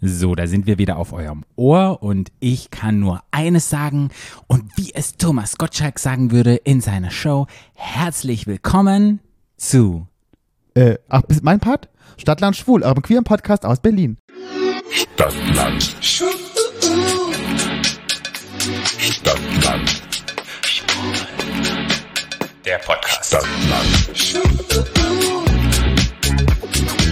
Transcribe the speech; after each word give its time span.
So, 0.00 0.36
da 0.36 0.46
sind 0.46 0.66
wir 0.66 0.78
wieder 0.78 0.96
auf 0.96 1.12
eurem 1.12 1.44
Ohr 1.56 2.02
und 2.02 2.30
ich 2.38 2.70
kann 2.70 3.00
nur 3.00 3.20
eines 3.32 3.68
sagen 3.68 4.10
und 4.46 4.76
wie 4.76 4.92
es 4.94 5.16
Thomas 5.16 5.58
Gottschalk 5.58 5.98
sagen 5.98 6.30
würde 6.30 6.54
in 6.54 6.80
seiner 6.80 7.10
Show, 7.10 7.48
herzlich 7.74 8.46
willkommen 8.46 9.18
zu 9.56 10.06
Äh, 10.74 10.98
ach, 11.08 11.22
bis 11.22 11.42
mein 11.42 11.58
Part? 11.58 11.88
Stadtland 12.16 12.54
Schwul, 12.56 12.84
eurem 12.84 13.02
queeren 13.02 13.24
Podcast 13.24 13.64
aus 13.66 13.80
Berlin. 13.80 14.18
Stadtland. 14.90 15.96
Stadtland. 19.00 20.02
der 22.64 22.78
Podcast. 22.78 23.26
Stadtland. 23.26 24.10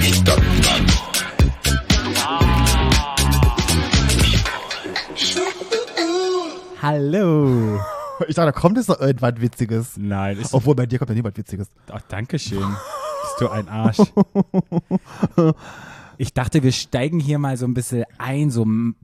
Stadtland. 0.03 0.66
Hallo. 6.87 7.81
Ich 8.29 8.37
dachte, 8.37 8.53
da 8.53 8.53
kommt 8.53 8.77
jetzt 8.77 8.89
noch 8.89 9.01
irgendwas 9.01 9.33
Witziges. 9.41 9.97
Nein, 9.97 10.39
ist 10.39 10.55
Obwohl, 10.55 10.77
bei 10.77 10.87
dir 10.87 11.01
kommt 11.01 11.09
ja 11.09 11.17
niemand 11.17 11.37
Witziges. 11.37 11.69
Ach, 11.91 12.01
danke 12.09 12.39
schön. 12.39 12.61
Bist 12.61 13.41
du 13.41 13.49
ein 13.49 13.69
Arsch. 13.69 13.99
Ich 16.19 16.33
dachte, 16.33 16.63
wir 16.63 16.71
steigen 16.73 17.19
hier 17.21 17.39
mal 17.41 17.57
so 17.59 17.67
ein 17.67 17.75
bisschen 17.75 18.05
ein, 18.19 18.51
so 18.53 18.63
m- 18.63 18.95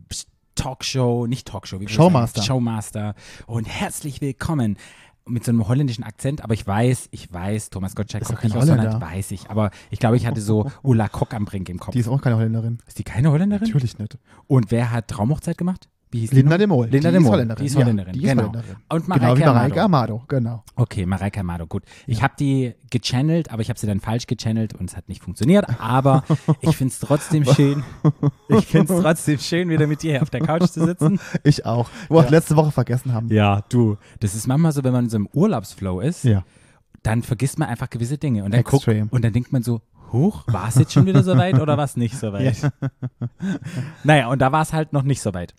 Talkshow, 0.55 1.27
nicht 1.27 1.47
Talkshow, 1.49 1.77
wie 1.79 1.83
wir 1.83 1.89
Showmaster. 1.91 2.41
Sagen, 2.41 2.47
Showmaster. 2.47 3.15
Und 3.47 3.65
herzlich 3.67 4.21
willkommen 4.23 4.79
mit 5.27 5.45
so 5.45 5.51
einem 5.51 5.67
holländischen 5.69 6.05
Akzent, 6.05 6.43
aber 6.43 6.55
ich 6.55 6.65
weiß, 6.67 7.09
ich 7.11 7.31
weiß, 7.33 7.69
Thomas 7.71 7.95
Gottschalk 7.97 8.23
Ist 8.23 8.29
kommt 8.29 8.45
nicht 8.45 8.57
aus 8.57 8.71
Holland, 8.71 8.99
weiß 9.03 9.33
ich, 9.33 9.51
aber 9.51 9.73
ich 9.91 9.99
glaube, 9.99 10.17
ich 10.17 10.27
hatte 10.27 10.41
so 10.41 10.71
Ulla 10.83 11.09
Kock 11.09 11.35
am 11.35 11.45
Brink 11.45 11.69
im 11.69 11.79
Kopf. 11.81 11.93
Die 11.93 11.99
ist 12.01 12.09
auch 12.09 12.23
keine 12.23 12.37
Holländerin. 12.37 12.79
ist 12.87 12.99
die 12.99 13.05
keine 13.05 13.31
Holländerin? 13.31 13.67
Natürlich 13.67 13.99
nicht. 13.99 14.17
Und 14.47 14.71
wer 14.71 14.91
hat 14.91 15.09
Traumhochzeit 15.09 15.59
gemacht? 15.59 15.91
Wie 16.13 16.21
hieß 16.21 16.33
Linda 16.33 16.59
de? 16.59 16.67
Mol. 16.67 16.87
Linda 16.89 17.09
die 17.09 17.13
de 17.15 17.17
ist 17.17 17.23
Mol. 17.25 17.33
Holländerin. 17.33 17.63
Die 17.63 17.67
ist 17.67 17.75
Ja, 17.75 17.81
Holländerin, 17.81 18.13
die 18.13 18.19
ist 18.23 18.29
genau. 18.29 18.43
Holländerin. 18.43 18.77
Und 18.91 19.05
genau 19.07 19.17
Mareike 19.19 19.45
Mareike 19.47 19.83
Amado. 19.83 20.15
Amado, 20.15 20.25
genau. 20.29 20.65
Okay, 20.77 21.07
Mareike 21.07 21.41
Amado, 21.41 21.67
gut. 21.67 21.85
Ich 22.07 22.23
habe 22.23 22.35
die 22.39 22.75
gechannelt, 22.91 23.51
aber 23.51 23.63
ich 23.63 23.71
habe 23.71 23.79
sie 23.81 23.87
dann 23.87 23.99
falsch 24.01 24.27
gechannelt 24.27 24.75
und 24.75 24.91
es 24.91 24.97
hat 24.97 25.09
nicht 25.09 25.23
funktioniert. 25.23 25.65
Aber 25.81 26.23
ich 26.61 26.77
finde 26.77 26.93
es 26.93 26.99
trotzdem 27.01 27.45
schön. 27.47 27.83
Ich 28.49 28.67
finde 28.67 28.93
es 28.95 29.01
trotzdem 29.01 29.39
schön, 29.39 29.69
wieder 29.71 29.87
mit 29.87 30.03
dir 30.03 30.13
hier 30.13 30.23
auf 30.23 30.31
der 30.31 30.41
Couch 30.43 30.67
zu 30.71 30.85
sitzen. 30.85 31.19
Ich 31.45 31.65
auch. 31.67 31.89
Wo 32.11 32.23
wir 32.23 32.31
letzte 32.31 32.57
Woche 32.57 32.71
vergessen 32.73 33.13
haben. 33.15 33.29
Ja, 33.33 33.63
du. 33.71 33.97
Das 34.21 34.35
ist 34.35 34.47
manchmal 34.47 34.73
so, 34.73 34.85
wenn 34.85 34.93
man 34.93 35.05
in 35.05 35.11
so 35.11 35.17
einem 35.17 35.29
Urlaubsflow 35.33 36.01
ist, 36.01 36.25
Ja. 36.25 36.45
dann 37.03 37.23
vergisst 37.23 37.59
man 37.59 37.69
einfach 37.69 37.89
gewisse 37.91 38.19
Dinge. 38.19 38.45
Und 38.45 38.53
dann, 38.53 38.63
guckt, 38.65 38.87
und 38.87 39.25
dann 39.25 39.33
denkt 39.33 39.51
man 39.53 39.63
so, 39.63 39.81
huch, 40.13 40.45
war 40.47 40.69
es 40.69 40.75
jetzt 40.75 40.93
schon 40.93 41.07
wieder 41.07 41.23
so 41.23 41.37
weit 41.39 41.59
oder 41.59 41.79
war 41.79 41.85
es 41.85 41.97
nicht 41.97 42.19
so 42.19 42.33
weit? 42.35 42.71
Naja, 44.05 44.29
und 44.29 44.41
da 44.41 44.53
war 44.53 44.63
es 44.63 44.73
halt 44.73 44.93
noch 44.93 45.03
nicht 45.05 45.23
so 45.23 45.33
weit. 45.35 45.55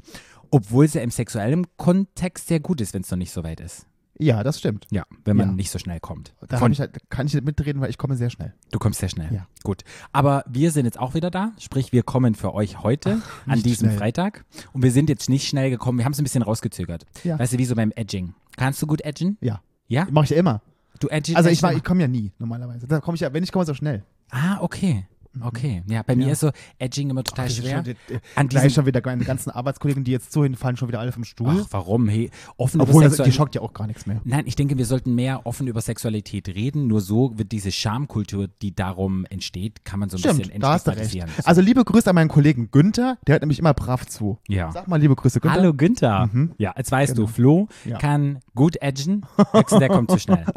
Obwohl 0.53 0.85
es 0.85 0.93
ja 0.93 1.01
im 1.01 1.09
sexuellen 1.11 1.65
Kontext 1.77 2.47
sehr 2.47 2.59
gut 2.59 2.79
ist, 2.81 2.93
wenn 2.93 3.01
es 3.01 3.09
noch 3.11 3.17
nicht 3.17 3.31
so 3.31 3.43
weit 3.43 3.59
ist. 3.59 3.87
Ja, 4.19 4.43
das 4.43 4.59
stimmt. 4.59 4.85
Ja, 4.91 5.03
wenn 5.25 5.35
man 5.35 5.47
Ja. 5.49 5.53
nicht 5.55 5.71
so 5.71 5.79
schnell 5.79 5.99
kommt. 5.99 6.35
Da 6.47 6.57
Von- 6.59 6.71
ich 6.71 6.79
halt, 6.79 7.09
kann 7.09 7.25
ich 7.25 7.33
nicht 7.33 7.43
mitreden, 7.43 7.81
weil 7.81 7.89
ich 7.89 7.97
komme 7.97 8.15
sehr 8.15 8.29
schnell. 8.29 8.53
Du 8.71 8.77
kommst 8.77 8.99
sehr 8.99 9.09
schnell. 9.09 9.33
Ja. 9.33 9.47
Gut. 9.63 9.83
Aber 10.11 10.43
wir 10.47 10.71
sind 10.71 10.85
jetzt 10.85 10.99
auch 10.99 11.15
wieder 11.15 11.31
da. 11.31 11.51
Sprich, 11.57 11.91
wir 11.91 12.03
kommen 12.03 12.35
für 12.35 12.53
euch 12.53 12.83
heute 12.83 13.13
an 13.47 13.53
nicht 13.53 13.65
diesem 13.65 13.87
schnell. 13.87 13.97
Freitag. 13.97 14.45
Und 14.71 14.83
wir 14.83 14.91
sind 14.91 15.09
jetzt 15.09 15.29
nicht 15.29 15.47
schnell 15.47 15.71
gekommen. 15.71 15.97
Wir 15.97 16.05
haben 16.05 16.11
es 16.13 16.19
ein 16.19 16.23
bisschen 16.23 16.43
rausgezögert. 16.43 17.05
Ja. 17.23 17.39
Weißt 17.39 17.53
du, 17.53 17.57
wie 17.57 17.65
so 17.65 17.73
beim 17.75 17.91
Edging. 17.95 18.35
Kannst 18.55 18.79
du 18.83 18.87
gut 18.87 19.01
edgen? 19.01 19.37
Ja. 19.41 19.61
Ja? 19.87 20.07
Mache 20.11 20.25
ich 20.25 20.29
ja 20.29 20.37
immer. 20.37 20.61
Du 20.99 21.07
edging 21.09 21.35
Also 21.35 21.49
ich, 21.49 21.63
mach- 21.63 21.71
ich 21.71 21.83
komme 21.83 22.01
ja 22.01 22.07
nie, 22.07 22.31
normalerweise. 22.37 22.85
Da 22.87 22.99
komme 23.01 23.15
ich 23.15 23.21
ja, 23.21 23.33
wenn 23.33 23.43
ich 23.43 23.51
komme, 23.51 23.65
so 23.65 23.73
schnell. 23.73 24.03
Ah, 24.29 24.59
okay. 24.61 25.07
Okay. 25.41 25.83
Ja, 25.87 26.03
bei 26.03 26.15
mir 26.15 26.27
Ja. 26.27 26.31
ist 26.33 26.41
so 26.41 26.51
Edging 26.77 27.09
immer 27.09 27.23
total 27.23 27.47
ist 27.47 27.57
schwer. 27.57 27.83
schon, 27.83 27.95
äh, 28.15 28.19
An 28.35 28.47
Gleich 28.49 28.73
schon 28.73 28.85
wieder 28.85 29.01
meine 29.03 29.23
ganzen 29.23 29.49
Arbeitskollegen, 29.49 30.03
die 30.03 30.11
jetzt 30.11 30.31
zuhin 30.31 30.55
fallen, 30.55 30.77
schon 30.77 30.87
wieder 30.89 30.99
alle 30.99 31.11
vom 31.11 31.23
Stuhl. 31.23 31.61
ach, 31.63 31.67
warum? 31.71 32.07
Hey, 32.07 32.29
offen 32.57 32.79
Obwohl, 32.81 33.05
über 33.05 33.15
das, 33.15 33.25
die 33.25 33.31
schockt 33.31 33.55
ja 33.55 33.61
auch 33.61 33.73
gar 33.73 33.87
nichts 33.87 34.05
mehr. 34.05 34.21
Nein, 34.23 34.43
ich 34.45 34.55
denke, 34.55 34.77
wir 34.77 34.85
sollten 34.85 35.15
mehr 35.15 35.45
offen 35.45 35.67
über 35.67 35.81
Sexualität 35.81 36.49
reden. 36.49 36.87
Nur 36.87 37.01
so 37.01 37.37
wird 37.37 37.51
diese 37.51 37.71
Schamkultur, 37.71 38.47
die 38.61 38.75
darum 38.75 39.25
entsteht, 39.29 39.83
kann 39.85 39.99
man 39.99 40.09
so 40.09 40.17
ein 40.17 40.21
bisschen 40.21 40.45
Stimmt, 40.45 40.63
du 40.63 40.67
recht. 40.67 40.73
entstigmatisieren. 40.87 41.29
Also 41.45 41.61
liebe 41.61 41.83
Grüße 41.83 42.09
an 42.09 42.15
meinen 42.15 42.29
Kollegen 42.29 42.69
Günther, 42.71 43.17
der 43.25 43.33
hört 43.33 43.41
nämlich 43.41 43.59
immer 43.59 43.73
brav 43.73 44.05
zu. 44.05 44.37
Ja. 44.47 44.71
Sag 44.71 44.87
mal 44.87 44.99
liebe 45.01 45.15
Grüße, 45.15 45.39
Günther. 45.39 45.59
Hallo 45.59 45.73
Günther. 45.73 46.29
Mhm. 46.31 46.53
Ja, 46.57 46.73
jetzt 46.77 46.91
weißt 46.91 47.15
Genau. 47.15 47.27
du, 47.27 47.33
Flo 47.33 47.67
Ja. 47.85 47.97
kann 47.97 48.39
gut 48.55 48.75
edgen, 48.81 49.25
der 49.71 49.87
kommt 49.89 50.11
zu 50.11 50.19
schnell. 50.19 50.45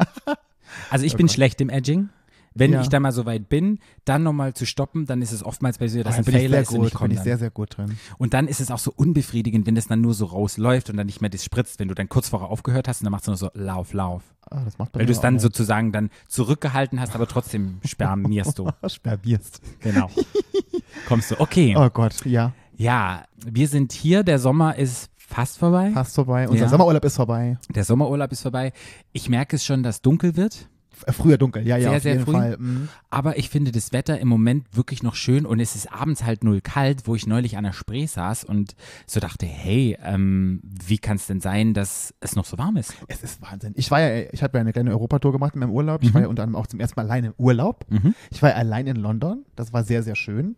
Also 0.91 1.05
ich 1.05 1.15
bin 1.15 1.27
Gott. 1.27 1.33
schlecht 1.33 1.61
im 1.61 1.69
Edging. 1.69 2.09
Wenn 2.59 2.71
Ja. 2.73 2.81
ich 2.81 2.89
da 2.89 2.99
mal 2.99 3.11
so 3.11 3.25
weit 3.25 3.49
bin, 3.49 3.79
dann 4.05 4.23
nochmal 4.23 4.53
zu 4.53 4.65
stoppen, 4.65 5.05
dann 5.05 5.21
ist 5.21 5.31
es 5.31 5.43
oftmals 5.43 5.77
bei 5.77 5.87
so, 5.87 6.01
dass 6.03 6.13
Da 6.15 6.19
ein 6.19 6.25
bin 6.25 6.35
ich 6.35 6.41
Fehler 6.41 6.51
sehr 6.57 6.61
ist 6.63 6.69
und 6.71 6.77
gut, 6.79 6.87
ich 6.87 6.93
komme 6.93 7.09
bin 7.09 7.17
ich 7.17 7.23
sehr, 7.23 7.37
sehr 7.37 7.49
gut 7.51 7.77
drin. 7.77 7.97
Und 8.17 8.33
dann 8.33 8.47
ist 8.47 8.59
es 8.61 8.71
auch 8.71 8.79
so 8.79 8.91
unbefriedigend, 8.95 9.65
wenn 9.67 9.75
das 9.75 9.87
dann 9.87 10.01
nur 10.01 10.13
so 10.13 10.25
rausläuft 10.25 10.89
und 10.89 10.97
dann 10.97 11.05
nicht 11.07 11.21
mehr 11.21 11.29
das 11.29 11.43
spritzt, 11.43 11.79
wenn 11.79 11.87
du 11.87 11.93
dann 11.95 12.09
kurz 12.09 12.29
vorher 12.29 12.49
aufgehört 12.49 12.87
hast 12.87 13.01
und 13.01 13.05
dann 13.05 13.11
machst 13.11 13.27
du 13.27 13.31
nur 13.31 13.37
so 13.37 13.49
Lauf, 13.53 13.93
Lauf. 13.93 14.23
Ah, 14.49 14.61
das 14.63 14.77
macht 14.77 14.95
Weil 14.95 15.05
du 15.05 15.11
es 15.11 15.19
dann 15.19 15.37
auch 15.37 15.41
sozusagen 15.41 15.91
dann 15.91 16.09
zurückgehalten 16.27 16.99
hast, 17.01 17.15
aber 17.15 17.27
trotzdem 17.27 17.79
spermierst 17.85 18.57
du. 18.59 18.65
nicht. 18.65 18.75
Spermierst. 18.95 19.61
Genau. 19.81 20.09
Kommst 21.07 21.31
du. 21.31 21.39
Okay. 21.39 21.75
Oh 21.77 21.89
Gott, 21.89 22.25
ja, 22.25 22.53
Ja, 22.77 23.23
wir 23.45 23.67
sind 23.67 23.91
hier, 23.91 24.23
der 24.23 24.39
Sommer 24.39 24.75
ist 24.77 25.09
fast 25.15 25.57
vorbei. 25.57 25.91
fast 25.93 26.15
vorbei. 26.15 26.47
Unser 26.47 26.63
Ja. 26.65 26.69
Sommerurlaub 26.69 27.03
ist 27.03 27.15
vorbei. 27.17 27.57
Der 27.69 27.83
Sommerurlaub 27.83 28.31
ist 28.31 28.41
vorbei. 28.43 28.71
Ich 29.11 29.27
merke 29.29 29.57
es 29.57 29.65
schon, 29.65 29.83
dass 29.83 30.01
dunkel 30.01 30.37
wird. 30.37 30.69
F- 31.05 31.15
Früher 31.15 31.37
dunkel, 31.37 31.65
ja, 31.67 31.77
ja, 31.77 31.89
Sehr, 31.89 31.97
auf 31.97 32.03
sehr 32.03 32.13
jeden 32.13 32.25
früh. 32.25 32.31
Fall. 32.33 32.57
Mhm. 32.57 32.89
Aber 33.09 33.37
ich 33.37 33.49
finde 33.49 33.71
das 33.71 33.91
Wetter 33.93 34.19
im 34.19 34.27
Moment 34.27 34.65
wirklich 34.75 35.03
noch 35.03 35.15
schön 35.15 35.45
und 35.45 35.59
es 35.59 35.75
ist 35.75 35.91
abends 35.91 36.23
halt 36.23 36.43
null 36.43 36.61
kalt, 36.61 37.03
wo 37.07 37.15
ich 37.15 37.27
neulich 37.27 37.57
an 37.57 37.63
der 37.63 37.73
Spree 37.73 38.05
saß 38.05 38.43
und 38.43 38.75
so 39.05 39.19
dachte, 39.19 39.45
hey, 39.45 39.97
ähm, 40.03 40.61
wie 40.63 40.97
kann 40.97 41.17
es 41.17 41.27
denn 41.27 41.39
sein, 41.41 41.73
dass 41.73 42.13
es 42.19 42.35
noch 42.35 42.45
so 42.45 42.57
warm 42.57 42.77
ist? 42.77 42.93
Es 43.07 43.23
ist 43.23 43.41
Wahnsinn. 43.41 43.73
Ich 43.75 43.91
war 43.91 44.01
ja, 44.01 44.27
ich 44.31 44.43
habe 44.43 44.57
ja 44.57 44.61
eine 44.61 44.73
kleine 44.73 44.91
Europatour 44.91 45.31
gemacht 45.31 45.53
in 45.53 45.59
meinem 45.59 45.71
Urlaub. 45.71 46.03
Ich 46.03 46.13
war 46.13 46.21
ja 46.21 46.27
unter 46.27 46.43
anderem 46.43 46.61
auch 46.61 46.67
zum 46.67 46.79
ersten 46.79 46.99
Mal 46.99 47.03
allein 47.05 47.23
im 47.25 47.33
Urlaub. 47.37 47.85
Mhm. 47.89 48.15
Ich 48.31 48.41
war 48.41 48.49
ja 48.51 48.55
allein 48.55 48.87
in 48.87 48.95
London. 48.97 49.45
Das 49.55 49.73
war 49.73 49.83
sehr, 49.83 50.03
sehr 50.03 50.15
schön. 50.15 50.55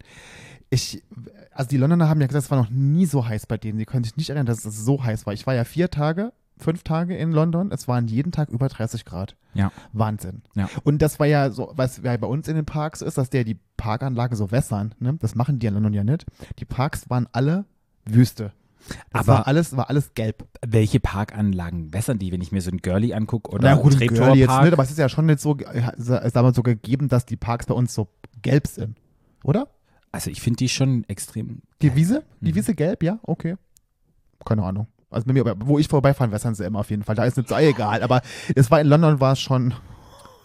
Ich, 0.71 1.03
also 1.51 1.67
die 1.69 1.77
Londoner 1.77 2.07
haben 2.09 2.21
ja 2.21 2.27
gesagt, 2.27 2.45
es 2.45 2.51
war 2.51 2.59
noch 2.61 2.69
nie 2.69 3.05
so 3.07 3.27
heiß 3.27 3.47
bei 3.47 3.57
denen. 3.57 3.79
Sie 3.79 3.85
können 3.85 4.03
sich 4.03 4.15
nicht 4.17 4.29
erinnern, 4.29 4.45
dass 4.45 4.65
es 4.65 4.77
so 4.85 5.03
heiß 5.03 5.25
war. 5.25 5.33
Ich 5.33 5.47
war 5.47 5.55
ja 5.55 5.63
vier 5.63 5.89
Tage, 5.89 6.31
fünf 6.59 6.83
Tage 6.83 7.15
in 7.17 7.31
London. 7.31 7.71
Es 7.71 7.87
waren 7.87 8.07
jeden 8.07 8.31
Tag 8.31 8.49
über 8.49 8.67
30 8.67 9.05
Grad. 9.05 9.35
Ja. 9.53 9.71
Wahnsinn. 9.93 10.41
Ja. 10.55 10.69
Und 10.83 11.01
das 11.01 11.19
war 11.19 11.25
ja 11.27 11.49
so, 11.49 11.71
was 11.75 12.01
ja 12.03 12.15
bei 12.17 12.27
uns 12.27 12.47
in 12.47 12.55
den 12.55 12.65
Parks 12.65 13.01
ist, 13.01 13.17
dass 13.17 13.29
der 13.29 13.43
die 13.43 13.57
Parkanlagen 13.77 14.35
so 14.37 14.51
wässern. 14.51 14.93
Ne? 14.99 15.15
Das 15.19 15.35
machen 15.35 15.57
die 15.59 15.67
in 15.67 15.73
London 15.73 15.93
ja 15.93 16.03
nicht. 16.03 16.25
Die 16.59 16.65
Parks 16.65 17.09
waren 17.09 17.27
alle 17.31 17.65
Wüste. 18.05 18.51
Das 19.11 19.21
Aber- 19.21 19.27
war 19.39 19.47
alles, 19.47 19.75
war 19.75 19.89
alles 19.89 20.13
gelb. 20.13 20.45
Welche 20.65 20.99
Parkanlagen 20.99 21.93
wässern 21.93 22.17
die, 22.19 22.31
wenn 22.31 22.41
ich 22.41 22.51
mir 22.51 22.61
so 22.61 22.71
ein 22.71 22.77
Girlie 22.77 23.13
angucke 23.13 23.51
oder 23.51 23.69
Na 23.75 23.81
gut, 23.81 23.93
Treptower 23.97 24.27
Girlie 24.27 24.39
jetzt 24.41 24.61
nicht, 24.61 24.73
aber 24.73 24.83
es 24.83 24.91
ist 24.91 24.97
ja 24.97 25.09
schon 25.09 25.25
nicht 25.25 25.39
so, 25.39 25.57
sagen 25.97 26.33
wir 26.47 26.53
so 26.53 26.63
gegeben, 26.63 27.07
dass 27.09 27.25
die 27.25 27.35
Parks 27.37 27.65
bei 27.65 27.73
uns 27.73 27.93
so 27.93 28.07
gelb 28.41 28.67
sind. 28.67 28.97
Oder? 29.43 29.67
Also 30.11 30.31
ich 30.31 30.41
finde 30.41 30.57
die 30.57 30.69
schon 30.69 31.03
extrem. 31.07 31.61
Die 31.81 31.93
Wiese? 31.95 32.23
Die 32.41 32.51
Mhm. 32.51 32.55
Wiese 32.55 32.73
gelb, 32.73 33.03
ja? 33.03 33.19
Okay. 33.23 33.55
Keine 34.45 34.63
Ahnung. 34.63 34.87
Also 35.11 35.25
bei 35.27 35.33
mir, 35.33 35.55
wo 35.59 35.79
ich 35.79 35.87
vorbeifahren, 35.87 36.31
wässern 36.31 36.55
sie 36.55 36.65
immer 36.65 36.79
auf 36.79 36.89
jeden 36.89 37.03
Fall. 37.03 37.15
Da 37.15 37.23
ist 37.25 37.37
nicht 37.37 37.49
so 37.49 37.55
egal. 37.55 38.03
Aber 38.03 38.21
es 38.55 38.69
war 38.69 38.79
in 38.81 38.87
London 38.87 39.19
war 39.19 39.33
es 39.33 39.39
schon 39.39 39.73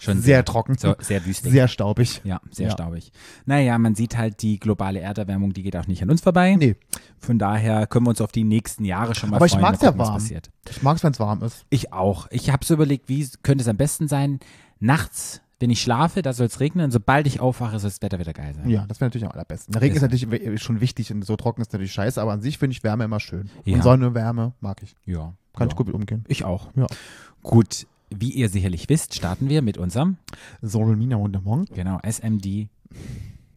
Schon 0.01 0.21
sehr, 0.21 0.45
trocken. 0.45 0.77
So, 0.77 0.95
sehr 0.99 1.25
wüstig. 1.25 1.51
Sehr 1.53 1.67
staubig. 1.69 2.21
ja, 2.25 2.41
sehr 2.51 2.67
Ja. 2.67 2.73
staubig. 2.73 3.11
Naja, 3.47 3.79
man 3.79 3.95
sieht 3.95 4.19
halt, 4.19 4.43
die 4.43 4.59
globale 4.59 5.01
Erderwärmung, 5.01 5.55
die 5.55 5.63
geht 5.63 5.77
auch 5.77 5.87
nicht 5.87 6.03
an 6.03 6.11
uns 6.11 6.21
vorbei. 6.21 6.57
Nee, 6.57 6.77
Von 7.21 7.39
daher 7.39 7.87
können 7.87 8.05
wir 8.05 8.11
uns 8.11 8.21
auf 8.21 8.31
die 8.33 8.45
nächsten 8.45 8.85
Jahre 8.85 9.15
schon 9.15 9.31
mal 9.31 9.37
Aber 9.37 9.47
ich 9.47 9.53
freuen. 9.53 9.63
mag's 9.63 9.79
mal 9.81 9.87
ja 9.87 9.91
gucken, 9.93 10.01
was 10.01 10.09
warm. 10.09 10.19
passiert. 10.19 10.51
ich 10.69 10.83
mag 10.83 10.97
es, 10.99 11.05
wenn 11.05 11.13
es 11.13 11.21
warm 11.21 11.43
ist. 11.43 11.65
Ich 11.71 11.93
auch. 11.95 12.27
Ich 12.31 12.51
habe 12.51 12.65
so 12.67 12.75
überlegt, 12.75 13.09
wie 13.09 13.27
könnte 13.43 13.63
es 13.63 13.69
am 13.69 13.77
besten 13.79 14.07
sein? 14.09 14.41
Nachts, 14.79 15.41
wenn 15.65 15.71
ich 15.71 15.81
schlafe, 15.81 16.21
da 16.21 16.35
soll 16.35 16.47
es 16.47 16.61
regnen. 16.61 16.91
Sobald 16.91 17.27
ich 17.27 17.41
aufwache, 17.41 17.79
soll 17.79 17.89
das 17.89 18.03
Wetter 18.03 18.19
wieder 18.19 18.35
geil 18.35 18.55
sein. 18.55 18.69
Ja, 18.69 18.85
das 18.87 19.01
wäre 19.01 19.07
natürlich 19.09 19.25
am 19.25 19.33
allerbesten. 19.33 19.73
Der 19.73 19.81
Regen 19.81 19.95
Ist- 19.97 20.03
ist 20.03 20.11
natürlich 20.11 20.31
we- 20.31 20.59
schon 20.59 20.83
wichtig 20.83 21.11
und 21.11 21.25
so 21.25 21.37
trocken 21.37 21.63
ist 21.63 21.73
natürlich 21.73 21.93
scheiße, 21.93 22.21
aber 22.21 22.33
an 22.33 22.43
sich 22.43 22.59
finde 22.59 22.73
ich 22.77 22.85
Wärme 22.85 23.05
immer 23.05 23.19
schön. 23.19 23.49
Ja. 23.65 23.77
Und 23.77 23.83
Sonne, 23.83 24.15
Wärme 24.15 24.53
mag 24.61 24.83
ich. 24.83 24.95
Ja. 25.07 25.33
Kann 25.55 25.69
ja. 25.69 25.73
ich 25.73 25.77
gut 25.77 25.87
mit 25.87 25.95
umgehen. 25.97 26.25
Ich 26.29 26.45
auch. 26.45 26.69
Ja. 26.77 26.87
Gut, 27.43 27.87
wie 28.11 28.31
ihr 28.31 28.51
sicherlich 28.51 28.89
wisst, 28.91 29.15
starten 29.15 29.49
wir 29.49 29.63
mit 29.63 29.79
unserem, 29.79 30.19
Solmina 30.61 31.17
und 31.17 31.43
Morgen. 31.45 31.65
genau, 31.75 31.99
SMD 32.03 32.69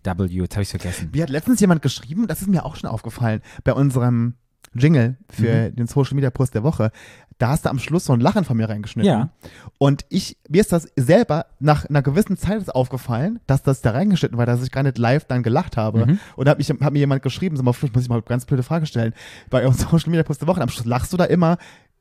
W. 0.03 0.23
Jetzt 0.29 0.55
habe 0.55 0.63
ich 0.63 0.69
vergessen. 0.69 1.09
Mir 1.13 1.23
hat 1.23 1.29
letztens 1.29 1.59
jemand 1.59 1.81
geschrieben, 1.81 2.27
das 2.27 2.41
ist 2.41 2.47
mir 2.47 2.65
auch 2.65 2.77
schon 2.77 2.89
aufgefallen, 2.89 3.41
bei 3.65 3.73
unserem 3.73 4.35
Jingle 4.73 5.17
für 5.29 5.71
den 5.71 5.87
Social 5.87 6.15
Media 6.15 6.29
Post 6.29 6.55
der 6.55 6.63
Woche, 6.63 6.91
da 7.37 7.49
hast 7.49 7.65
du 7.65 7.69
am 7.69 7.77
Schluss 7.77 8.05
so 8.05 8.13
ein 8.13 8.19
Lachen 8.19 8.45
von 8.45 8.57
mir 8.57 8.67
reingeschnitten. 8.67 9.11
Ja. 9.11 9.29
Und 9.77 10.05
ich, 10.09 10.37
mir 10.49 10.61
ist 10.61 10.71
das 10.71 10.87
selber 10.95 11.45
nach 11.59 11.85
einer 11.85 12.01
gewissen 12.01 12.37
Zeit 12.37 12.73
aufgefallen, 12.73 13.39
dass 13.45 13.61
das 13.61 13.81
da 13.81 13.91
reingeschnitten 13.91 14.37
war, 14.37 14.45
dass 14.47 14.63
ich 14.63 14.71
gar 14.71 14.83
nicht 14.83 14.97
live 14.97 15.25
dann 15.25 15.43
gelacht 15.43 15.77
habe. 15.77 16.05
Mhm. 16.05 16.19
Und 16.35 16.45
da 16.45 16.51
hat, 16.51 16.57
mich, 16.57 16.69
hat 16.69 16.93
mir 16.93 16.99
jemand 16.99 17.21
geschrieben, 17.21 17.55
sag 17.55 17.63
mal, 17.63 17.73
vielleicht 17.73 17.93
muss 17.93 18.03
ich 18.03 18.09
mal 18.09 18.15
eine 18.15 18.23
ganz 18.23 18.45
blöde 18.45 18.63
Frage 18.63 18.87
stellen. 18.87 19.13
Bei 19.49 19.67
unserem 19.67 19.91
Social 19.91 20.09
Media 20.09 20.23
Post 20.23 20.41
der 20.41 20.47
Woche, 20.47 20.61
am 20.61 20.69
Schluss 20.69 20.85
lachst 20.85 21.13
du 21.13 21.17
da 21.17 21.25
immer 21.25 21.57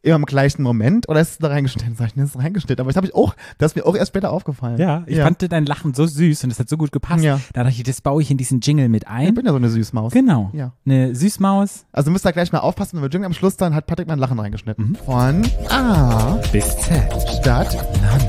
immer 0.06 0.16
im 0.16 0.24
gleichen 0.24 0.62
Moment 0.62 1.08
oder 1.08 1.20
ist 1.20 1.30
es 1.32 1.38
da 1.38 1.48
reingeschnitten? 1.48 1.94
Sag 1.96 2.06
ich, 2.08 2.14
das 2.14 2.30
ist 2.30 2.38
reingeschnitten. 2.38 2.80
Aber 2.80 2.88
das 2.90 2.96
habe 2.96 3.06
ich 3.06 3.14
auch, 3.14 3.34
das 3.58 3.72
ist 3.72 3.76
mir 3.76 3.84
auch 3.86 3.96
erst 3.96 4.08
später 4.12 4.30
aufgefallen. 4.32 4.78
Ja, 4.78 5.02
ich 5.06 5.18
fand 5.18 5.50
dein 5.52 5.66
Lachen 5.66 5.94
so 5.94 6.06
süß 6.06 6.44
und 6.44 6.50
es 6.50 6.58
hat 6.58 6.68
so 6.68 6.76
gut 6.76 6.92
gepasst. 6.92 7.24
Ja. 7.24 7.40
Da 7.52 7.64
dachte 7.64 7.76
ich, 7.76 7.82
das 7.82 8.00
baue 8.00 8.22
ich 8.22 8.30
in 8.30 8.36
diesen 8.36 8.60
Jingle 8.60 8.88
mit 8.88 9.02
Ich 9.04 9.08
ein. 9.08 9.34
bin 9.34 9.44
ja 9.44 9.50
so 9.52 9.56
eine 9.58 9.68
Süßmaus. 9.68 10.12
Genau. 10.12 10.50
Ja. 10.52 10.72
Eine 10.86 11.14
Süßmaus 11.14 11.86
Also 11.92 12.10
müsst 12.10 12.24
ihr 12.24 12.32
gleich 12.32 12.52
mal 12.52 12.60
aufpassen, 12.60 12.96
wenn 12.96 13.02
wir 13.02 13.10
jingeln 13.10 13.26
am 13.26 13.32
Schluss, 13.34 13.56
dann 13.56 13.74
hat 13.74 13.86
Patrick 13.86 14.06
mein 14.08 14.18
Lachen 14.18 14.38
reingeschnitten. 14.38 14.90
Mhm. 14.90 14.94
Von 15.04 15.42
A, 15.70 16.38
bis 16.52 16.76
Z. 16.78 17.02
Stadt, 17.40 17.74
Land, 17.74 18.26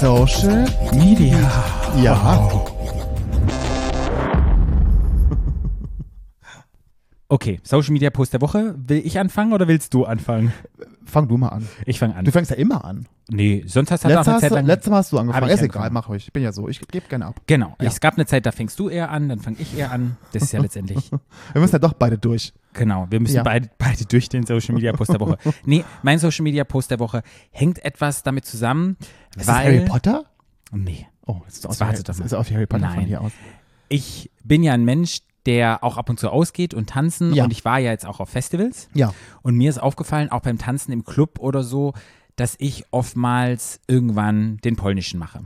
Social, 0.00 0.64
Media. 0.94 1.36
ja. 2.02 2.48
Okay, 7.30 7.60
Social 7.62 7.92
Media 7.92 8.08
Post 8.10 8.32
der 8.32 8.40
Woche. 8.40 8.74
Will 8.78 9.02
ich 9.04 9.18
anfangen 9.18 9.52
oder 9.52 9.68
willst 9.68 9.92
du 9.92 10.04
anfangen? 10.06 10.52
Fang 11.10 11.26
du 11.26 11.38
mal 11.38 11.48
an. 11.48 11.66
Ich 11.86 11.98
fange 11.98 12.14
an. 12.14 12.24
Du 12.24 12.30
fängst 12.30 12.50
ja 12.50 12.56
immer 12.56 12.84
an. 12.84 13.06
Nee, 13.30 13.64
sonst 13.66 13.90
hast 13.90 14.04
du 14.04 14.08
halt 14.08 14.18
auch 14.18 14.26
eine 14.26 14.40
Zeit 14.40 14.50
lang. 14.50 14.66
letztes 14.66 14.90
Mal 14.90 14.96
hast 14.98 15.12
du 15.12 15.18
angefangen. 15.18 15.48
Ist 15.48 15.62
egal, 15.62 15.88
mach 15.90 16.08
ruhig. 16.08 16.24
Ich 16.26 16.32
bin 16.32 16.42
ja 16.42 16.52
so. 16.52 16.68
Ich 16.68 16.80
gebe 16.86 17.08
gerne 17.08 17.26
ab. 17.26 17.40
Genau. 17.46 17.74
Ja. 17.80 17.88
Es 17.88 18.00
gab 18.00 18.14
eine 18.14 18.26
Zeit, 18.26 18.44
da 18.46 18.52
fängst 18.52 18.78
du 18.78 18.88
eher 18.90 19.10
an, 19.10 19.28
dann 19.28 19.38
fange 19.40 19.56
ich 19.58 19.76
eher 19.76 19.90
an. 19.90 20.16
Das 20.32 20.42
ist 20.42 20.52
ja 20.52 20.60
letztendlich. 20.62 21.10
Wir 21.10 21.60
müssen 21.60 21.72
ja 21.74 21.78
doch 21.78 21.94
beide 21.94 22.18
durch. 22.18 22.52
Genau, 22.74 23.06
wir 23.10 23.20
müssen 23.20 23.36
Ja. 23.36 23.42
beide, 23.42 23.70
beide 23.78 24.04
durch 24.04 24.28
den 24.28 24.44
Social 24.46 24.74
Media 24.74 24.92
Post 24.92 25.12
der 25.12 25.20
Woche. 25.20 25.38
Nee, 25.64 25.84
mein 26.02 26.18
Social 26.18 26.42
Media 26.44 26.64
Post 26.64 26.90
der 26.90 26.98
Woche 27.00 27.22
hängt 27.50 27.84
etwas 27.84 28.22
damit 28.22 28.44
zusammen, 28.44 28.96
Ist 29.36 29.46
weil. 29.46 29.54
das 29.54 29.54
Harry 29.56 29.80
Potter? 29.86 30.24
Nee. 30.72 31.06
Oh, 31.26 31.40
das 31.46 31.56
ist 31.58 31.64
warte 31.66 31.84
Harry- 31.86 32.02
das 32.02 32.20
ist 32.20 32.34
aus 32.34 32.50
Harry 32.50 32.66
Potter 32.66 32.86
von 32.88 32.96
Nein. 32.96 33.06
hier 33.06 33.20
aus. 33.22 33.32
Ich 33.88 34.30
bin 34.44 34.62
ja 34.62 34.74
ein 34.74 34.84
Mensch, 34.84 35.20
der 35.48 35.82
auch 35.82 35.96
ab 35.96 36.08
und 36.10 36.20
zu 36.20 36.30
ausgeht 36.30 36.74
und 36.74 36.88
tanzen 36.90 37.32
Ja. 37.34 37.42
und 37.44 37.50
ich 37.50 37.64
war 37.64 37.78
ja 37.80 37.90
jetzt 37.90 38.06
auch 38.06 38.20
auf 38.20 38.28
Festivals 38.28 38.88
Ja. 38.94 39.12
und 39.42 39.56
mir 39.56 39.70
ist 39.70 39.78
aufgefallen, 39.78 40.30
auch 40.30 40.42
beim 40.42 40.58
Tanzen 40.58 40.92
im 40.92 41.04
Club 41.04 41.40
oder 41.40 41.62
so, 41.64 41.94
dass 42.36 42.54
ich 42.58 42.84
oftmals 42.92 43.80
irgendwann 43.88 44.58
den 44.58 44.76
polnischen 44.76 45.18
mache. 45.18 45.40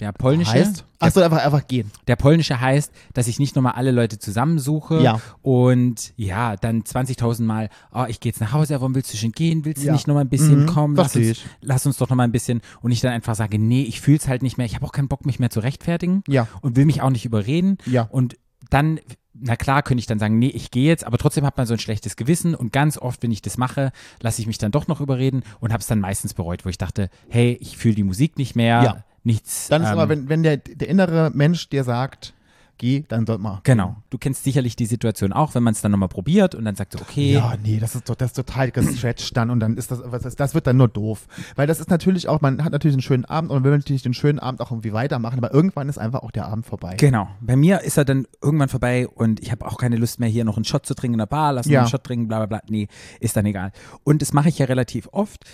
Der 0.00 0.12
polnische, 0.12 0.52
Heißt? 0.52 0.86
Achso, 0.98 1.20
einfach, 1.20 1.44
einfach 1.44 1.66
gehen. 1.66 1.90
der 2.08 2.16
polnische 2.16 2.58
heißt, 2.58 2.90
dass 3.12 3.28
ich 3.28 3.38
nicht 3.38 3.54
nochmal 3.54 3.72
alle 3.72 3.90
Leute 3.90 4.18
zusammensuche 4.18 5.02
Ja. 5.02 5.20
und 5.42 6.14
ja, 6.16 6.56
dann 6.56 6.82
20.000 6.84 7.42
Mal, 7.46 7.68
oh, 7.92 8.04
ich 8.08 8.18
gehe 8.18 8.32
jetzt 8.32 8.40
nach 8.40 8.52
Hause, 8.52 8.74
warum 8.74 8.94
willst 8.94 9.12
du 9.12 9.18
schon 9.18 9.32
gehen? 9.32 9.64
Willst 9.66 9.82
du 9.82 9.88
Ja. 9.88 9.92
nicht 9.92 10.06
nochmal 10.08 10.24
ein 10.24 10.30
bisschen 10.30 10.62
Mhm, 10.62 10.66
kommen? 10.66 10.96
Lass 10.96 11.14
uns, 11.16 11.40
lass 11.60 11.84
uns 11.86 11.98
doch 11.98 12.08
nochmal 12.08 12.26
ein 12.26 12.32
bisschen. 12.32 12.62
Und 12.80 12.92
ich 12.92 13.00
dann 13.02 13.12
einfach 13.12 13.34
sage, 13.34 13.58
nee, 13.58 13.82
ich 13.82 14.00
fühle 14.00 14.16
es 14.16 14.26
halt 14.26 14.42
nicht 14.42 14.56
mehr. 14.56 14.64
Ich 14.66 14.74
habe 14.74 14.86
auch 14.86 14.92
keinen 14.92 15.08
Bock, 15.08 15.26
mich 15.26 15.38
mehr 15.38 15.50
zu 15.50 15.60
rechtfertigen 15.60 16.24
Ja. 16.28 16.48
und 16.62 16.76
will 16.76 16.86
mich 16.86 17.02
auch 17.02 17.10
nicht 17.10 17.26
überreden. 17.26 17.76
Ja. 17.84 18.02
Und 18.10 18.36
dann, 18.70 19.00
na 19.42 19.56
klar, 19.56 19.82
könnte 19.82 20.00
ich 20.00 20.06
dann 20.06 20.18
sagen, 20.18 20.38
nee, 20.38 20.48
ich 20.48 20.70
gehe 20.70 20.86
jetzt, 20.86 21.04
aber 21.04 21.18
trotzdem 21.18 21.44
hat 21.46 21.56
man 21.56 21.66
so 21.66 21.74
ein 21.74 21.78
schlechtes 21.78 22.16
Gewissen 22.16 22.54
und 22.54 22.72
ganz 22.72 22.98
oft, 22.98 23.22
wenn 23.22 23.32
ich 23.32 23.42
das 23.42 23.56
mache, 23.58 23.92
lasse 24.20 24.40
ich 24.40 24.46
mich 24.46 24.58
dann 24.58 24.70
doch 24.72 24.86
noch 24.86 25.00
überreden 25.00 25.42
und 25.60 25.72
habe 25.72 25.80
es 25.80 25.86
dann 25.86 26.00
meistens 26.00 26.34
bereut, 26.34 26.64
wo 26.64 26.68
ich 26.68 26.78
dachte, 26.78 27.08
hey, 27.28 27.56
ich 27.60 27.76
fühle 27.76 27.94
die 27.94 28.04
Musik 28.04 28.38
nicht 28.38 28.54
mehr, 28.56 28.82
Ja. 28.82 29.04
nichts. 29.24 29.68
Dann 29.68 29.82
ist 29.82 29.88
ähm, 29.88 29.94
aber, 29.94 30.08
wenn, 30.08 30.28
wenn 30.28 30.42
der, 30.42 30.58
der 30.58 30.88
innere 30.88 31.30
Mensch 31.34 31.68
dir 31.68 31.84
sagt, 31.84 32.34
geh, 32.80 33.04
dann 33.06 33.24
sollte 33.26 33.42
man. 33.42 33.60
Genau. 33.62 33.94
Du 34.10 34.18
kennst 34.18 34.42
sicherlich 34.42 34.74
die 34.74 34.86
Situation 34.86 35.32
auch, 35.32 35.54
wenn 35.54 35.62
man 35.62 35.74
es 35.74 35.80
dann 35.82 35.92
nochmal 35.92 36.08
probiert 36.08 36.56
und 36.56 36.64
dann 36.64 36.74
sagt 36.74 36.94
so, 36.94 36.98
okay, 37.00 37.34
Ja, 37.34 37.54
nee, 37.62 37.78
das 37.78 37.94
ist, 37.94 38.08
doch- 38.08 38.16
das 38.16 38.30
ist 38.30 38.34
total 38.36 38.72
gestretched 38.72 39.36
dann 39.36 39.50
und 39.50 39.60
dann 39.60 39.76
ist 39.76 39.90
das, 39.92 40.00
was 40.04 40.24
ist, 40.24 40.40
das 40.40 40.54
wird 40.54 40.66
dann 40.66 40.76
nur 40.78 40.88
doof. 40.88 41.26
Weil 41.54 41.66
das 41.68 41.78
ist 41.78 41.90
natürlich 41.90 42.26
auch, 42.26 42.40
man 42.40 42.64
hat 42.64 42.72
natürlich 42.72 42.94
einen 42.94 43.02
schönen 43.02 43.24
Abend 43.26 43.50
und 43.52 43.62
will 43.62 43.70
natürlich 43.76 44.02
den 44.02 44.14
schönen 44.14 44.40
Abend 44.40 44.60
auch 44.60 44.72
irgendwie 44.72 44.92
weitermachen, 44.92 45.38
aber 45.38 45.54
irgendwann 45.54 45.88
ist 45.88 45.98
einfach 45.98 46.22
auch 46.22 46.30
der 46.32 46.46
Abend 46.46 46.66
vorbei. 46.66 46.96
Genau. 46.98 47.28
Bei 47.40 47.54
mir 47.54 47.82
ist 47.82 47.96
er 47.98 48.04
dann 48.04 48.26
irgendwann 48.42 48.68
vorbei 48.68 49.06
und 49.06 49.38
ich 49.40 49.52
habe 49.52 49.64
auch 49.66 49.76
keine 49.78 49.96
Lust 49.96 50.18
mehr, 50.18 50.28
hier 50.28 50.44
noch 50.44 50.56
einen 50.56 50.64
Shot 50.64 50.86
zu 50.86 50.94
trinken 50.94 51.14
in 51.14 51.18
der 51.18 51.26
Bar, 51.26 51.52
lass 51.52 51.66
Ja. 51.66 51.80
einen 51.80 51.88
Shot 51.88 52.02
trinken, 52.02 52.26
bla 52.26 52.38
bla 52.38 52.46
bla. 52.46 52.60
Nee, 52.68 52.88
ist 53.20 53.36
dann 53.36 53.46
egal. 53.46 53.70
Und 54.02 54.22
das 54.22 54.32
mache 54.32 54.48
ich 54.48 54.58
ja 54.58 54.66
relativ 54.66 55.08
oft. 55.12 55.44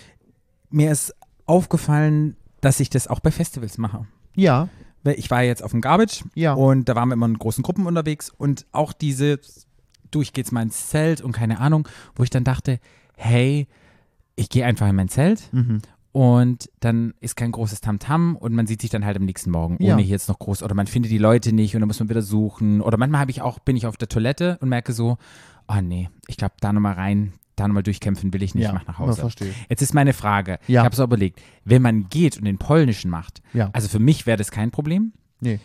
Mir 0.70 0.90
ist 0.92 1.12
aufgefallen, 1.46 2.36
dass 2.60 2.80
ich 2.80 2.90
das 2.90 3.08
auch 3.08 3.20
bei 3.20 3.30
Festivals 3.30 3.78
mache. 3.78 4.06
Ja, 4.34 4.68
ich 5.14 5.30
war 5.30 5.42
jetzt 5.42 5.62
auf 5.62 5.70
dem 5.72 5.80
Garbage 5.80 6.24
Ja. 6.34 6.54
und 6.54 6.88
da 6.88 6.94
waren 6.94 7.08
wir 7.08 7.14
immer 7.14 7.26
in 7.26 7.38
großen 7.38 7.62
Gruppen 7.62 7.86
unterwegs 7.86 8.30
und 8.30 8.66
auch 8.72 8.92
diese, 8.92 9.38
du, 10.10 10.22
ich 10.22 10.32
gehe 10.32 10.42
jetzt 10.42 10.52
mal 10.52 10.62
ins 10.62 10.88
Zelt 10.88 11.20
und 11.20 11.32
keine 11.32 11.60
Ahnung, 11.60 11.88
wo 12.14 12.22
ich 12.22 12.30
dann 12.30 12.44
dachte, 12.44 12.78
hey, 13.16 13.66
ich 14.36 14.48
gehe 14.48 14.64
einfach 14.64 14.88
in 14.88 14.96
mein 14.96 15.08
Zelt 15.08 15.48
Mhm. 15.52 15.80
und 16.12 16.70
dann 16.80 17.14
ist 17.20 17.36
kein 17.36 17.52
großes 17.52 17.80
Tamtam 17.80 18.36
und 18.36 18.54
man 18.54 18.66
sieht 18.66 18.80
sich 18.80 18.90
dann 18.90 19.04
halt 19.04 19.16
am 19.16 19.24
nächsten 19.24 19.50
Morgen, 19.50 19.76
Ja. 19.82 19.94
ohne 19.94 20.02
hier 20.02 20.12
jetzt 20.12 20.28
noch 20.28 20.38
groß, 20.38 20.62
oder 20.62 20.74
man 20.74 20.86
findet 20.86 21.10
die 21.12 21.18
Leute 21.18 21.52
nicht 21.54 21.74
und 21.74 21.80
dann 21.80 21.88
muss 21.88 22.00
man 22.00 22.08
wieder 22.08 22.22
suchen. 22.22 22.80
Oder 22.80 22.98
manchmal 22.98 23.20
habe 23.20 23.30
ich 23.30 23.42
auch, 23.42 23.58
bin 23.58 23.76
ich 23.76 23.86
auf 23.86 23.96
der 23.96 24.08
Toilette 24.08 24.58
und 24.60 24.68
merke 24.68 24.92
so, 24.92 25.16
oh 25.68 25.80
nee, 25.82 26.08
ich 26.26 26.36
glaube, 26.36 26.54
da 26.60 26.72
nochmal 26.72 26.94
rein, 26.94 27.32
da 27.56 27.66
nochmal 27.66 27.82
durchkämpfen 27.82 28.32
will 28.32 28.42
ich 28.42 28.54
nicht, 28.54 28.64
ja, 28.64 28.72
mach 28.72 28.86
nach 28.86 28.98
Hause. 28.98 29.20
verstehe. 29.22 29.52
Jetzt 29.68 29.82
ist 29.82 29.94
meine 29.94 30.12
Frage, 30.12 30.58
Ja. 30.66 30.82
ich 30.82 30.84
habe 30.84 30.94
so 30.96 31.02
überlegt, 31.04 31.40
wenn 31.64 31.82
man 31.82 32.08
geht 32.08 32.36
und 32.38 32.44
den 32.44 32.58
polnischen 32.58 33.10
macht, 33.10 33.42
Ja. 33.54 33.70
also 33.72 33.88
für 33.88 33.98
mich 33.98 34.26
wäre 34.26 34.36
das 34.36 34.50
kein 34.50 34.70
Problem. 34.70 35.12
Nee. 35.40 35.58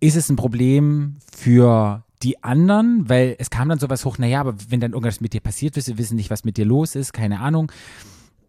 Ist 0.00 0.16
es 0.16 0.28
ein 0.30 0.36
Problem 0.36 1.16
für 1.36 2.04
die 2.22 2.42
anderen? 2.44 3.08
Weil 3.08 3.34
es 3.38 3.50
kam 3.50 3.68
dann 3.68 3.78
sowas 3.80 4.04
hoch, 4.04 4.16
naja, 4.18 4.40
aber 4.40 4.54
wenn 4.68 4.80
dann 4.80 4.92
irgendwas 4.92 5.20
mit 5.20 5.32
dir 5.32 5.40
passiert 5.40 5.76
ist, 5.76 5.88
wir 5.88 5.98
wissen 5.98 6.14
nicht, 6.16 6.30
was 6.30 6.44
mit 6.44 6.56
dir 6.56 6.64
los 6.64 6.94
ist, 6.94 7.12
keine 7.12 7.40
Ahnung. 7.40 7.70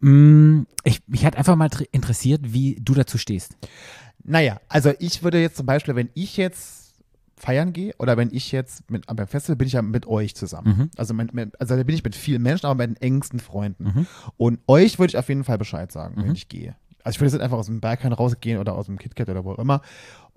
Mm, 0.02 0.62
Ich, 0.84 1.02
mich 1.08 1.26
hat 1.26 1.36
einfach 1.36 1.56
mal 1.56 1.70
interessiert, 1.92 2.54
wie 2.54 2.76
du 2.82 2.94
dazu 2.94 3.18
stehst. 3.18 3.58
Naja, 4.24 4.60
also 4.70 4.92
ich 5.00 5.24
würde 5.24 5.42
jetzt 5.42 5.58
zum 5.58 5.66
Beispiel, 5.66 5.96
wenn 5.96 6.10
ich 6.14 6.38
jetzt 6.38 6.79
feiern 7.40 7.74
gehe 7.74 7.94
oder 7.98 8.18
wenn 8.18 8.30
ich 8.32 8.52
jetzt 8.52 8.90
mit, 8.92 9.06
beim 9.08 9.28
Festival 9.28 9.56
bin 9.56 9.68
ich 9.68 9.74
ja 9.74 9.82
mit 9.82 10.06
euch 10.08 10.36
zusammen. 10.36 10.78
Mhm. 10.78 10.90
Also, 10.98 11.14
mit, 11.14 11.34
mit, 11.34 11.60
also 11.60 11.76
da 11.76 11.84
bin 11.84 11.96
ich 11.96 12.04
mit 12.04 12.16
vielen 12.16 12.42
Menschen, 12.42 12.66
aber 12.68 12.86
mit 12.88 12.98
den 12.98 13.02
engsten 13.02 13.40
Freunden. 13.40 13.84
Mhm. 13.86 14.08
Und 14.38 14.60
euch 14.68 15.00
würde 15.00 15.12
ich 15.12 15.18
auf 15.18 15.30
jeden 15.30 15.44
Fall 15.44 15.58
Bescheid 15.58 15.92
sagen, 15.92 16.16
wenn 16.18 16.28
Mhm. 16.28 16.34
ich 16.34 16.50
gehe. 16.50 16.76
Also 17.02 17.16
ich 17.16 17.22
würde 17.22 17.32
jetzt 17.32 17.42
einfach 17.42 17.58
aus 17.58 17.68
dem 17.68 17.80
Berghain 17.80 18.12
rausgehen 18.12 18.60
oder 18.60 18.76
aus 18.76 18.88
dem 18.88 18.98
KitKat 19.00 19.30
oder 19.30 19.46
wo 19.46 19.54
auch 19.54 19.60
immer 19.60 19.82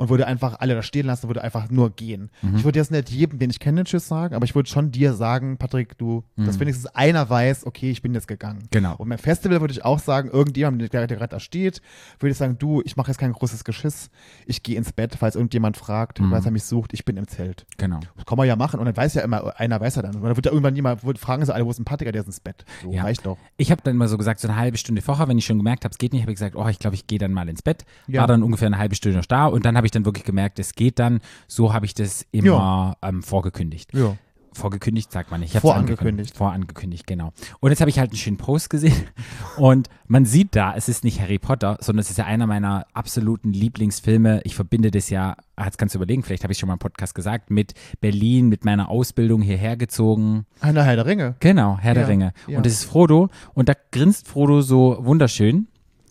und 0.02 0.08
würde 0.10 0.26
einfach 0.26 0.58
alle 0.58 0.75
da 0.75 0.82
stehen 0.82 1.06
lassen, 1.06 1.28
würde 1.28 1.43
einfach 1.44 1.70
nur 1.70 1.90
gehen. 1.90 2.31
Mhm. 2.43 2.56
Ich 2.56 2.64
würde 2.64 2.78
jetzt 2.78 2.90
nicht 2.90 3.08
jedem, 3.10 3.38
den 3.38 3.50
ich 3.50 3.60
kenne, 3.60 3.84
Tschüss 3.84 4.08
sagen, 4.08 4.34
aber 4.34 4.44
ich 4.44 4.54
würde 4.54 4.69
schon 4.69 4.90
dir 4.90 5.14
sagen, 5.14 5.58
Patrick, 5.58 5.96
du, 5.96 6.25
dass 6.37 6.56
Mhm. 6.56 6.60
wenigstens 6.60 6.87
einer 6.87 7.31
weiß, 7.31 7.66
okay, 7.66 7.90
ich 7.90 8.02
bin 8.02 8.12
jetzt 8.14 8.26
gegangen. 8.26 8.64
Genau. 8.70 8.96
Und 8.96 9.08
beim 9.08 9.19
Festival 9.19 9.60
würde 9.60 9.72
ich 9.72 9.84
auch 9.84 9.99
sagen, 10.00 10.28
irgendjemand, 10.31 10.81
der, 10.93 11.06
der 11.06 11.16
gerade 11.16 11.28
da 11.31 11.40
steht, 11.40 11.81
würde 12.19 12.32
ich 12.32 12.37
sagen, 12.38 12.56
du, 12.58 12.82
ich 12.84 12.96
mache 12.96 13.08
jetzt 13.10 13.19
kein 13.19 13.32
großes 13.32 13.62
Geschiss, 13.64 14.10
ich 14.46 14.62
gehe 14.62 14.76
ins 14.76 14.93
Bett, 14.93 15.16
falls 15.19 15.37
irgendjemand 15.37 15.76
fragt, 15.76 16.20
Mhm. 16.20 16.31
falls 16.31 16.44
er 16.44 16.50
mich 16.50 16.64
sucht, 16.64 16.93
ich 16.94 17.04
bin 17.04 17.16
im 17.16 17.28
Zelt. 17.28 17.64
Genau. 17.78 18.00
Das 18.16 18.26
kann 18.26 18.37
man 18.38 18.49
ja 18.49 18.56
machen 18.56 18.81
und 18.81 18.87
dann 18.87 18.96
weiß 18.96 19.14
ja 19.14 19.22
immer, 19.22 19.58
einer 19.60 19.81
weiß 19.81 19.96
ja 19.96 20.02
dann. 20.02 20.16
Und 20.16 20.22
dann 20.25 20.34
wird 20.37 20.46
ja 20.46 20.52
irgendwann 20.52 20.75
jemand, 20.75 21.04
wird, 21.04 21.19
fragen 21.19 21.44
sie 21.44 21.54
alle, 21.54 21.64
wo 21.64 21.70
ist 21.70 21.78
ein 21.78 21.84
Patrick, 21.84 22.10
der 22.12 22.20
ist 22.22 22.26
ins 22.26 22.40
Bett. 22.40 22.64
So, 22.82 22.93
Ja. 22.93 23.02
reicht 23.04 23.25
doch. 23.25 23.38
Ich 23.56 23.70
habe 23.70 23.81
dann 23.84 23.94
immer 23.94 24.08
so 24.08 24.19
gesagt, 24.19 24.40
so 24.40 24.49
eine 24.49 24.56
halbe 24.56 24.78
Stunde 24.78 25.02
vorher, 25.02 25.28
wenn 25.28 25.38
ich 25.38 25.46
schon 25.46 25.58
gemerkt 25.58 25.84
habe, 25.84 25.93
es 25.93 25.99
geht 25.99 26.12
nicht, 26.12 26.22
habe 26.22 26.32
ich 26.32 26.37
gesagt, 26.37 26.56
oh, 26.56 26.66
ich 26.69 26.78
glaube, 26.81 26.96
ich 26.96 27.06
gehe 27.06 27.19
dann 27.19 27.32
mal 27.32 27.49
ins 27.49 27.62
Bett. 27.62 27.84
Ja. 28.08 28.22
War 28.22 28.26
dann 28.26 28.43
ungefähr 28.43 28.66
eine 28.66 28.78
halbe 28.78 28.94
Stunde 28.96 29.19
noch 29.19 29.26
da 29.26 29.46
und 29.46 29.64
dann 29.64 29.76
habe 29.76 29.87
ich 29.87 29.90
dann 29.94 30.04
wirklich 30.04 30.24
gemerkt, 30.24 30.58
es 30.58 30.74
geht 30.74 30.98
dann. 30.98 31.20
So 31.48 31.72
habe 31.72 31.86
ich 31.86 31.94
das 31.94 32.26
immer 32.32 32.96
ähm, 33.02 33.22
vorgekündigt. 33.22 33.94
Ja. 33.94 34.16
Vorgekündigt 34.54 35.10
sagt 35.10 35.30
man 35.30 35.40
nicht. 35.40 35.54
Ich 35.54 35.60
Vorangekündigt. 35.62 36.00
angekündigt. 36.02 36.36
Vorangekündigt, 36.36 37.06
genau. 37.06 37.32
Und 37.61 37.70
jetzt 37.70 37.80
habe 37.80 37.88
ich 37.88 37.99
halt 37.99 38.11
einen 38.11 38.18
schönen 38.18 38.37
Post 38.37 38.68
gesehen 38.68 38.92
und 39.56 39.88
man 40.08 40.26
sieht 40.26 40.54
da, 40.54 40.75
es 40.76 40.90
ist 40.90 41.04
nicht 41.04 41.22
Harry 41.22 41.38
Potter, 41.38 41.78
sondern 41.80 42.00
es 42.00 42.11
ist 42.11 42.18
ja 42.18 42.26
einer 42.26 42.46
meiner 42.46 42.87
absoluten 42.92 43.54
Lieblingsfilme. 43.54 44.42
Ich 44.44 44.54
verbinde 44.54 44.90
das 44.90 45.08
ja, 45.08 45.37
jetzt 45.58 45.78
kannst 45.78 45.94
du 45.94 45.99
überlegen, 45.99 46.22
vielleicht 46.22 46.42
habe 46.42 46.52
ich 46.52 46.58
schon 46.58 46.66
mal 46.66 46.75
im 46.75 46.80
Podcast 46.80 47.14
gesagt, 47.14 47.50
mit 47.50 47.72
Berlin, 48.02 48.50
mit 48.50 48.66
meiner 48.66 48.90
Ausbildung 48.90 49.40
hierher 49.40 49.78
gezogen. 49.78 50.44
Einer 50.61 50.84
Herr 50.84 50.96
der 50.96 51.06
Ringe. 51.06 51.34
Genau, 51.40 51.78
Herr 51.78 51.94
der 51.94 52.02
Ja, 52.02 52.08
Ringe. 52.11 52.32
ja. 52.46 52.58
Und 52.58 52.66
das 52.66 52.75
ist 52.75 52.84
Frodo 52.84 53.30
und 53.54 53.70
da 53.70 53.75
grinst 53.90 54.28
Frodo 54.28 54.61
so 54.61 54.99
wunderschön. 55.00 55.68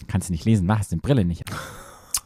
Kannst 0.07 0.29
du 0.29 0.33
nicht 0.33 0.45
lesen, 0.45 0.65
machst 0.65 0.91
die 0.91 0.95
Brille 0.95 1.25
nicht. 1.25 1.43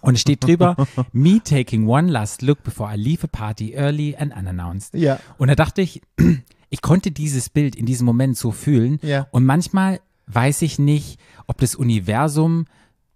Und 0.05 0.15
es 0.15 0.21
steht 0.21 0.43
drüber, 0.43 0.75
me 1.11 1.41
taking 1.43 1.87
one 1.87 2.11
last 2.11 2.41
look 2.41 2.63
before 2.63 2.93
I 2.93 2.97
leave 2.97 3.23
a 3.23 3.27
party 3.27 3.73
early 3.75 4.15
and 4.15 4.35
unannounced. 4.35 4.93
Ja. 4.93 5.19
Und 5.37 5.47
da 5.47 5.55
dachte 5.55 5.81
ich, 5.81 6.01
ich 6.69 6.81
konnte 6.81 7.11
dieses 7.11 7.49
Bild 7.49 7.75
in 7.75 7.85
diesem 7.85 8.05
Moment 8.05 8.37
so 8.37 8.51
fühlen. 8.51 8.99
Ja. 9.01 9.27
Und 9.31 9.45
manchmal 9.45 9.99
weiß 10.27 10.61
ich 10.63 10.79
nicht, 10.79 11.19
ob 11.47 11.59
das 11.59 11.75
Universum 11.75 12.65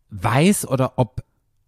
weiß 0.09 0.67
oder 0.67 0.93
ob 0.97 1.23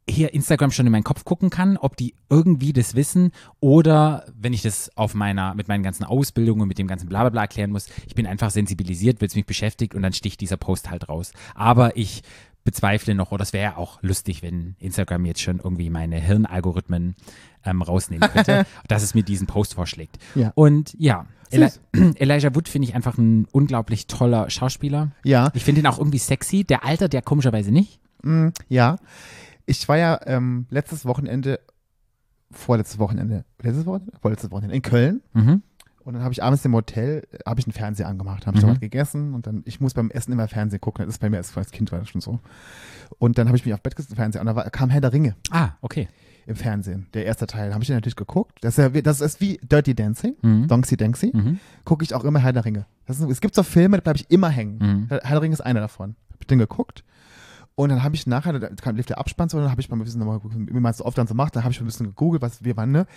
hier 0.09 0.33
Instagram 0.33 0.71
schon 0.71 0.85
in 0.85 0.91
meinen 0.91 1.03
Kopf 1.03 1.23
gucken 1.23 1.49
kann, 1.49 1.77
ob 1.77 1.95
die 1.95 2.15
irgendwie 2.29 2.73
das 2.73 2.95
wissen 2.95 3.31
oder 3.59 4.25
wenn 4.35 4.53
ich 4.53 4.61
das 4.61 4.95
auf 4.97 5.13
meiner, 5.13 5.55
mit 5.55 5.67
meinen 5.67 5.83
ganzen 5.83 6.03
Ausbildungen 6.03 6.61
und 6.61 6.67
mit 6.67 6.77
dem 6.77 6.87
ganzen 6.87 7.07
Blablabla 7.07 7.41
erklären 7.41 7.71
muss, 7.71 7.87
ich 8.07 8.15
bin 8.15 8.27
einfach 8.27 8.51
sensibilisiert, 8.51 9.21
weil 9.21 9.27
es 9.27 9.35
mich 9.35 9.45
beschäftigt 9.45 9.95
und 9.95 10.01
dann 10.01 10.13
sticht 10.13 10.41
dieser 10.41 10.57
Post 10.57 10.89
halt 10.89 11.07
raus. 11.07 11.31
Aber 11.55 11.95
ich 11.97 12.23
bezweifle 12.63 13.15
noch, 13.15 13.31
oder 13.31 13.43
es 13.43 13.53
wäre 13.53 13.71
ja 13.71 13.77
auch 13.77 14.01
lustig, 14.01 14.43
wenn 14.43 14.75
Instagram 14.79 15.25
jetzt 15.25 15.41
schon 15.41 15.59
irgendwie 15.59 15.89
meine 15.89 16.17
Hirnalgorithmen 16.17 17.15
ähm, 17.65 17.81
rausnehmen 17.81 18.29
könnte, 18.29 18.65
dass 18.87 19.03
es 19.03 19.13
mir 19.13 19.23
diesen 19.23 19.47
Post 19.47 19.73
vorschlägt. 19.73 20.17
Ja. 20.35 20.51
Und 20.55 20.95
ja, 20.97 21.25
Eli. 21.51 21.67
Elijah 22.15 22.55
Wood 22.55 22.69
finde 22.69 22.87
ich 22.87 22.95
einfach 22.95 23.17
ein 23.17 23.45
unglaublich 23.51 24.07
toller 24.07 24.49
Schauspieler. 24.49 25.11
Ja. 25.23 25.51
Ich 25.53 25.63
finde 25.63 25.81
ihn 25.81 25.87
auch 25.87 25.97
irgendwie 25.97 26.17
sexy. 26.17 26.63
Der 26.63 26.85
altert 26.85 27.13
ja 27.13 27.21
komischerweise 27.21 27.71
nicht. 27.71 27.99
Mm, 28.23 28.49
ja. 28.69 28.97
Ich 29.65 29.87
war 29.87 29.97
ja 29.97 30.19
ähm, 30.25 30.65
letztes 30.69 31.05
Wochenende, 31.05 31.59
vorletztes 32.51 32.99
Wochenende, 32.99 33.45
letztes 33.61 33.85
Wochenende? 33.85 34.13
Vorletztes 34.21 34.51
Wochenende 34.51 34.75
in 34.75 34.81
Köln. 34.81 35.21
Mhm. 35.33 35.61
Und 36.03 36.13
dann 36.13 36.23
habe 36.23 36.33
ich 36.33 36.41
abends 36.43 36.65
im 36.65 36.73
Hotel, 36.73 37.27
äh, 37.31 37.37
habe 37.47 37.59
ich 37.59 37.65
einen 37.67 37.73
Fernseher 37.73 38.07
angemacht, 38.07 38.47
habe 38.47 38.57
ich 38.57 38.63
Mhm. 38.63 38.67
dort 38.67 38.81
gegessen 38.81 39.33
und 39.33 39.47
dann, 39.47 39.61
ich 39.65 39.79
muss 39.79 39.93
beim 39.93 40.09
Essen 40.11 40.31
immer 40.31 40.47
Fernsehen 40.47 40.81
gucken, 40.81 41.05
das 41.05 41.15
ist 41.15 41.19
bei 41.19 41.29
mir 41.29 41.37
als, 41.37 41.55
als 41.57 41.71
Kind 41.71 41.91
war 41.91 41.99
das 41.99 42.09
schon 42.09 42.21
so. 42.21 42.39
Und 43.19 43.37
dann 43.37 43.47
habe 43.47 43.57
ich 43.57 43.65
mich 43.65 43.73
auf 43.73 43.81
Bett 43.81 43.95
gesetzt, 43.95 44.15
Fernseher, 44.15 44.41
und 44.41 44.47
da 44.47 44.55
war, 44.55 44.69
kam 44.69 44.89
Herr 44.89 45.01
der 45.01 45.13
Ringe 45.13 45.35
Ah, 45.51 45.69
okay. 45.81 46.07
im 46.47 46.55
Fernsehen, 46.55 47.07
der 47.13 47.25
erste 47.25 47.45
Teil, 47.47 47.73
habe 47.73 47.83
ich 47.83 47.87
den 47.87 47.95
natürlich 47.97 48.15
geguckt. 48.15 48.57
Das 48.61 48.77
ist, 48.77 48.83
ja, 48.83 48.93
wie- 48.93 49.01
das 49.03 49.21
ist 49.21 49.41
wie 49.41 49.59
Dirty 49.61 49.93
Dancing, 49.93 50.35
Mhm. 50.41 50.67
Donksy 50.67 50.97
Danksy, 50.97 51.31
Mhm. 51.33 51.59
gucke 51.85 52.03
ich 52.03 52.13
auch 52.15 52.23
immer 52.23 52.39
Herr 52.39 52.53
der 52.53 52.65
Ringe. 52.65 52.85
Ist, 53.07 53.19
es 53.21 53.41
gibt 53.41 53.53
so 53.55 53.63
Filme, 53.63 53.97
da 53.97 54.01
bleibe 54.01 54.17
ich 54.17 54.31
immer 54.31 54.49
hängen. 54.49 54.77
Mhm. 54.79 55.05
Herr 55.09 55.19
der 55.19 55.41
Ringe 55.41 55.53
ist 55.53 55.61
einer 55.61 55.81
davon. 55.81 56.15
Hab 56.31 56.41
ich 56.41 56.47
den 56.47 56.59
geguckt. 56.59 57.03
Und 57.81 57.89
dann 57.89 58.03
habe 58.03 58.13
ich 58.13 58.27
nachher, 58.27 58.53
da 58.59 58.69
kam, 58.69 58.95
lief 58.95 59.07
der 59.07 59.17
Abspann 59.17 59.49
so, 59.49 59.57
und 59.57 59.63
dann 59.63 59.71
habe 59.71 59.81
ich 59.81 59.89
mal 59.89 59.97
ein 59.97 60.03
bisschen, 60.03 60.19
nochmal 60.19 60.39
geguckt, 60.39 60.55
wie 60.55 60.79
man 60.79 60.91
es 60.91 60.97
so 60.97 61.05
oft 61.05 61.17
dann 61.17 61.25
so 61.25 61.33
macht, 61.33 61.55
dann 61.55 61.63
habe 61.63 61.71
ich 61.73 61.79
mal 61.79 61.85
ein 61.85 61.87
bisschen 61.87 62.05
gegoogelt, 62.05 62.39
was 62.43 62.63
wir 62.63 62.77
wann, 62.77 62.91
ne? 62.91 63.07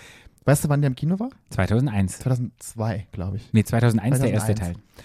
Weißt 0.47 0.65
du, 0.65 0.71
wann 0.71 0.81
der 0.81 0.89
im 0.89 0.95
Kino 0.95 1.19
war? 1.19 1.29
2001. 1.51 2.21
2002, 2.21 3.07
glaube 3.13 3.37
ich. 3.37 3.53
Nee, 3.53 3.63
2001, 3.63 4.21
der 4.21 4.31
erste 4.31 4.55
2001. 4.55 4.79
Teil. 4.79 5.05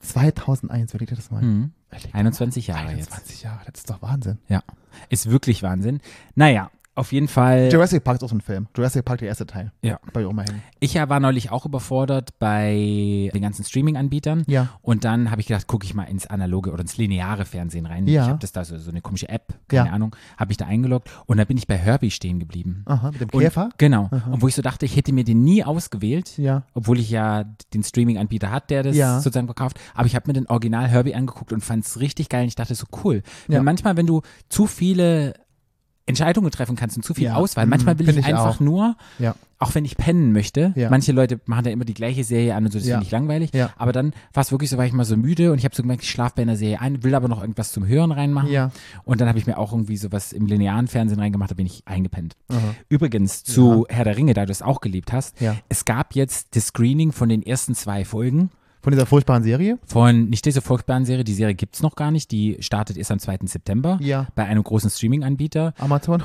2001, 0.00 0.94
überleg 0.94 1.08
dir 1.10 1.14
das 1.14 1.30
mal. 1.30 1.42
Mhm. 1.42 1.70
Überleg 1.90 2.10
dir 2.10 2.14
21 2.16 2.66
mal. 2.68 2.74
Jahre 2.74 2.90
jetzt. 2.96 3.12
21 3.12 3.42
Jahre, 3.42 3.60
das 3.66 3.78
ist 3.78 3.90
doch 3.90 4.02
Wahnsinn. 4.02 4.38
Ja. 4.48 4.64
Ist 5.10 5.30
wirklich 5.30 5.62
Wahnsinn. 5.62 6.00
Naja, 6.34 6.72
auf 6.98 7.12
jeden 7.12 7.28
Fall. 7.28 7.68
Jurassic 7.72 8.04
Park 8.04 8.16
ist 8.16 8.24
auch 8.24 8.28
so 8.28 8.36
ein 8.36 8.40
Film. 8.40 8.66
Jurassic 8.76 9.04
Park, 9.04 9.20
der 9.20 9.28
erste 9.28 9.46
Teil. 9.46 9.72
Ja. 9.82 9.98
Bei 10.12 10.26
auch 10.26 10.32
mal 10.32 10.44
hängen. 10.44 10.62
Ich 10.80 10.94
ja 10.94 11.08
war 11.08 11.20
neulich 11.20 11.50
auch 11.50 11.64
überfordert 11.64 12.38
bei 12.38 13.30
den 13.32 13.40
ganzen 13.42 13.64
Streaming-Anbietern. 13.64 14.44
Ja. 14.46 14.68
Und 14.82 15.04
dann 15.04 15.30
habe 15.30 15.40
ich 15.40 15.46
gedacht, 15.46 15.66
gucke 15.66 15.84
ich 15.86 15.94
mal 15.94 16.04
ins 16.04 16.26
analoge 16.26 16.70
oder 16.72 16.80
ins 16.82 16.96
lineare 16.96 17.44
Fernsehen 17.44 17.86
rein. 17.86 18.06
Ja. 18.06 18.22
Ich 18.24 18.28
habe 18.28 18.38
das 18.38 18.52
da 18.52 18.64
so, 18.64 18.78
so 18.78 18.90
eine 18.90 19.00
komische 19.00 19.28
App, 19.28 19.54
keine 19.68 19.88
Ja. 19.88 19.92
Ahnung, 19.92 20.14
habe 20.36 20.50
ich 20.52 20.56
da 20.56 20.66
eingeloggt 20.66 21.08
und 21.26 21.36
da 21.38 21.44
bin 21.44 21.56
ich 21.56 21.66
bei 21.66 21.76
Herbie 21.76 22.10
stehen 22.10 22.38
geblieben. 22.38 22.82
Aha, 22.86 23.10
mit 23.12 23.20
dem 23.20 23.28
Und, 23.30 23.40
Käfer? 23.42 23.70
Genau. 23.78 24.10
Und 24.30 24.42
wo 24.42 24.48
ich 24.48 24.54
so 24.54 24.62
dachte, 24.62 24.84
ich 24.84 24.96
hätte 24.96 25.12
mir 25.12 25.24
den 25.24 25.42
nie 25.42 25.64
ausgewählt, 25.64 26.36
Ja. 26.38 26.62
obwohl 26.74 26.98
ich 26.98 27.10
ja 27.10 27.44
den 27.74 27.82
Streaming-Anbieter 27.82 28.50
hat, 28.50 28.70
der 28.70 28.82
das 28.82 28.96
Ja. 28.96 29.20
sozusagen 29.20 29.46
verkauft. 29.46 29.78
Aber 29.94 30.06
ich 30.06 30.14
habe 30.16 30.24
mir 30.26 30.32
den 30.34 30.46
Original 30.48 30.86
Herbie 30.88 31.14
angeguckt 31.14 31.52
und 31.52 31.62
fand 31.62 31.84
es 31.84 32.00
richtig 32.00 32.28
geil. 32.28 32.42
Und 32.42 32.48
ich 32.48 32.54
dachte 32.56 32.74
so 32.74 32.86
cool. 33.04 33.22
Ja. 33.48 33.58
Wenn 33.58 33.64
manchmal, 33.64 33.96
wenn 33.96 34.06
du 34.06 34.22
zu 34.48 34.66
viele 34.66 35.34
Entscheidungen 36.08 36.50
treffen 36.50 36.74
kannst 36.76 36.96
und 36.96 37.02
zu 37.04 37.14
viel 37.14 37.24
Ja. 37.26 37.34
Auswahl, 37.34 37.66
Mhm, 37.66 37.70
manchmal 37.70 37.98
will 37.98 38.06
find 38.06 38.18
ich, 38.18 38.26
ich 38.26 38.34
einfach 38.34 38.58
nur, 38.60 38.96
Ja. 39.18 39.34
auch 39.60 39.74
wenn 39.74 39.84
ich 39.84 39.96
pennen 39.96 40.32
möchte. 40.32 40.72
Ja. 40.76 40.88
Manche 40.90 41.12
Leute 41.12 41.40
machen 41.46 41.64
da 41.64 41.70
immer 41.70 41.84
die 41.84 41.94
gleiche 41.94 42.24
Serie 42.24 42.54
an 42.54 42.64
und 42.64 42.72
so, 42.72 42.78
das 42.78 42.86
Ja. 42.88 42.94
finde 42.96 43.06
ich 43.06 43.10
langweilig. 43.12 43.50
Aber 43.76 43.92
dann 43.92 44.12
war 44.32 44.40
es 44.42 44.50
wirklich 44.50 44.70
so, 44.70 44.78
war 44.78 44.86
ich 44.86 44.92
mal 44.92 45.04
so 45.04 45.16
müde 45.16 45.52
und 45.52 45.58
ich 45.58 45.64
habe 45.64 45.74
so 45.74 45.82
gemerkt, 45.82 46.02
ich 46.02 46.10
schlafe 46.10 46.34
bei 46.36 46.42
einer 46.42 46.56
Serie 46.56 46.80
ein, 46.80 47.02
will 47.04 47.14
aber 47.14 47.28
noch 47.28 47.40
irgendwas 47.40 47.72
zum 47.72 47.86
Hören 47.86 48.10
reinmachen. 48.12 48.50
Ja. 48.50 48.70
Und 49.04 49.20
dann 49.20 49.28
habe 49.28 49.38
ich 49.38 49.46
mir 49.46 49.58
auch 49.58 49.72
irgendwie 49.72 49.96
sowas 49.96 50.32
im 50.32 50.46
linearen 50.46 50.88
Fernsehen 50.88 51.18
reingemacht, 51.20 51.50
da 51.50 51.54
bin 51.54 51.66
ich 51.66 51.82
eingepennt. 51.86 52.34
Aha. 52.48 52.58
Übrigens 52.88 53.44
zu 53.44 53.86
Herr 53.88 54.04
der 54.04 54.16
Ringe, 54.16 54.34
da 54.34 54.46
du 54.46 54.52
es 54.52 54.62
auch 54.62 54.80
geliebt 54.80 55.12
hast, 55.12 55.36
es 55.68 55.84
gab 55.84 56.14
jetzt 56.14 56.56
das 56.56 56.66
Screening 56.68 57.12
von 57.12 57.28
den 57.28 57.42
ersten 57.42 57.74
zwei 57.74 58.04
Folgen 58.04 58.50
Von 58.88 58.92
dieser 58.92 59.04
furchtbaren 59.06 59.42
Serie? 59.42 59.78
von 59.84 60.30
nicht 60.30 60.46
diese 60.46 60.62
furchtbaren 60.62 61.04
Serie, 61.04 61.22
die 61.22 61.34
Serie 61.34 61.54
gibt's 61.54 61.82
noch 61.82 61.94
gar 61.94 62.10
nicht, 62.10 62.30
die 62.30 62.56
startet 62.60 62.96
erst 62.96 63.10
am 63.10 63.18
2. 63.18 63.40
September 63.44 63.98
Ja. 64.00 64.28
bei 64.34 64.44
einem 64.46 64.64
großen 64.64 64.88
Streaming-Anbieter. 64.88 65.74
Amazon? 65.78 66.22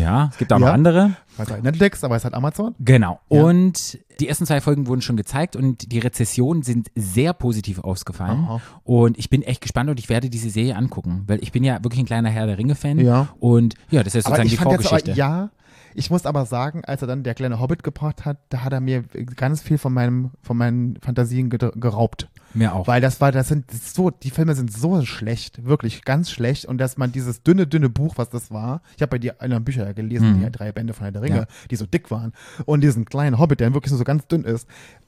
Ja, 0.00 0.30
es 0.32 0.38
gibt 0.38 0.50
auch 0.52 0.58
Ja. 0.58 0.66
noch 0.66 0.72
andere. 0.72 1.12
Weiß 1.36 1.50
nicht, 1.50 1.62
Netflix, 1.62 2.02
aber 2.02 2.16
es 2.16 2.24
hat 2.24 2.32
Amazon. 2.32 2.74
Genau. 2.80 3.20
Ja. 3.30 3.42
Und 3.44 3.98
die 4.18 4.28
ersten 4.28 4.46
zwei 4.46 4.62
Folgen 4.62 4.86
wurden 4.86 5.02
schon 5.02 5.18
gezeigt 5.18 5.56
und 5.56 5.92
die 5.92 5.98
Rezessionen 5.98 6.62
sind 6.62 6.88
sehr 6.96 7.34
positiv 7.34 7.80
ausgefallen. 7.80 8.40
Aha. 8.44 8.60
Und 8.84 9.18
ich 9.18 9.28
bin 9.28 9.42
echt 9.42 9.60
gespannt 9.60 9.90
und 9.90 10.00
ich 10.00 10.08
werde 10.08 10.30
diese 10.30 10.48
Serie 10.48 10.74
angucken, 10.74 11.24
weil 11.26 11.40
ich 11.42 11.52
bin 11.52 11.64
ja 11.64 11.84
wirklich 11.84 12.00
ein 12.00 12.06
kleiner 12.06 12.30
Herr 12.30 12.46
der 12.46 12.56
Ringe-Fan. 12.56 12.98
Ja. 12.98 13.28
Und 13.40 13.74
ja, 13.90 14.02
das 14.02 14.14
ist 14.14 14.24
sozusagen 14.24 14.48
die 14.48 14.56
fand 14.56 14.70
jetzt 14.72 14.88
Vorgeschichte. 14.88 15.10
aber, 15.12 15.18
ja, 15.18 15.50
ich 15.94 16.10
muss 16.10 16.26
aber 16.26 16.46
sagen, 16.46 16.84
als 16.84 17.02
er 17.02 17.08
dann 17.08 17.22
der 17.22 17.34
kleine 17.34 17.60
Hobbit 17.60 17.82
gebracht 17.82 18.24
hat, 18.24 18.38
da 18.50 18.62
hat 18.62 18.72
er 18.72 18.80
mir 18.80 19.02
ganz 19.36 19.60
viel 19.62 19.78
von 19.78 19.92
meinem, 19.92 20.30
von 20.42 20.56
meinen 20.56 20.96
Fantasien 21.00 21.50
ge 21.50 21.70
geraubt. 21.74 22.28
Mir 22.54 22.74
auch. 22.74 22.86
Weil 22.86 23.00
das 23.00 23.20
war, 23.20 23.32
das 23.32 23.48
sind 23.48 23.70
so, 23.70 24.10
die 24.10 24.30
Filme 24.30 24.54
sind 24.54 24.72
so 24.72 25.04
schlecht, 25.04 25.64
wirklich 25.64 26.04
ganz 26.04 26.30
schlecht. 26.30 26.64
Und 26.66 26.78
dass 26.78 26.96
man 26.96 27.12
dieses 27.12 27.42
dünne, 27.42 27.66
dünne 27.66 27.88
Buch, 27.88 28.14
was 28.16 28.30
das 28.30 28.50
war, 28.50 28.82
ich 28.96 29.02
habe 29.02 29.10
bei 29.10 29.18
dir 29.18 29.40
einer 29.40 29.60
Bücher 29.60 29.84
ja 29.84 29.92
gelesen, 29.92 30.38
Mhm. 30.38 30.44
die 30.44 30.50
drei 30.52 30.72
Bände 30.72 30.92
von 30.94 31.04
Herr 31.04 31.12
der 31.12 31.22
Ringe, 31.22 31.36
Ja. 31.36 31.46
die 31.70 31.76
so 31.76 31.86
dick 31.86 32.10
waren. 32.10 32.32
Und 32.64 32.80
diesen 32.82 33.04
kleinen 33.04 33.38
Hobbit, 33.38 33.60
der 33.60 33.74
wirklich 33.74 33.92
so 33.92 34.02
ganz 34.04 34.26
dünn 34.26 34.44
ist, 34.44 34.66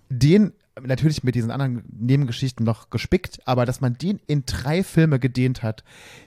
den 0.09 0.53
natürlich 0.83 1.25
mit 1.25 1.35
diesen 1.35 1.51
anderen 1.51 1.83
Nebengeschichten 1.91 2.65
noch 2.65 2.91
gespickt, 2.91 3.41
aber 3.45 3.67
dass 3.67 3.81
man 3.81 3.95
den 3.99 4.19
in 4.27 4.45
drei 4.47 4.83
Filme 4.83 5.19
gedehnt 5.19 5.63
hat, 5.63 5.85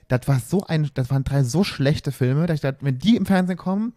das 0.10 0.28
war 0.28 0.40
so 0.40 0.64
ein, 0.66 0.90
das 0.94 1.10
waren 1.10 1.24
drei 1.24 1.44
so 1.44 1.64
schlechte 1.64 2.12
Filme, 2.12 2.46
dass 2.46 2.56
ich 2.56 2.62
dachte, 2.62 2.80
wenn 2.86 3.00
die 3.00 3.16
im 3.16 3.26
Fernsehen 3.26 3.58
kommen, 3.58 3.94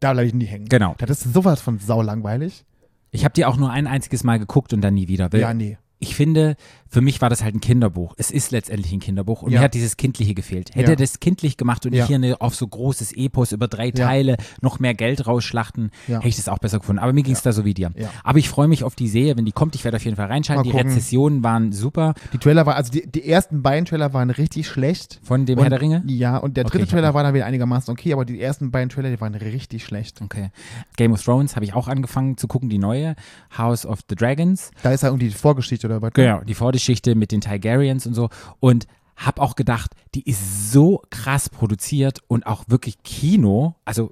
da 0.00 0.12
bleibe 0.12 0.28
ich 0.28 0.34
nie 0.34 0.46
hängen. 0.46 0.66
Genau. 0.68 0.94
Das 0.98 1.10
ist 1.10 1.32
sowas 1.32 1.60
von 1.60 1.78
saulangweilig. 1.78 2.64
Ich 3.12 3.24
habe 3.24 3.34
die 3.34 3.44
auch 3.44 3.56
nur 3.56 3.70
ein 3.70 3.86
einziges 3.86 4.24
Mal 4.24 4.38
geguckt 4.38 4.72
und 4.72 4.80
dann 4.80 4.94
nie 4.94 5.08
wieder. 5.08 5.32
Weil 5.32 5.40
Ja, 5.40 5.54
nee. 5.54 5.78
Ich 5.98 6.14
finde, 6.14 6.56
für 6.90 7.00
mich 7.00 7.20
war 7.22 7.30
das 7.30 7.42
halt 7.44 7.54
ein 7.54 7.60
Kinderbuch. 7.60 8.14
Es 8.18 8.30
ist 8.30 8.50
letztendlich 8.50 8.92
ein 8.92 9.00
Kinderbuch 9.00 9.42
und 9.42 9.52
Ja. 9.52 9.60
mir 9.60 9.64
hat 9.64 9.74
dieses 9.74 9.96
Kindliche 9.96 10.34
gefehlt. 10.34 10.70
Hätte 10.74 10.82
Ja. 10.86 10.90
er 10.90 10.96
das 10.96 11.20
kindlich 11.20 11.56
gemacht 11.56 11.86
und 11.86 11.92
Ja. 11.94 12.06
hier 12.06 12.16
eine, 12.16 12.40
auf 12.40 12.54
so 12.54 12.66
großes 12.66 13.12
Epos 13.12 13.52
über 13.52 13.68
drei. 13.68 13.90
Teile 13.92 14.36
noch 14.60 14.78
mehr 14.80 14.94
Geld 14.94 15.26
rausschlachten, 15.26 15.90
hätte 16.06 16.28
ich 16.28 16.36
das 16.36 16.48
auch 16.48 16.58
besser 16.58 16.78
gefunden. 16.78 17.00
Aber 17.00 17.12
mir 17.12 17.22
ging 17.22 17.32
es 17.34 17.42
da 17.42 17.52
so 17.52 17.64
wie 17.64 17.74
dir. 17.74 17.92
Aber 18.24 18.38
ich 18.38 18.48
freue 18.48 18.68
mich 18.68 18.84
auf 18.84 18.94
die 18.94 19.08
Serie, 19.08 19.36
wenn 19.36 19.44
die 19.44 19.52
kommt. 19.52 19.74
Ich 19.74 19.84
werde 19.84 19.96
auf 19.96 20.04
jeden 20.04 20.16
Fall 20.16 20.26
reinschalten. 20.26 20.64
Die. 20.64 20.70
Rezessionen 20.70 21.42
waren 21.44 21.72
super 21.72 22.14
Die 22.32 22.38
Trailer 22.38 22.66
waren, 22.66 22.74
also 22.76 22.90
die, 22.92 23.06
die 23.10 23.28
ersten 23.28 23.62
beiden 23.62 23.84
Trailer 23.84 24.12
waren 24.12 24.30
richtig 24.30 24.66
schlecht. 24.68 25.20
von 25.22 25.46
dem 25.46 25.58
Und- 25.58 25.64
Herr 25.64 25.70
der 25.70 25.80
Ringe. 25.80 26.02
Ja, 26.06 26.38
und 26.38 26.56
der 26.56 26.64
Okay, 26.64 26.72
dritte 26.78 26.84
hab 26.84 26.90
Trailer 26.90 27.14
war 27.14 27.22
dann 27.22 27.34
wieder 27.34 27.46
einigermaßen 27.46 27.92
okay, 27.92 28.12
aber 28.12 28.24
die 28.24 28.40
ersten 28.40 28.70
beiden 28.70 28.88
Trailer, 28.88 29.10
die 29.10 29.20
waren 29.20 29.34
richtig 29.34 29.84
schlecht. 29.84 30.20
Okay. 30.22 30.50
Game 30.96 31.12
of 31.12 31.22
Thrones 31.22 31.54
habe 31.56 31.64
ich 31.64 31.74
auch 31.74 31.86
angefangen 31.88 32.36
zu 32.36 32.48
gucken, 32.48 32.68
die 32.68 32.78
neue. 32.78 33.14
House 33.56 33.84
of 33.86 34.00
the 34.08 34.14
Dragons. 34.16 34.70
Da 34.82 34.92
ist 34.92 35.02
ja 35.02 35.08
irgendwie 35.08 35.28
die 35.28 35.34
Vorgeschichte 35.34 35.86
oder 35.86 36.00
was? 36.02 36.12
Genau, 36.14 36.40
die 36.40 36.54
Vorgeschichte 36.54 36.79
mit 37.14 37.32
den 37.32 37.40
Targaryens 37.40 38.06
und 38.06 38.14
so. 38.14 38.28
Und 38.60 38.86
hab 39.16 39.38
auch 39.38 39.54
gedacht, 39.54 39.94
die 40.14 40.22
ist 40.22 40.72
so 40.72 41.02
krass 41.10 41.50
produziert 41.50 42.20
und 42.26 42.46
auch 42.46 42.64
wirklich 42.68 43.02
Kino, 43.02 43.74
also 43.84 44.10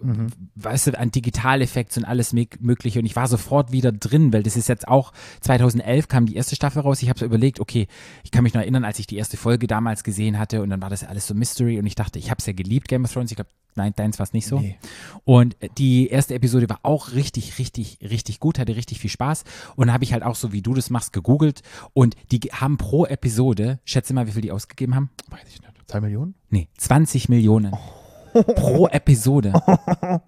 weißt 0.56 0.88
du, 0.88 0.98
an 0.98 1.10
Digitaleffekts 1.10 1.96
und 1.96 2.04
alles 2.04 2.34
mö- 2.34 2.54
mögliche 2.60 2.98
und 2.98 3.06
ich 3.06 3.16
war 3.16 3.26
sofort 3.26 3.72
wieder 3.72 3.90
drin, 3.90 4.34
weil 4.34 4.42
das 4.42 4.54
ist 4.54 4.68
jetzt 4.68 4.86
auch 4.86 5.14
2011 5.40 6.08
kam 6.08 6.26
die 6.26 6.36
erste 6.36 6.56
Staffel 6.56 6.82
raus. 6.82 7.02
Ich 7.02 7.08
habe 7.08 7.18
so 7.18 7.24
überlegt, 7.24 7.58
okay, 7.58 7.86
ich 8.22 8.30
kann 8.30 8.42
mich 8.42 8.52
noch 8.52 8.60
erinnern, 8.60 8.84
als 8.84 8.98
ich 8.98 9.06
die 9.06 9.16
erste 9.16 9.38
Folge 9.38 9.66
damals 9.66 10.04
gesehen 10.04 10.38
hatte 10.38 10.60
und 10.60 10.68
dann 10.68 10.82
war 10.82 10.90
das 10.90 11.04
alles 11.04 11.26
so 11.26 11.34
Mystery 11.34 11.78
und 11.78 11.86
ich 11.86 11.94
dachte, 11.94 12.18
ich 12.18 12.30
habe 12.30 12.40
es 12.40 12.46
ja 12.46 12.52
geliebt 12.52 12.88
Game 12.88 13.04
of 13.04 13.12
Thrones. 13.12 13.30
Ich 13.30 13.36
glaube, 13.36 13.50
nein, 13.78 13.94
deins 13.96 14.18
war 14.18 14.24
es 14.24 14.32
nicht 14.34 14.46
so. 14.46 14.60
Nee. 14.60 14.76
Und 15.24 15.56
die 15.78 16.08
erste 16.08 16.34
Episode 16.34 16.68
war 16.68 16.80
auch 16.82 17.12
richtig, 17.12 17.58
richtig, 17.58 17.98
richtig 18.02 18.38
gut, 18.40 18.58
hatte 18.58 18.76
richtig 18.76 19.00
viel 19.00 19.08
Spaß. 19.10 19.44
Und 19.76 19.86
dann 19.86 19.94
habe 19.94 20.04
ich 20.04 20.12
halt 20.12 20.22
auch 20.22 20.34
so, 20.34 20.52
wie 20.52 20.60
du 20.60 20.74
das 20.74 20.90
machst, 20.90 21.12
gegoogelt. 21.14 21.62
Und 21.94 22.14
die 22.30 22.40
haben 22.52 22.76
pro 22.76 23.06
Episode, 23.06 23.78
schätze 23.84 24.12
mal, 24.12 24.26
wie 24.26 24.32
viel 24.32 24.42
die 24.42 24.52
ausgegeben 24.52 24.94
haben? 24.94 25.10
Weiß 25.30 25.40
ich 25.48 25.60
nicht. 25.60 25.72
Zwei 25.86 26.00
Millionen? 26.02 26.34
Nee, 26.50 26.68
20 26.76 27.30
Millionen. 27.30 27.72
Pro 28.56 28.88
Episode. 28.88 29.54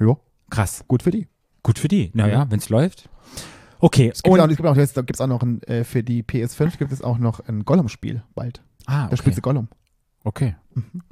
Ja, 0.00 0.16
Krass. 0.48 0.84
gut 0.88 1.02
für 1.02 1.10
die. 1.10 1.26
Gut 1.62 1.78
für 1.78 1.88
die. 1.88 2.10
Naja, 2.14 2.46
wenn 2.48 2.58
es 2.58 2.68
läuft. 2.70 3.08
Okay. 3.80 4.10
Es 4.14 4.22
gibt, 4.22 4.32
und, 4.32 4.40
auch, 4.40 4.48
es 4.48 4.56
gibt 4.56 4.68
auch, 4.68 4.76
jetzt 4.76 4.94
gibt's 4.94 5.20
auch 5.20 5.26
noch 5.26 5.42
ein, 5.42 5.62
äh, 5.64 5.84
für 5.84 6.02
die 6.02 6.22
PS5 6.22 6.78
gibt 6.78 6.92
es 6.92 7.02
auch 7.02 7.18
noch 7.18 7.40
ein 7.46 7.64
Gollum-Spiel 7.64 8.22
bald. 8.34 8.62
ah, 8.86 9.00
Da 9.02 9.06
okay. 9.08 9.16
spielt 9.18 9.34
sie 9.34 9.42
Gollum. 9.42 9.68
Okay. 10.24 10.56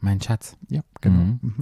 Mein 0.01 0.21
Schatz. 0.21 0.57
Ja, 0.69 0.83
genau. 1.01 1.17
Mhm. 1.19 1.39
Mhm. 1.43 1.55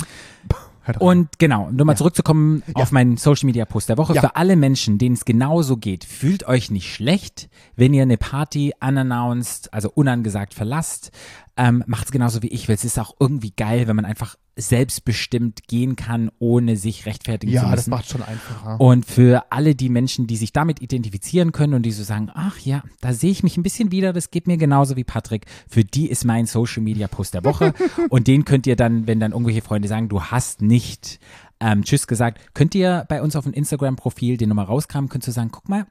Rein. 0.85 0.97
Und 0.99 1.39
genau, 1.41 1.67
um 1.67 1.75
nochmal 1.77 1.95
Ja. 1.95 1.99
zurückzukommen 1.99 2.63
auf 2.75 2.93
meinen 2.93 3.17
Social 3.17 3.47
Media 3.47 3.65
Post 3.65 3.89
der 3.89 3.99
Woche. 3.99 4.15
Ja. 4.15 4.21
Für 4.21 4.37
alle 4.37 4.55
Menschen, 4.55 4.99
denen 4.99 5.15
es 5.17 5.25
genauso 5.25 5.77
geht, 5.79 6.05
fühlt 6.05 6.47
euch 6.47 6.71
nicht 6.71 6.95
schlecht, 6.95 7.49
wenn 7.75 7.93
ihr 7.93 8.03
eine 8.03 8.17
Party 8.17 8.73
unannounced, 8.81 9.73
also 9.75 9.91
unangesagt 9.93 10.55
verlasst. 10.55 11.11
Ähm, 11.57 11.83
Macht 11.89 12.05
es 12.07 12.13
genauso 12.13 12.43
wie 12.43 12.49
ich, 12.49 12.69
weil 12.69 12.77
es 12.77 12.85
ist 12.85 13.01
auch 13.01 13.15
irgendwie 13.19 13.51
geil, 13.57 13.89
wenn 13.89 13.97
man 13.97 14.05
einfach 14.05 14.37
selbstbestimmt 14.57 15.69
gehen 15.69 15.97
kann, 15.97 16.31
ohne 16.39 16.77
sich 16.77 17.05
rechtfertigen 17.05 17.53
zu 17.53 17.57
ja, 17.57 17.63
müssen. 17.65 17.77
das 17.77 17.87
macht 17.89 18.09
schon 18.09 18.23
einfacher. 18.23 18.81
Und 18.81 19.05
für 19.05 19.45
alle 19.51 19.75
die 19.75 19.91
Menschen, 19.91 20.27
die 20.27 20.37
sich 20.37 20.53
damit 20.53 20.81
identifizieren 20.81 21.53
können 21.53 21.75
und 21.75 21.83
die 21.83 21.93
so 21.93 22.03
sagen, 22.03 22.31
ach 22.35 22.59
ja, 22.61 22.83
da 23.03 23.13
sehe 23.13 23.31
ich 23.31 23.43
mich 23.43 23.59
ein 23.59 23.63
bisschen 23.63 23.93
wieder, 23.93 24.15
das 24.15 24.31
geht 24.31 24.47
mir 24.47 24.57
genauso 24.57 24.97
wie 24.97 25.05
Patrick, 25.05 25.45
für 25.69 25.85
die 25.85 26.09
ist 26.09 26.25
mein 26.25 26.47
Social 26.47 26.83
Media 26.83 27.07
Post 27.07 27.35
der 27.35 27.45
Woche. 27.45 27.75
und 28.09 28.27
den 28.27 28.47
könnt 28.47 28.67
ihr 28.67 28.77
dann, 28.77 29.07
wenn 29.07 29.21
dann 29.21 29.33
irgendwelche 29.33 29.61
Freunde 29.61 29.89
sagen, 29.89 30.09
du 30.09 30.23
hast 30.23 30.63
nicht 30.63 31.21
ähm, 31.61 31.85
Tschüss 31.85 32.07
gesagt, 32.07 32.41
könnt 32.55 32.75
ihr 32.75 33.05
bei 33.09 33.21
uns 33.21 33.37
auf 33.37 33.45
dem 33.45 33.53
Instagram-Profil 33.53 34.39
den 34.39 34.49
nochmal 34.49 34.67
rauskramen, 34.67 35.11
könnt 35.11 35.27
ihr 35.27 35.33
sagen, 35.35 35.51
guck 35.53 35.69
mal, 35.69 35.87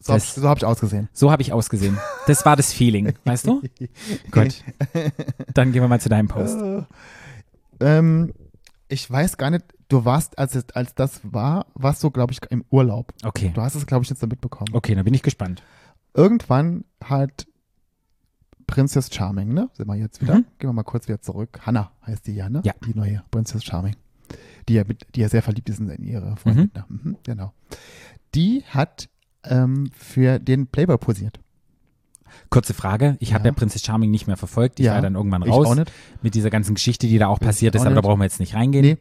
so 0.00 0.14
habe 0.14 0.22
so 0.22 0.48
hab 0.48 0.58
ich 0.58 0.64
ausgesehen. 0.64 1.08
so 1.12 1.30
habe 1.30 1.42
ich 1.42 1.52
ausgesehen. 1.52 1.98
Das 2.26 2.44
war 2.44 2.56
das 2.56 2.72
Feeling, 2.72 3.12
weißt 3.24 3.46
du? 3.46 3.62
Gut. 4.30 4.64
Dann 5.52 5.72
gehen 5.72 5.82
wir 5.82 5.88
mal 5.88 6.00
zu 6.00 6.08
deinem 6.08 6.26
Post. 6.26 6.58
Ähm, 7.80 8.32
ich 8.88 9.10
weiß 9.10 9.36
gar 9.36 9.50
nicht, 9.50 9.64
du 9.88 10.04
warst, 10.04 10.38
als, 10.38 10.54
es, 10.54 10.70
als 10.70 10.94
das 10.94 11.20
war, 11.22 11.66
warst 11.74 12.02
du, 12.02 12.10
glaube 12.10 12.32
ich, 12.32 12.40
im 12.50 12.64
Urlaub. 12.70 13.12
Okay. 13.24 13.52
Du 13.54 13.62
hast 13.62 13.74
es, 13.74 13.86
glaube 13.86 14.04
ich, 14.04 14.10
jetzt 14.10 14.20
so 14.20 14.26
mitbekommen. 14.26 14.70
Okay, 14.72 14.94
dann 14.94 15.04
bin 15.04 15.14
ich 15.14 15.22
gespannt. 15.22 15.62
Irgendwann 16.14 16.84
hat 17.02 17.46
Princess 18.66 19.12
Charming, 19.12 19.52
ne? 19.52 19.68
Sind 19.74 19.86
wir 19.88 19.96
jetzt 19.96 20.20
wieder? 20.20 20.36
Mhm. 20.36 20.44
Gehen 20.58 20.70
wir 20.70 20.72
mal 20.72 20.82
kurz 20.84 21.08
wieder 21.08 21.20
zurück. 21.20 21.60
Hannah 21.62 21.92
heißt 22.06 22.26
die 22.26 22.34
ja, 22.34 22.48
ne? 22.48 22.62
Ja. 22.64 22.72
Die 22.86 22.94
neue 22.94 23.22
Princess 23.30 23.64
Charming. 23.64 23.96
Die 24.68 24.74
ja, 24.74 24.84
mit, 24.84 25.06
die 25.14 25.20
ja 25.20 25.28
sehr 25.28 25.42
verliebt 25.42 25.68
ist 25.68 25.80
in 25.80 26.04
ihre 26.04 26.36
Freundin. 26.36 26.70
Ne? 26.74 26.84
Mhm, 26.88 27.16
genau. 27.24 27.52
Die 28.34 28.62
hat 28.68 29.08
ähm, 29.44 29.90
für 29.92 30.38
den 30.38 30.68
Playboy 30.68 30.98
posiert. 30.98 31.40
Kurze 32.50 32.74
Frage, 32.74 33.16
ich 33.20 33.34
habe 33.34 33.44
Ja. 33.44 33.50
ja 33.50 33.54
Princess 33.54 33.82
Charming 33.84 34.10
nicht 34.10 34.26
mehr 34.26 34.36
verfolgt. 34.36 34.80
Ich 34.80 34.86
Ja, 34.86 34.94
war 34.94 35.02
dann 35.02 35.14
irgendwann 35.14 35.42
Ich 35.42 35.48
raus 35.50 35.66
auch 35.66 35.74
nicht. 35.74 35.92
mit 36.22 36.34
dieser 36.34 36.50
ganzen 36.50 36.74
Geschichte, 36.74 37.06
die 37.06 37.18
da 37.18 37.28
auch 37.28 37.40
Ich 37.40 37.46
passiert 37.46 37.74
ist, 37.74 37.82
auch 37.82 37.86
aber 37.86 37.94
da 37.96 38.00
brauchen 38.00 38.18
wir 38.20 38.24
jetzt 38.24 38.40
nicht 38.40 38.54
reingehen. 38.54 38.84
Nee. 38.84 38.96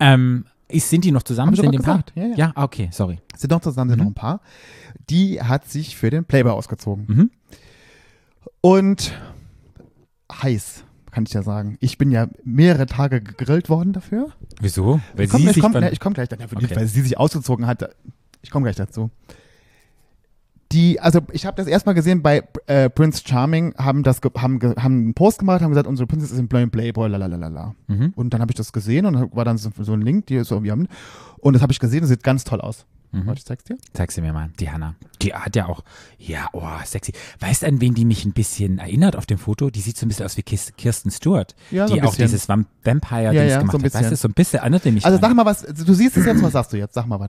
Ähm, 0.00 0.44
ist, 0.68 0.90
sind 0.90 1.04
die 1.04 1.12
noch 1.12 1.22
zusammen? 1.22 1.48
Haben 1.48 1.56
sind 1.62 1.72
die 1.72 1.78
ein 1.78 1.82
Paar? 1.84 2.04
Ja, 2.14 2.26
ja. 2.26 2.34
Ja, 2.36 2.52
ah, 2.56 2.64
okay, 2.64 2.88
sorry. 2.92 3.18
Sind 3.36 3.50
noch 3.52 3.60
zusammen, 3.60 3.90
sind 3.90 3.98
Mhm. 3.98 4.04
noch 4.04 4.10
ein 4.10 4.14
paar. 4.14 4.40
Die 5.10 5.40
hat 5.40 5.68
sich 5.68 5.96
für 5.96 6.10
den 6.10 6.24
Playboy 6.24 6.52
ausgezogen. 6.52 7.04
Mhm. 7.08 7.30
Und 8.60 9.12
heiß, 10.42 10.84
kann 11.12 11.24
ich 11.24 11.32
ja 11.32 11.42
sagen. 11.42 11.76
Ich 11.80 11.98
bin 11.98 12.10
ja 12.10 12.28
mehrere 12.44 12.86
Tage 12.86 13.20
gegrillt 13.20 13.68
worden 13.68 13.92
dafür. 13.92 14.32
Wieso? 14.60 15.00
Weil 15.14 15.26
ich 15.26 15.30
komme 15.30 15.50
ich 15.50 15.60
komm, 15.60 15.72
von- 15.72 15.80
ne, 15.82 15.90
ich 15.90 16.00
komm 16.00 16.14
gleich, 16.14 16.28
da- 16.28 16.36
Okay. 16.36 16.74
weil 16.74 16.86
sie 16.86 17.00
sich 17.02 17.16
ausgezogen 17.18 17.66
hat. 17.66 17.88
Ich 18.42 18.50
komme 18.50 18.64
gleich 18.64 18.76
dazu. 18.76 19.10
Die, 20.76 21.00
also 21.00 21.20
ich 21.32 21.46
habe 21.46 21.56
das 21.56 21.66
erstmal 21.66 21.94
gesehen 21.94 22.20
bei 22.22 22.42
äh, 22.66 22.90
Prince 22.90 23.22
Charming, 23.26 23.74
haben 23.78 24.02
das 24.02 24.20
haben, 24.36 24.60
haben 24.62 24.76
einen 24.84 25.14
Post 25.14 25.38
gemacht, 25.38 25.62
haben 25.62 25.70
gesagt, 25.70 25.88
unsere 25.88 26.06
Prinzessin 26.06 26.34
ist 26.36 26.40
im 26.40 26.48
Play- 26.48 26.66
Playboy, 26.66 27.08
lalalala. 27.08 27.74
Mhm. 27.86 28.12
Und 28.14 28.34
dann 28.34 28.42
habe 28.42 28.50
ich 28.52 28.56
das 28.56 28.72
gesehen 28.72 29.06
und 29.06 29.34
war 29.34 29.46
dann 29.46 29.56
so, 29.56 29.70
so 29.80 29.94
ein 29.94 30.02
Link, 30.02 30.26
die 30.26 30.44
so, 30.44 30.62
wir 30.62 30.72
haben, 30.72 30.86
und 31.38 31.54
das 31.54 31.62
habe 31.62 31.72
ich 31.72 31.78
gesehen, 31.78 32.00
das 32.02 32.10
sieht 32.10 32.22
ganz 32.22 32.44
toll 32.44 32.60
aus. 32.60 32.84
Mhm. 33.12 33.26
Warte, 33.26 33.38
ich 33.38 33.44
zeig's 33.46 33.64
dir. 33.64 33.76
Zeig 33.94 34.12
sie 34.12 34.20
mir 34.20 34.32
mal, 34.34 34.50
die 34.60 34.68
Hanna. 34.70 34.96
Die 35.22 35.32
hat 35.32 35.56
ja 35.56 35.66
auch, 35.66 35.82
ja, 36.18 36.48
oh, 36.52 36.62
sexy. 36.84 37.12
Weißt 37.40 37.62
du, 37.62 37.68
an 37.68 37.80
wen 37.80 37.94
die 37.94 38.04
mich 38.04 38.26
ein 38.26 38.32
bisschen 38.32 38.78
erinnert 38.78 39.16
auf 39.16 39.24
dem 39.24 39.38
Foto? 39.38 39.70
Die 39.70 39.80
sieht 39.80 39.96
so 39.96 40.04
ein 40.04 40.08
bisschen 40.08 40.26
aus 40.26 40.36
wie 40.36 40.42
Kirsten 40.42 41.10
Stewart, 41.10 41.54
Ja, 41.70 41.88
so 41.88 41.94
die 41.94 42.02
auch 42.02 42.14
dieses 42.14 42.48
Vamp- 42.50 42.66
Vampire-Dings 42.84 43.34
Ja, 43.34 43.42
ja, 43.44 43.58
gemacht 43.60 43.72
so 43.72 43.78
ein 43.78 43.84
hat. 43.84 43.94
Weißt 43.94 44.10
du, 44.10 44.16
so 44.16 44.28
ein 44.28 44.34
bisschen 44.34 44.58
erinnert 44.58 44.84
die 44.84 44.90
mich 44.90 45.06
Also 45.06 45.18
dran. 45.18 45.30
sag 45.30 45.36
mal 45.36 45.46
was, 45.46 45.62
du 45.62 45.94
siehst 45.94 46.16
es 46.18 46.26
jetzt, 46.26 46.42
was 46.42 46.52
sagst 46.52 46.72
du 46.72 46.76
jetzt? 46.76 46.92
Sag 46.94 47.06
mal 47.06 47.18
was. 47.20 47.28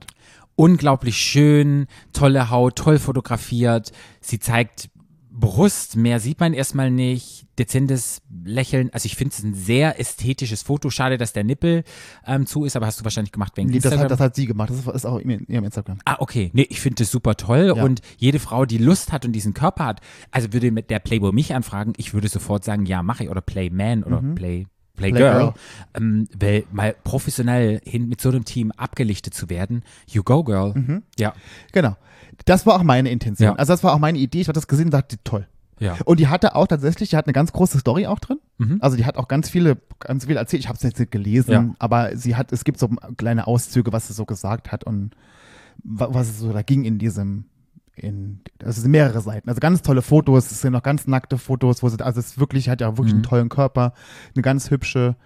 Unglaublich 0.58 1.16
schön, 1.16 1.86
tolle 2.12 2.50
Haut, 2.50 2.74
toll 2.74 2.98
fotografiert. 2.98 3.92
Sie 4.20 4.40
zeigt 4.40 4.90
Brust, 5.30 5.94
mehr 5.94 6.18
sieht 6.18 6.40
man 6.40 6.52
erstmal 6.52 6.90
nicht. 6.90 7.46
Dezentes 7.60 8.22
Lächeln. 8.44 8.90
Also 8.92 9.06
ich 9.06 9.14
finde 9.14 9.36
es 9.36 9.44
ein 9.44 9.54
sehr 9.54 10.00
ästhetisches 10.00 10.64
Foto. 10.64 10.90
Schade, 10.90 11.16
dass 11.16 11.32
der 11.32 11.44
Nippel 11.44 11.84
ähm, 12.26 12.44
zu 12.44 12.64
ist, 12.64 12.74
aber 12.74 12.86
hast 12.86 12.98
du 12.98 13.04
wahrscheinlich 13.04 13.30
gemacht 13.30 13.56
wegen 13.56 13.70
Nee, 13.70 13.78
das, 13.78 13.96
hat, 13.96 14.10
das 14.10 14.18
hat 14.18 14.34
sie 14.34 14.46
gemacht, 14.46 14.70
das 14.70 14.92
ist 14.92 15.06
auch 15.06 15.18
in 15.18 15.46
ihrem 15.46 15.64
Instagram. 15.64 15.98
Ah, 16.04 16.16
okay. 16.18 16.50
Nee, 16.54 16.66
ich 16.68 16.80
finde 16.80 17.04
das 17.04 17.12
super 17.12 17.36
toll. 17.36 17.74
Ja. 17.76 17.84
Und 17.84 18.00
jede 18.16 18.40
Frau, 18.40 18.64
die 18.64 18.78
Lust 18.78 19.12
hat 19.12 19.24
und 19.24 19.30
diesen 19.30 19.54
Körper 19.54 19.86
hat, 19.86 20.00
also 20.32 20.52
würde 20.52 20.72
mit 20.72 20.90
der 20.90 20.98
Playboy 20.98 21.30
mich 21.30 21.54
anfragen, 21.54 21.92
ich 21.98 22.14
würde 22.14 22.26
sofort 22.26 22.64
sagen, 22.64 22.84
ja, 22.84 23.04
mache 23.04 23.22
ich. 23.22 23.30
Oder 23.30 23.42
Playman 23.42 24.02
oder 24.02 24.20
Play, 24.34 24.66
Playgirl. 24.98 25.30
Playgirl. 25.30 25.54
Ähm, 25.94 26.28
weil 26.38 26.64
mal 26.70 26.94
professionell 27.04 27.80
hin 27.84 28.08
mit 28.08 28.20
so 28.20 28.28
einem 28.28 28.44
Team 28.44 28.72
abgelichtet 28.72 29.32
zu 29.34 29.48
werden, 29.48 29.82
you 30.06 30.22
go, 30.22 30.44
girl. 30.44 31.02
Ja. 31.18 31.32
Genau. 31.72 31.96
Das 32.44 32.66
war 32.66 32.76
auch 32.76 32.82
meine 32.82 33.10
Intention. 33.10 33.48
Ja. 33.50 33.54
Also 33.56 33.72
das 33.72 33.82
war 33.82 33.94
auch 33.94 33.98
meine 33.98 34.18
Idee. 34.18 34.40
Ich 34.40 34.48
habe 34.48 34.54
das 34.54 34.68
gesehen 34.68 34.86
und 34.86 34.92
dachte, 34.94 35.16
toll. 35.24 35.46
Ja. 35.80 35.96
Und 36.04 36.18
die 36.20 36.26
hatte 36.26 36.54
auch 36.56 36.66
tatsächlich, 36.66 37.10
die 37.10 37.16
hat 37.16 37.26
eine 37.26 37.32
ganz 37.32 37.52
große 37.52 37.78
Story 37.78 38.06
auch 38.06 38.18
drin. 38.18 38.38
Mhm. 38.58 38.78
Also 38.80 38.96
die 38.96 39.04
hat 39.04 39.16
auch 39.16 39.28
ganz 39.28 39.48
viele, 39.48 39.76
ganz 40.00 40.26
viel 40.26 40.36
erzählt. 40.36 40.62
Ich 40.64 40.68
habe 40.68 40.76
es 40.76 40.82
jetzt 40.82 40.98
nicht 40.98 41.12
gelesen, 41.12 41.52
Ja. 41.52 41.64
aber 41.78 42.16
sie 42.16 42.34
hat, 42.36 42.52
es 42.52 42.64
gibt 42.64 42.78
so 42.80 42.88
kleine 43.16 43.46
Auszüge, 43.46 43.92
was 43.92 44.08
sie 44.08 44.12
so 44.14 44.24
gesagt 44.24 44.72
hat 44.72 44.82
und 44.84 45.12
wa- 45.84 46.08
was 46.10 46.28
es 46.28 46.38
so 46.40 46.52
da 46.52 46.62
ging 46.62 46.84
in 46.84 46.98
diesem, 46.98 47.44
in, 47.98 48.40
also 48.60 48.70
es 48.70 48.82
sind 48.82 48.90
mehrere 48.90 49.20
Seiten. 49.20 49.48
Also 49.48 49.60
ganz 49.60 49.82
tolle 49.82 50.02
Fotos, 50.02 50.50
es 50.50 50.60
sind 50.60 50.72
noch 50.72 50.82
ganz 50.82 51.06
nackte 51.06 51.38
Fotos, 51.38 51.82
wo 51.82 51.88
sie, 51.88 52.00
also 52.04 52.20
es 52.20 52.38
wirklich, 52.38 52.68
hat 52.68 52.80
ja 52.80 52.96
wirklich 52.96 53.12
einen 53.12 53.20
Mhm. 53.22 53.26
tollen 53.26 53.48
Körper, 53.48 53.92
eine 54.34 54.42
ganz 54.42 54.70
hübsche 54.70 55.16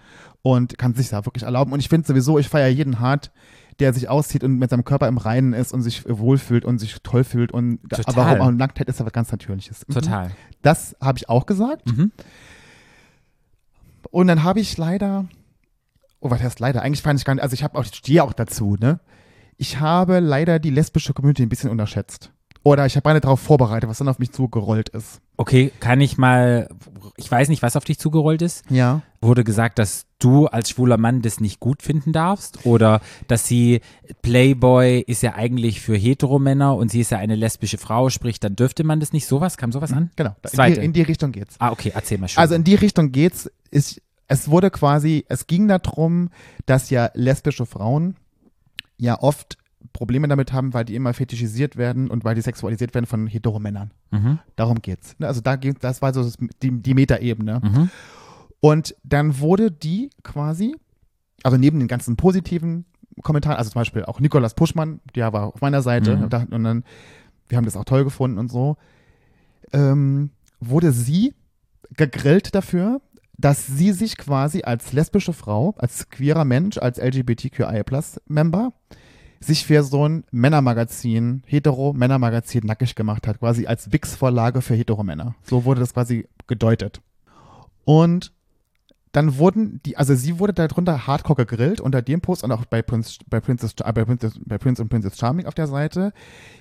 und 0.42 0.78
kann 0.78 0.94
sich 0.94 1.10
da 1.10 1.24
wirklich 1.24 1.44
erlauben. 1.44 1.72
Und 1.72 1.80
ich 1.80 1.88
finde 1.88 2.06
sowieso, 2.06 2.38
ich 2.38 2.48
feiere 2.48 2.68
jeden 2.68 3.00
hart, 3.00 3.30
der 3.78 3.92
sich 3.94 4.08
auszieht 4.08 4.44
und 4.44 4.58
mit 4.58 4.70
seinem 4.70 4.84
Körper 4.84 5.08
im 5.08 5.16
Reinen 5.18 5.52
ist 5.54 5.72
und 5.72 5.82
sich 5.82 6.04
wohlfühlt 6.08 6.64
und 6.64 6.78
sich 6.78 6.96
toll 7.02 7.24
fühlt 7.24 7.52
und 7.52 7.78
Total. 7.88 8.04
aber 8.30 8.42
auch, 8.42 8.46
auch 8.48 8.50
Nacktheit 8.52 8.88
ist 8.88 9.00
aber 9.00 9.10
ganz 9.10 9.32
Natürliches. 9.32 9.86
Mhm. 9.88 9.94
Total. 9.94 10.30
Das 10.60 10.94
habe 11.00 11.18
ich 11.18 11.28
auch 11.28 11.46
gesagt. 11.46 11.86
Mhm. 11.86 12.12
Und 14.10 14.26
dann 14.26 14.42
habe 14.42 14.60
ich 14.60 14.76
leider, 14.76 15.26
oh, 16.20 16.30
was 16.30 16.42
heißt 16.42 16.60
leider? 16.60 16.82
Eigentlich 16.82 17.02
fand 17.02 17.18
ich 17.18 17.24
gar 17.24 17.34
nicht, 17.34 17.42
also 17.42 17.54
ich 17.54 17.62
habe 17.64 17.78
auch, 17.78 17.84
ich 17.84 17.94
stehe 17.94 18.22
auch 18.22 18.32
dazu, 18.32 18.76
ne? 18.78 19.00
Ich 19.56 19.80
habe 19.80 20.18
leider 20.18 20.58
die 20.58 20.70
lesbische 20.70 21.12
Community 21.14 21.42
ein 21.42 21.48
bisschen 21.48 21.70
unterschätzt. 21.70 22.32
Oder 22.64 22.86
ich 22.86 22.96
habe 22.96 23.12
nicht 23.12 23.24
darauf 23.24 23.40
vorbereitet, 23.40 23.88
was 23.88 23.98
dann 23.98 24.08
auf 24.08 24.18
mich 24.18 24.32
zugerollt 24.32 24.88
ist. 24.90 25.20
Okay, 25.36 25.72
kann 25.80 26.00
ich 26.00 26.16
mal, 26.16 26.68
ich 27.16 27.28
weiß 27.28 27.48
nicht, 27.48 27.62
was 27.62 27.74
auf 27.74 27.84
dich 27.84 27.98
zugerollt 27.98 28.40
ist. 28.40 28.64
Ja. 28.70 29.02
Wurde 29.20 29.42
gesagt, 29.42 29.80
dass 29.80 30.06
du 30.20 30.46
als 30.46 30.70
schwuler 30.70 30.96
Mann 30.96 31.22
das 31.22 31.40
nicht 31.40 31.58
gut 31.58 31.82
finden 31.82 32.12
darfst? 32.12 32.64
Oder 32.64 33.00
dass 33.26 33.48
sie, 33.48 33.80
Playboy 34.22 35.00
ist 35.00 35.22
ja 35.22 35.34
eigentlich 35.34 35.80
für 35.80 35.96
Heteromänner 35.96 36.76
und 36.76 36.90
sie 36.90 37.00
ist 37.00 37.10
ja 37.10 37.18
eine 37.18 37.34
lesbische 37.34 37.78
Frau, 37.78 38.10
sprich, 38.10 38.38
dann 38.38 38.54
dürfte 38.54 38.84
man 38.84 39.00
das 39.00 39.12
nicht. 39.12 39.26
Sowas, 39.26 39.56
kam 39.56 39.72
sowas 39.72 39.92
an? 39.92 40.10
Genau. 40.14 40.36
In 40.52 40.74
die, 40.74 40.80
in 40.80 40.92
die 40.92 41.02
Richtung 41.02 41.32
geht's. 41.32 41.56
Ah, 41.58 41.72
okay, 41.72 41.90
erzähl 41.92 42.18
mal 42.18 42.28
schon. 42.28 42.40
Also 42.40 42.54
in 42.54 42.62
die 42.62 42.76
Richtung 42.76 43.10
geht's. 43.10 43.50
Ist, 43.72 44.00
es 44.28 44.48
wurde 44.48 44.70
quasi, 44.70 45.24
es 45.28 45.48
ging 45.48 45.66
darum, 45.66 46.30
dass 46.66 46.90
ja 46.90 47.10
lesbische 47.14 47.66
Frauen 47.66 48.16
ja 48.98 49.20
oft 49.20 49.58
Probleme 49.92 50.28
damit 50.28 50.52
haben, 50.52 50.72
weil 50.74 50.84
die 50.84 50.94
immer 50.94 51.12
fetischisiert 51.14 51.76
werden 51.76 52.10
und 52.10 52.24
weil 52.24 52.34
die 52.34 52.40
sexualisiert 52.40 52.94
werden 52.94 53.06
von 53.06 53.26
Heteromännern. 53.26 53.90
mhm. 54.10 54.38
Darum 54.56 54.80
geht's. 54.82 55.16
Ne, 55.18 55.26
Also 55.26 55.40
da 55.40 55.56
geht, 55.56 55.82
das 55.84 56.02
war 56.02 56.12
so 56.14 56.28
die, 56.62 56.70
die 56.82 56.94
Metaebene. 56.94 57.60
Mhm. 57.62 57.90
Und 58.60 58.94
dann 59.04 59.38
wurde 59.40 59.70
die 59.70 60.10
quasi, 60.22 60.76
also 61.42 61.56
neben 61.56 61.78
den 61.78 61.88
ganzen 61.88 62.16
positiven 62.16 62.84
Kommentaren, 63.22 63.56
also 63.58 63.70
zum 63.70 63.80
Beispiel 63.80 64.04
auch 64.04 64.20
Nikolas 64.20 64.54
Puschmann, 64.54 65.00
der 65.14 65.32
war 65.32 65.48
auf 65.54 65.60
meiner 65.60 65.82
Seite 65.82 66.16
Mhm. 66.16 66.22
und 66.24 66.32
da- 66.32 66.46
und 66.50 66.64
dann, 66.64 66.84
wir 67.48 67.58
haben 67.58 67.64
das 67.64 67.76
auch 67.76 67.84
toll 67.84 68.04
gefunden 68.04 68.38
und 68.38 68.50
so, 68.50 68.76
ähm, 69.72 70.30
wurde 70.60 70.92
sie 70.92 71.34
gegrillt 71.96 72.54
dafür, 72.54 73.00
dass 73.36 73.66
sie 73.66 73.92
sich 73.92 74.16
quasi 74.16 74.62
als 74.62 74.92
lesbische 74.92 75.32
Frau, 75.32 75.74
als 75.76 76.08
queerer 76.10 76.44
Mensch, 76.44 76.78
als 76.78 76.98
LGBTQI-Plus-Member 76.98 78.72
sich 79.44 79.66
für 79.66 79.82
so 79.82 80.08
ein 80.08 80.24
Männermagazin, 80.30 81.42
Hetero-Männermagazin 81.46 82.64
nackig 82.64 82.94
gemacht 82.94 83.26
hat, 83.26 83.40
quasi 83.40 83.66
als 83.66 83.92
Wix-Vorlage 83.92 84.62
für 84.62 84.74
Heteromänner. 84.74 85.34
So 85.42 85.64
wurde 85.64 85.80
das 85.80 85.94
quasi 85.94 86.28
gedeutet. 86.46 87.00
Und 87.84 88.32
dann 89.12 89.36
wurden 89.36 89.80
die, 89.84 89.98
also 89.98 90.14
sie 90.14 90.38
wurde 90.38 90.54
darunter 90.54 91.06
hardcore 91.06 91.44
gegrillt 91.44 91.82
unter 91.82 92.00
dem 92.00 92.22
Post 92.22 92.44
und 92.44 92.50
auch 92.50 92.64
bei 92.64 92.80
Prince, 92.80 93.18
bei 93.28 93.40
Princess, 93.40 93.74
äh, 93.84 93.92
bei 93.92 94.06
Princess, 94.06 94.40
bei 94.44 94.56
Prince 94.56 94.80
und 94.80 94.88
Princess 94.88 95.18
Charming 95.18 95.44
auf 95.44 95.54
der 95.54 95.66
Seite. 95.66 96.14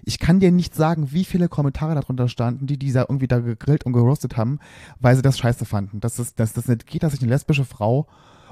Ich 0.04 0.20
kann 0.20 0.42
dir 0.42 0.52
nicht 0.52 0.76
sagen, 0.76 1.14
wie 1.14 1.24
viele 1.24 1.48
Kommentare 1.48 1.96
darunter 1.96 2.28
standen, 2.28 2.68
die 2.68 2.78
dieser 2.78 3.10
irgendwie 3.10 3.30
da 3.30 3.40
gegrillt 3.40 3.86
und 3.86 3.94
gerostet 3.94 4.36
haben, 4.36 4.60
weil 5.00 5.16
sie 5.16 5.22
das 5.22 5.40
scheiße 5.40 5.64
fanden. 5.64 6.02
Dass 6.02 6.20
es, 6.20 6.36
dass 6.36 6.52
das 6.52 6.68
nicht 6.68 6.88
geht, 6.88 7.04
dass 7.04 7.14
sich 7.14 7.22
eine 7.22 7.32
lesbische 7.32 7.64
Frau 7.64 8.08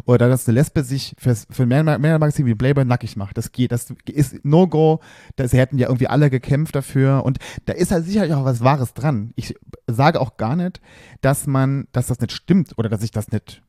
oder 0.06 0.30
dass 0.30 0.48
eine 0.48 0.58
Lesbe 0.60 0.84
sich 0.84 1.16
fürs, 1.18 1.48
für 1.50 1.64
ein 1.64 1.70
Männer- 1.70 1.98
Männermagazin 2.00 2.46
wie 2.46 2.56
Playboy 2.56 2.86
nackig 2.86 3.16
macht. 3.16 3.38
Das 3.38 3.52
geht, 3.52 3.72
das 3.72 3.94
ist 4.06 4.44
No-Go. 4.46 5.00
Das- 5.36 5.54
hätten 5.54 5.78
ja 5.78 5.88
irgendwie 5.88 6.08
alle 6.08 6.30
gekämpft 6.30 6.76
dafür 6.76 7.24
und 7.26 7.40
da 7.66 7.74
ist 7.74 7.92
halt 7.92 8.06
sicherlich 8.06 8.34
auch 8.34 8.46
was 8.46 8.62
Wahres 8.64 8.94
dran. 8.94 9.34
Ich 9.36 9.56
sage 9.88 10.22
auch 10.22 10.38
gar 10.38 10.56
nicht, 10.56 10.80
dass 11.22 11.48
man, 11.48 11.88
dass 11.92 12.08
das 12.08 12.20
nicht 12.20 12.32
stimmt 12.32 12.78
oder 12.78 12.90
dass 12.90 13.04
ich 13.04 13.12
das 13.12 13.32
nicht 13.32 13.62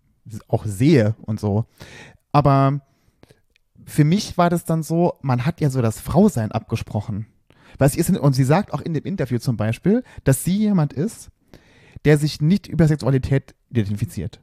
auch 0.48 0.64
sehe 0.66 1.14
und 1.22 1.40
so. 1.40 1.64
Aber 2.32 2.80
für 3.84 4.04
mich 4.04 4.38
war 4.38 4.50
das 4.50 4.64
dann 4.64 4.82
so, 4.82 5.14
man 5.22 5.44
hat 5.46 5.60
ja 5.60 5.70
so 5.70 5.82
das 5.82 6.00
Frausein 6.00 6.52
abgesprochen. 6.52 7.26
Sie 7.80 7.98
ist, 7.98 8.10
und 8.10 8.34
sie 8.34 8.44
sagt 8.44 8.72
auch 8.72 8.80
in 8.82 8.94
dem 8.94 9.04
Interview 9.04 9.38
zum 9.38 9.56
Beispiel, 9.56 10.04
dass 10.24 10.44
sie 10.44 10.56
jemand 10.58 10.92
ist, 10.92 11.30
der 12.04 12.18
sich 12.18 12.40
nicht 12.40 12.66
über 12.66 12.86
Sexualität 12.86 13.54
identifiziert. 13.70 14.40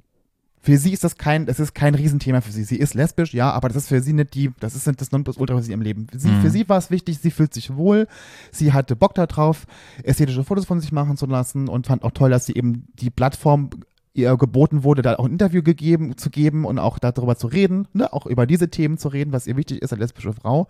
Für 0.68 0.78
sie 0.78 0.92
ist 0.92 1.06
das 1.06 1.16
kein, 1.16 1.46
das 1.46 1.62
ist 1.62 1.74
kein 1.74 1.96
Riesenthema 1.96 2.42
für 2.42 2.52
sie. 2.52 2.66
Sie 2.66 2.76
ist 2.76 2.94
lesbisch, 2.94 3.34
ja, 3.34 3.52
aber 3.52 3.70
das 3.70 3.78
ist 3.78 3.88
für 3.88 4.02
sie 4.02 4.12
nicht 4.12 4.34
die, 4.34 4.52
das 4.60 4.76
ist 4.76 4.86
nicht 4.86 5.00
das 5.00 5.14
Nonplusultra 5.14 5.56
für 5.56 5.64
sie 5.64 5.72
im 5.72 5.80
Leben. 5.80 6.08
Sie, 6.14 6.28
Mhm. 6.28 6.42
Für 6.42 6.50
sie 6.50 6.68
war 6.68 6.78
es 6.78 6.92
wichtig, 6.92 7.20
sie 7.20 7.32
fühlt 7.32 7.54
sich 7.54 7.78
wohl, 7.78 8.06
sie 8.52 8.74
hatte 8.74 8.98
Bock 8.98 9.16
darauf, 9.16 9.66
ästhetische 10.04 10.44
Fotos 10.44 10.66
von 10.66 10.82
sich 10.82 10.92
machen 10.92 11.16
zu 11.16 11.26
lassen 11.26 11.70
und 11.70 11.88
fand 11.88 12.04
auch 12.04 12.12
toll, 12.12 12.32
dass 12.32 12.48
sie 12.48 12.54
eben 12.54 12.86
die 12.96 13.10
Plattform 13.10 13.70
ihr 14.14 14.36
geboten 14.36 14.84
wurde, 14.84 15.04
da 15.04 15.16
auch 15.16 15.24
ein 15.24 15.32
Interview 15.32 15.64
gegeben, 15.64 16.18
zu 16.18 16.30
geben 16.30 16.66
und 16.66 16.80
auch 16.80 17.00
darüber 17.00 17.38
zu 17.38 17.48
reden, 17.48 17.88
ne, 17.94 18.12
auch 18.12 18.26
über 18.26 18.46
diese 18.46 18.70
Themen 18.70 18.98
zu 18.98 19.08
reden, 19.08 19.32
was 19.32 19.48
ihr 19.48 19.56
wichtig 19.56 19.82
ist 19.82 19.94
als 19.94 20.02
lesbische 20.02 20.34
Frau. 20.34 20.68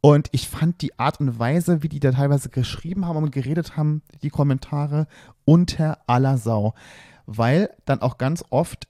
Und 0.00 0.28
ich 0.30 0.48
fand 0.48 0.82
die 0.82 0.96
Art 1.00 1.18
und 1.18 1.36
Weise, 1.36 1.82
wie 1.82 1.88
die 1.88 1.98
da 1.98 2.12
teilweise 2.12 2.48
geschrieben 2.48 3.06
haben 3.06 3.16
und 3.16 3.32
geredet 3.32 3.76
haben, 3.76 4.02
die 4.22 4.30
Kommentare, 4.30 5.08
unter 5.44 5.98
aller 6.06 6.38
Sau. 6.38 6.74
Weil 7.26 7.70
dann 7.86 8.02
auch 8.02 8.16
ganz 8.16 8.44
oft 8.50 8.86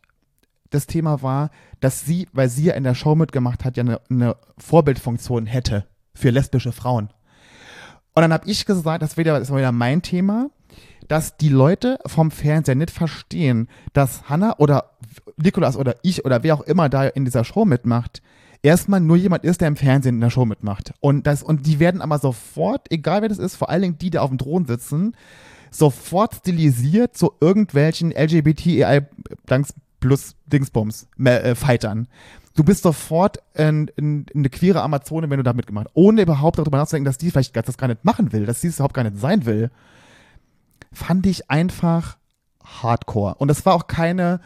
das 0.70 0.86
Thema 0.86 1.22
war, 1.22 1.50
dass 1.80 2.04
sie, 2.04 2.28
weil 2.32 2.48
sie 2.48 2.64
ja 2.64 2.74
in 2.74 2.84
der 2.84 2.94
Show 2.94 3.14
mitgemacht 3.14 3.64
hat, 3.64 3.76
ja 3.76 3.82
eine, 3.82 4.00
eine 4.08 4.36
Vorbildfunktion 4.58 5.46
hätte 5.46 5.86
für 6.14 6.30
lesbische 6.30 6.72
Frauen. 6.72 7.10
Und 8.14 8.22
dann 8.22 8.32
habe 8.32 8.48
ich 8.48 8.66
gesagt, 8.66 9.02
das, 9.02 9.16
wieder, 9.16 9.38
das 9.38 9.50
war 9.50 9.58
wieder 9.58 9.72
mein 9.72 10.02
Thema, 10.02 10.50
dass 11.08 11.36
die 11.36 11.48
Leute 11.48 11.98
vom 12.06 12.30
Fernseher 12.30 12.74
nicht 12.74 12.90
verstehen, 12.90 13.68
dass 13.92 14.28
Hannah 14.28 14.56
oder 14.58 14.92
Nikolas 15.36 15.76
oder 15.76 15.96
ich 16.02 16.24
oder 16.24 16.42
wer 16.42 16.54
auch 16.54 16.60
immer 16.62 16.88
da 16.88 17.04
in 17.04 17.24
dieser 17.24 17.44
Show 17.44 17.64
mitmacht, 17.64 18.22
erstmal 18.62 19.00
nur 19.00 19.16
jemand 19.16 19.44
ist, 19.44 19.60
der 19.60 19.68
im 19.68 19.76
Fernsehen 19.76 20.16
in 20.16 20.20
der 20.20 20.30
Show 20.30 20.44
mitmacht. 20.44 20.92
Und, 21.00 21.26
das, 21.26 21.42
und 21.42 21.66
die 21.66 21.80
werden 21.80 22.00
aber 22.00 22.18
sofort, 22.18 22.90
egal 22.92 23.22
wer 23.22 23.28
das 23.28 23.38
ist, 23.38 23.56
vor 23.56 23.70
allen 23.70 23.82
Dingen 23.82 23.98
die, 23.98 24.10
die 24.10 24.18
auf 24.18 24.28
dem 24.28 24.38
Thron 24.38 24.66
sitzen, 24.66 25.16
sofort 25.70 26.34
stilisiert 26.34 27.16
zu 27.16 27.32
irgendwelchen 27.40 28.12
LGBTI 28.12 29.00
plus 30.00 30.36
Dingsbums 30.46 31.08
äh, 31.22 31.54
Fightern. 31.54 32.08
Du 32.56 32.64
bist 32.64 32.82
sofort 32.82 33.38
in, 33.54 33.90
in, 33.96 34.26
in 34.32 34.40
eine 34.40 34.50
queere 34.50 34.82
Amazone, 34.82 35.30
wenn 35.30 35.36
du 35.36 35.44
da 35.44 35.52
mitgemacht. 35.52 35.88
Ohne 35.94 36.22
überhaupt 36.22 36.58
darüber 36.58 36.78
nachzudenken, 36.78 37.04
dass 37.04 37.18
die 37.18 37.30
vielleicht 37.30 37.56
das 37.56 37.78
gar 37.78 37.88
nicht 37.88 38.04
machen 38.04 38.32
will, 38.32 38.44
dass 38.44 38.60
sie 38.60 38.68
es 38.68 38.76
überhaupt 38.76 38.94
gar 38.94 39.04
nicht 39.04 39.18
sein 39.18 39.46
will. 39.46 39.70
Fand 40.92 41.26
ich 41.26 41.50
einfach 41.50 42.16
hardcore. 42.64 43.36
Und 43.36 43.48
das 43.48 43.64
war 43.64 43.74
auch 43.74 43.86
keine 43.86 44.40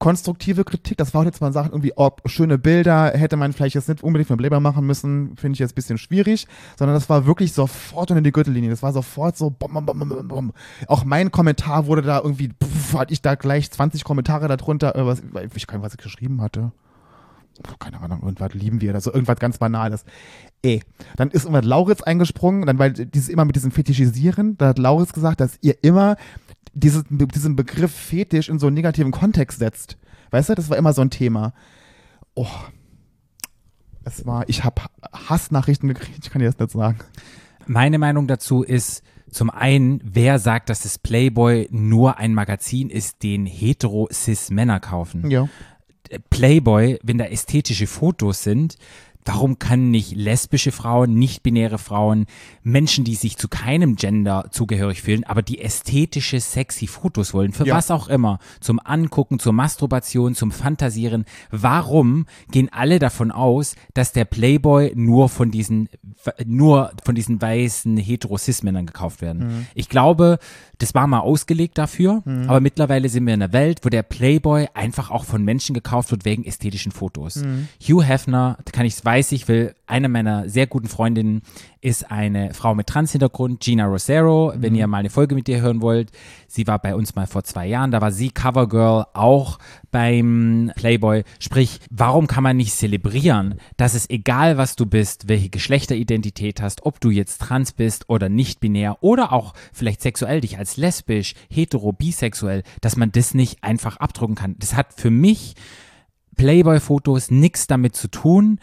konstruktive 0.00 0.64
Kritik. 0.64 0.96
Das 0.96 1.12
war 1.12 1.20
auch 1.20 1.26
jetzt 1.26 1.40
mal 1.40 1.52
Sachen 1.52 1.72
irgendwie, 1.72 1.92
ob 1.94 2.22
schöne 2.24 2.56
Bilder 2.56 3.10
hätte 3.10 3.36
man 3.36 3.52
vielleicht 3.52 3.74
jetzt 3.74 3.88
nicht 3.88 4.02
unbedingt 4.02 4.30
mit 4.30 4.38
Playboy 4.38 4.58
machen 4.58 4.86
müssen, 4.86 5.36
finde 5.36 5.54
ich 5.54 5.58
jetzt 5.58 5.72
ein 5.72 5.74
bisschen 5.74 5.98
schwierig, 5.98 6.48
sondern 6.78 6.96
das 6.96 7.10
war 7.10 7.26
wirklich 7.26 7.52
sofort 7.52 8.10
unter 8.10 8.22
die 8.22 8.32
Gürtellinie. 8.32 8.70
Das 8.70 8.82
war 8.82 8.92
sofort 8.92 9.36
so, 9.36 9.50
bom, 9.50 9.72
bom, 9.72 9.84
bom, 9.84 9.98
bom, 10.08 10.28
bom. 10.28 10.52
Auch 10.86 11.04
mein 11.04 11.30
Kommentar 11.30 11.86
wurde 11.86 12.00
da 12.00 12.18
irgendwie, 12.18 12.48
pff, 12.48 12.79
hatte 12.98 13.12
ich 13.12 13.22
da 13.22 13.34
gleich 13.34 13.70
20 13.70 14.04
Kommentare 14.04 14.48
darunter, 14.48 14.96
äh, 14.96 15.06
was, 15.06 15.22
ich 15.54 15.66
kann 15.66 15.82
was 15.82 15.94
ich 15.94 15.98
geschrieben 15.98 16.40
hatte. 16.40 16.72
Keine 17.78 18.00
Ahnung, 18.00 18.20
irgendwas 18.22 18.54
lieben 18.54 18.80
wir 18.80 18.90
oder 18.90 19.00
so, 19.00 19.12
irgendwas 19.12 19.38
ganz 19.38 19.58
Banales. 19.58 20.04
Ey, 20.62 20.82
dann 21.16 21.30
ist 21.30 21.44
irgendwas 21.44 21.64
Lauritz 21.64 22.00
eingesprungen, 22.00 22.64
dann, 22.64 22.78
weil 22.78 22.92
dieses 22.92 23.28
immer 23.28 23.44
mit 23.44 23.56
diesem 23.56 23.70
Fetischisieren, 23.70 24.56
da 24.56 24.68
hat 24.68 24.78
Lauritz 24.78 25.12
gesagt, 25.12 25.40
dass 25.40 25.58
ihr 25.60 25.82
immer 25.82 26.16
dieses, 26.72 27.04
diesen 27.08 27.56
Begriff 27.56 27.92
Fetisch 27.92 28.48
in 28.48 28.58
so 28.58 28.68
einen 28.68 28.74
negativen 28.74 29.12
Kontext 29.12 29.58
setzt. 29.58 29.98
Weißt 30.30 30.48
du, 30.48 30.54
das 30.54 30.70
war 30.70 30.76
immer 30.76 30.92
so 30.92 31.02
ein 31.02 31.10
Thema. 31.10 31.52
Oh, 32.34 32.46
es 34.04 34.24
war, 34.24 34.48
ich 34.48 34.64
habe 34.64 34.82
Hassnachrichten 35.12 35.88
gekriegt, 35.88 36.20
ich 36.22 36.30
kann 36.30 36.40
dir 36.40 36.50
das 36.50 36.58
nicht 36.58 36.70
sagen. 36.70 36.98
Meine 37.66 37.98
Meinung 37.98 38.26
dazu 38.26 38.62
ist, 38.62 39.02
zum 39.30 39.50
einen, 39.50 40.00
wer 40.04 40.38
sagt, 40.38 40.70
dass 40.70 40.80
das 40.80 40.98
Playboy 40.98 41.68
nur 41.70 42.18
ein 42.18 42.34
Magazin 42.34 42.90
ist, 42.90 43.22
den 43.22 43.46
hetero-cis-Männer 43.46 44.80
kaufen? 44.80 45.30
Ja. 45.30 45.48
Playboy, 46.30 46.98
wenn 47.02 47.18
da 47.18 47.26
ästhetische 47.26 47.86
Fotos 47.86 48.42
sind, 48.42 48.76
Warum 49.26 49.58
kann 49.58 49.90
nicht 49.90 50.16
lesbische 50.16 50.72
Frauen, 50.72 51.14
nicht-binäre 51.14 51.78
Frauen, 51.78 52.26
Menschen, 52.62 53.04
die 53.04 53.14
sich 53.14 53.36
zu 53.36 53.48
keinem 53.48 53.96
Gender 53.96 54.46
zugehörig 54.50 55.02
fühlen, 55.02 55.24
aber 55.24 55.42
die 55.42 55.60
ästhetische, 55.60 56.40
sexy 56.40 56.86
Fotos 56.86 57.34
wollen, 57.34 57.52
für 57.52 57.66
Ja. 57.66 57.76
was 57.76 57.90
auch 57.90 58.08
immer, 58.08 58.38
zum 58.60 58.80
Angucken, 58.82 59.38
zur 59.38 59.52
Masturbation, 59.52 60.34
zum 60.34 60.50
Fantasieren, 60.50 61.26
warum 61.50 62.26
gehen 62.50 62.70
alle 62.72 62.98
davon 62.98 63.30
aus, 63.30 63.76
dass 63.92 64.12
der 64.12 64.24
Playboy 64.24 64.92
nur 64.96 65.28
von 65.28 65.50
diesen, 65.50 65.88
nur 66.44 66.92
von 67.04 67.14
diesen 67.14 67.40
weißen 67.40 67.96
hetero-cis-Männern 67.96 68.86
gekauft 68.86 69.22
werden? 69.22 69.66
Ich 69.74 69.88
glaube, 69.88 70.38
das 70.78 70.94
war 70.94 71.06
mal 71.06 71.20
ausgelegt 71.20 71.78
dafür, 71.78 72.22
aber 72.46 72.60
mittlerweile 72.60 73.08
sind 73.08 73.26
wir 73.26 73.34
in 73.34 73.42
einer 73.42 73.52
Welt, 73.52 73.80
wo 73.82 73.88
der 73.88 74.02
Playboy 74.02 74.68
einfach 74.74 75.10
auch 75.10 75.24
von 75.24 75.44
Menschen 75.44 75.74
gekauft 75.74 76.10
wird 76.10 76.24
wegen 76.24 76.44
ästhetischen 76.44 76.92
Fotos. 76.92 77.42
Hugh 77.82 78.02
Hefner, 78.02 78.58
kann 78.72 78.86
ich, 78.86 79.04
weiß 79.04 79.32
ich, 79.32 79.48
will, 79.48 79.74
eine 79.90 80.08
meiner 80.08 80.48
sehr 80.48 80.66
guten 80.66 80.88
Freundinnen 80.88 81.42
ist 81.80 82.10
eine 82.10 82.54
Frau 82.54 82.74
mit 82.74 82.86
Trans-Hintergrund, 82.86 83.60
Gina 83.60 83.86
Rosero, 83.86 84.52
wenn 84.56 84.74
ihr 84.74 84.86
mal 84.86 84.98
eine 84.98 85.10
Folge 85.10 85.34
mit 85.34 85.48
ihr 85.48 85.60
hören 85.60 85.80
wollt. 85.80 86.10
Sie 86.46 86.66
war 86.66 86.78
bei 86.78 86.94
uns 86.94 87.14
mal 87.14 87.26
vor 87.26 87.42
zwei 87.44 87.66
Jahren, 87.66 87.90
da 87.90 88.00
war 88.00 88.12
sie 88.12 88.30
Covergirl 88.30 89.06
auch 89.14 89.58
beim 89.90 90.70
Playboy. 90.76 91.24
Sprich, 91.38 91.80
warum 91.90 92.26
kann 92.26 92.42
man 92.42 92.56
nicht 92.56 92.74
zelebrieren, 92.74 93.56
dass 93.76 93.94
es 93.94 94.08
egal, 94.08 94.56
was 94.56 94.76
du 94.76 94.86
bist, 94.86 95.28
welche 95.28 95.48
Geschlechteridentität 95.48 96.60
hast, 96.60 96.86
ob 96.86 97.00
du 97.00 97.10
jetzt 97.10 97.40
trans 97.40 97.72
bist 97.72 98.08
oder 98.08 98.28
nicht 98.28 98.60
binär 98.60 98.98
oder 99.02 99.32
auch 99.32 99.54
vielleicht 99.72 100.02
sexuell 100.02 100.40
dich 100.40 100.58
als 100.58 100.76
lesbisch, 100.76 101.34
hetero, 101.50 101.92
bisexuell, 101.92 102.62
dass 102.80 102.96
man 102.96 103.12
das 103.12 103.34
nicht 103.34 103.64
einfach 103.64 103.96
abdrucken 103.96 104.34
kann. 104.34 104.56
Das 104.58 104.74
hat 104.76 104.92
für 104.94 105.10
mich 105.10 105.54
Playboy-Fotos 106.36 107.30
nichts 107.30 107.66
damit 107.66 107.94
zu 107.94 108.08
tun, 108.08 108.60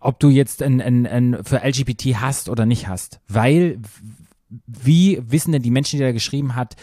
ob 0.00 0.20
du 0.20 0.28
jetzt 0.28 0.62
ein, 0.62 0.80
ein, 0.80 1.06
ein 1.06 1.44
für 1.44 1.56
LGBT 1.64 2.16
hast 2.16 2.48
oder 2.48 2.66
nicht 2.66 2.88
hast. 2.88 3.20
Weil, 3.28 3.80
wie 4.66 5.20
wissen 5.26 5.52
denn 5.52 5.62
die 5.62 5.70
Menschen, 5.70 5.98
die 5.98 6.04
da 6.04 6.12
geschrieben 6.12 6.54
hat, 6.54 6.76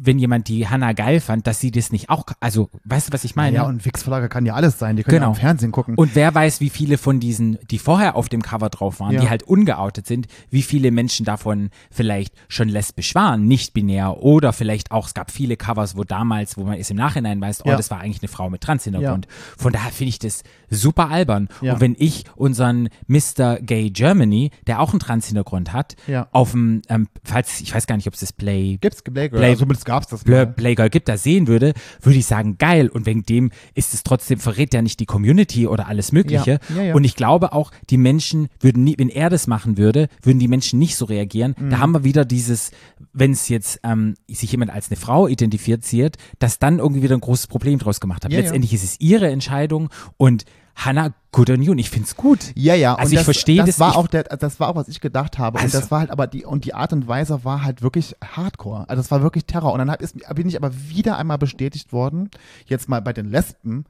wenn 0.00 0.18
jemand 0.18 0.48
die 0.48 0.68
Hannah 0.68 0.92
geil 0.92 1.20
fand, 1.20 1.46
dass 1.46 1.60
sie 1.60 1.70
das 1.70 1.90
nicht 1.92 2.10
auch, 2.10 2.24
also, 2.40 2.68
weißt 2.84 3.08
du, 3.08 3.12
was 3.12 3.24
ich 3.24 3.34
meine? 3.36 3.56
Ja, 3.56 3.62
und 3.64 3.84
Wix-Verlage 3.84 4.28
kann 4.28 4.44
ja 4.46 4.54
alles 4.54 4.78
sein. 4.78 4.96
Die 4.96 5.02
können 5.02 5.16
Genau. 5.16 5.28
ja 5.28 5.34
im 5.34 5.40
Fernsehen 5.40 5.72
gucken. 5.72 5.94
Und 5.96 6.14
wer 6.14 6.34
weiß, 6.34 6.60
wie 6.60 6.70
viele 6.70 6.98
von 6.98 7.20
diesen, 7.20 7.58
die 7.70 7.78
vorher 7.78 8.16
auf 8.16 8.28
dem 8.28 8.42
Cover 8.42 8.68
drauf 8.68 9.00
waren, 9.00 9.12
Ja. 9.14 9.20
die 9.22 9.30
halt 9.30 9.42
ungeoutet 9.44 10.06
sind, 10.06 10.26
wie 10.50 10.62
viele 10.62 10.90
Menschen 10.90 11.24
davon 11.24 11.70
vielleicht 11.90 12.34
schon 12.48 12.68
lesbisch 12.68 13.14
waren, 13.14 13.46
nicht 13.46 13.72
binär 13.74 14.18
oder 14.22 14.52
vielleicht 14.52 14.90
auch, 14.90 15.06
es 15.06 15.14
gab 15.14 15.30
viele 15.30 15.56
Covers, 15.56 15.96
wo 15.96 16.04
damals, 16.04 16.56
wo 16.56 16.64
man 16.64 16.78
es 16.78 16.90
im 16.90 16.96
Nachhinein 16.96 17.40
weiß, 17.40 17.62
oh, 17.64 17.70
Ja. 17.70 17.76
das 17.76 17.90
war 17.90 18.00
eigentlich 18.00 18.22
eine 18.22 18.28
Frau 18.28 18.50
mit 18.50 18.60
Trans-Hintergrund. 18.60 19.26
Von 19.56 19.72
daher 19.72 19.90
finde 19.92 20.10
ich 20.10 20.18
das 20.18 20.42
super 20.70 21.10
albern. 21.10 21.48
Ja. 21.62 21.74
Und 21.74 21.80
wenn 21.80 21.96
ich 21.98 22.24
unseren 22.34 22.88
Mr. 23.06 23.56
Gay 23.60 23.90
Germany, 23.90 24.50
der 24.66 24.80
auch 24.80 24.90
einen 24.90 25.00
Trans-Hintergrund 25.00 25.72
hat, 25.72 25.96
Ja. 26.06 26.28
auf 26.32 26.50
dem, 26.52 26.82
ähm, 26.88 27.08
falls, 27.24 27.60
ich 27.60 27.74
weiß 27.74 27.86
gar 27.86 27.96
nicht, 27.96 28.06
ob 28.08 28.14
es 28.14 28.20
das 28.20 28.32
Play, 28.32 28.78
Gibt's 28.80 29.02
Playgirl? 29.02 29.38
Play- 29.40 29.50
also 29.50 29.66
gab's 29.86 30.08
das 30.08 30.26
mal. 30.26 30.46
Playgirl 30.46 30.90
gibt, 30.90 31.08
da 31.08 31.16
sehen 31.16 31.46
würde, 31.46 31.72
würde 32.02 32.18
ich 32.18 32.26
sagen, 32.26 32.58
geil. 32.58 32.88
Und 32.88 33.06
wegen 33.06 33.22
dem 33.24 33.50
ist 33.74 33.94
es 33.94 34.02
trotzdem, 34.02 34.38
verrät 34.38 34.74
ja 34.74 34.82
nicht 34.82 35.00
die 35.00 35.06
Community 35.06 35.66
oder 35.66 35.86
alles 35.86 36.12
Mögliche. 36.12 36.60
Ja, 36.68 36.76
ja, 36.76 36.82
ja. 36.88 36.94
Und 36.94 37.04
ich 37.04 37.16
glaube 37.16 37.52
auch, 37.54 37.70
die 37.88 37.96
Menschen 37.96 38.48
würden 38.60 38.84
nie, 38.84 38.96
wenn 38.98 39.08
er 39.08 39.30
das 39.30 39.46
machen 39.46 39.78
würde, 39.78 40.08
würden 40.22 40.38
die 40.38 40.48
Menschen 40.48 40.78
nicht 40.78 40.96
so 40.96 41.06
reagieren. 41.06 41.54
Mhm. 41.58 41.70
Da 41.70 41.78
haben 41.78 41.92
wir 41.92 42.04
wieder 42.04 42.26
dieses, 42.26 42.72
wenn 43.14 43.32
es 43.32 43.48
jetzt 43.48 43.80
ähm, 43.82 44.14
sich 44.28 44.50
jemand 44.52 44.70
als 44.70 44.90
eine 44.90 44.96
Frau 44.96 45.26
identifiziert, 45.28 46.16
dass 46.38 46.58
dann 46.58 46.78
irgendwie 46.78 47.02
wieder 47.02 47.16
ein 47.16 47.20
großes 47.20 47.46
Problem 47.46 47.78
draus 47.78 48.00
gemacht 48.00 48.24
hat. 48.24 48.32
Letztendlich 48.32 48.74
ist 48.74 48.84
es 48.84 49.00
ihre 49.00 49.30
Entscheidung 49.30 49.88
und 50.16 50.44
Hannah, 50.76 51.14
good 51.32 51.50
on 51.50 51.62
you. 51.62 51.72
Und 51.72 51.78
ich 51.78 51.90
finde 51.90 52.06
es 52.06 52.16
gut. 52.16 52.52
Ja, 52.54 52.74
ja. 52.74 52.94
Also 52.94 53.08
und 53.08 53.12
ich 53.12 53.18
das, 53.18 53.24
verstehe 53.24 53.56
das. 53.58 53.66
das, 53.66 53.80
war 53.80 53.96
auch 53.96 54.06
der, 54.06 54.24
das 54.24 54.60
war 54.60 54.68
auch, 54.68 54.76
was 54.76 54.88
ich 54.88 55.00
gedacht 55.00 55.38
habe. 55.38 55.58
Also- 55.58 55.76
und 55.76 55.82
das 55.82 55.90
war 55.90 56.00
halt 56.00 56.10
aber 56.10 56.26
die, 56.26 56.44
und 56.44 56.64
die 56.64 56.74
Art 56.74 56.92
und 56.92 57.08
Weise 57.08 57.44
war 57.44 57.62
halt 57.62 57.82
wirklich 57.82 58.14
hardcore. 58.22 58.88
Also 58.88 59.00
das 59.00 59.10
war 59.10 59.22
wirklich 59.22 59.46
Terror. 59.46 59.72
Und 59.72 59.78
dann 59.78 59.90
hat, 59.90 60.02
ist, 60.02 60.16
bin 60.34 60.48
ich 60.48 60.56
aber 60.56 60.72
wieder 60.88 61.16
einmal 61.16 61.38
bestätigt 61.38 61.92
worden, 61.92 62.30
jetzt 62.66 62.88
mal 62.88 63.00
bei 63.00 63.12
den 63.12 63.30
Lesben, 63.30 63.86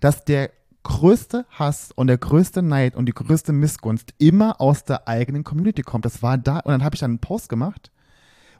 dass 0.00 0.24
der 0.24 0.50
größte 0.82 1.44
Hass 1.50 1.92
und 1.94 2.06
der 2.06 2.16
größte 2.16 2.62
Neid 2.62 2.96
und 2.96 3.06
die 3.06 3.12
größte 3.12 3.52
Missgunst 3.52 4.14
immer 4.16 4.60
aus 4.60 4.84
der 4.84 5.08
eigenen 5.08 5.44
Community 5.44 5.82
kommt. 5.82 6.06
Das 6.06 6.22
war 6.22 6.38
da. 6.38 6.60
Und 6.60 6.72
dann 6.72 6.84
habe 6.84 6.94
ich 6.94 7.00
dann 7.00 7.12
einen 7.12 7.18
Post 7.18 7.50
gemacht, 7.50 7.90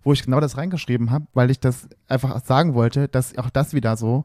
wo 0.02 0.12
ich 0.12 0.22
genau 0.22 0.40
das 0.40 0.56
reingeschrieben 0.56 1.10
habe, 1.10 1.26
weil 1.34 1.50
ich 1.50 1.60
das 1.60 1.88
einfach 2.08 2.44
sagen 2.44 2.74
wollte, 2.74 3.08
dass 3.08 3.36
auch 3.38 3.50
das 3.50 3.74
wieder 3.74 3.96
so, 3.96 4.24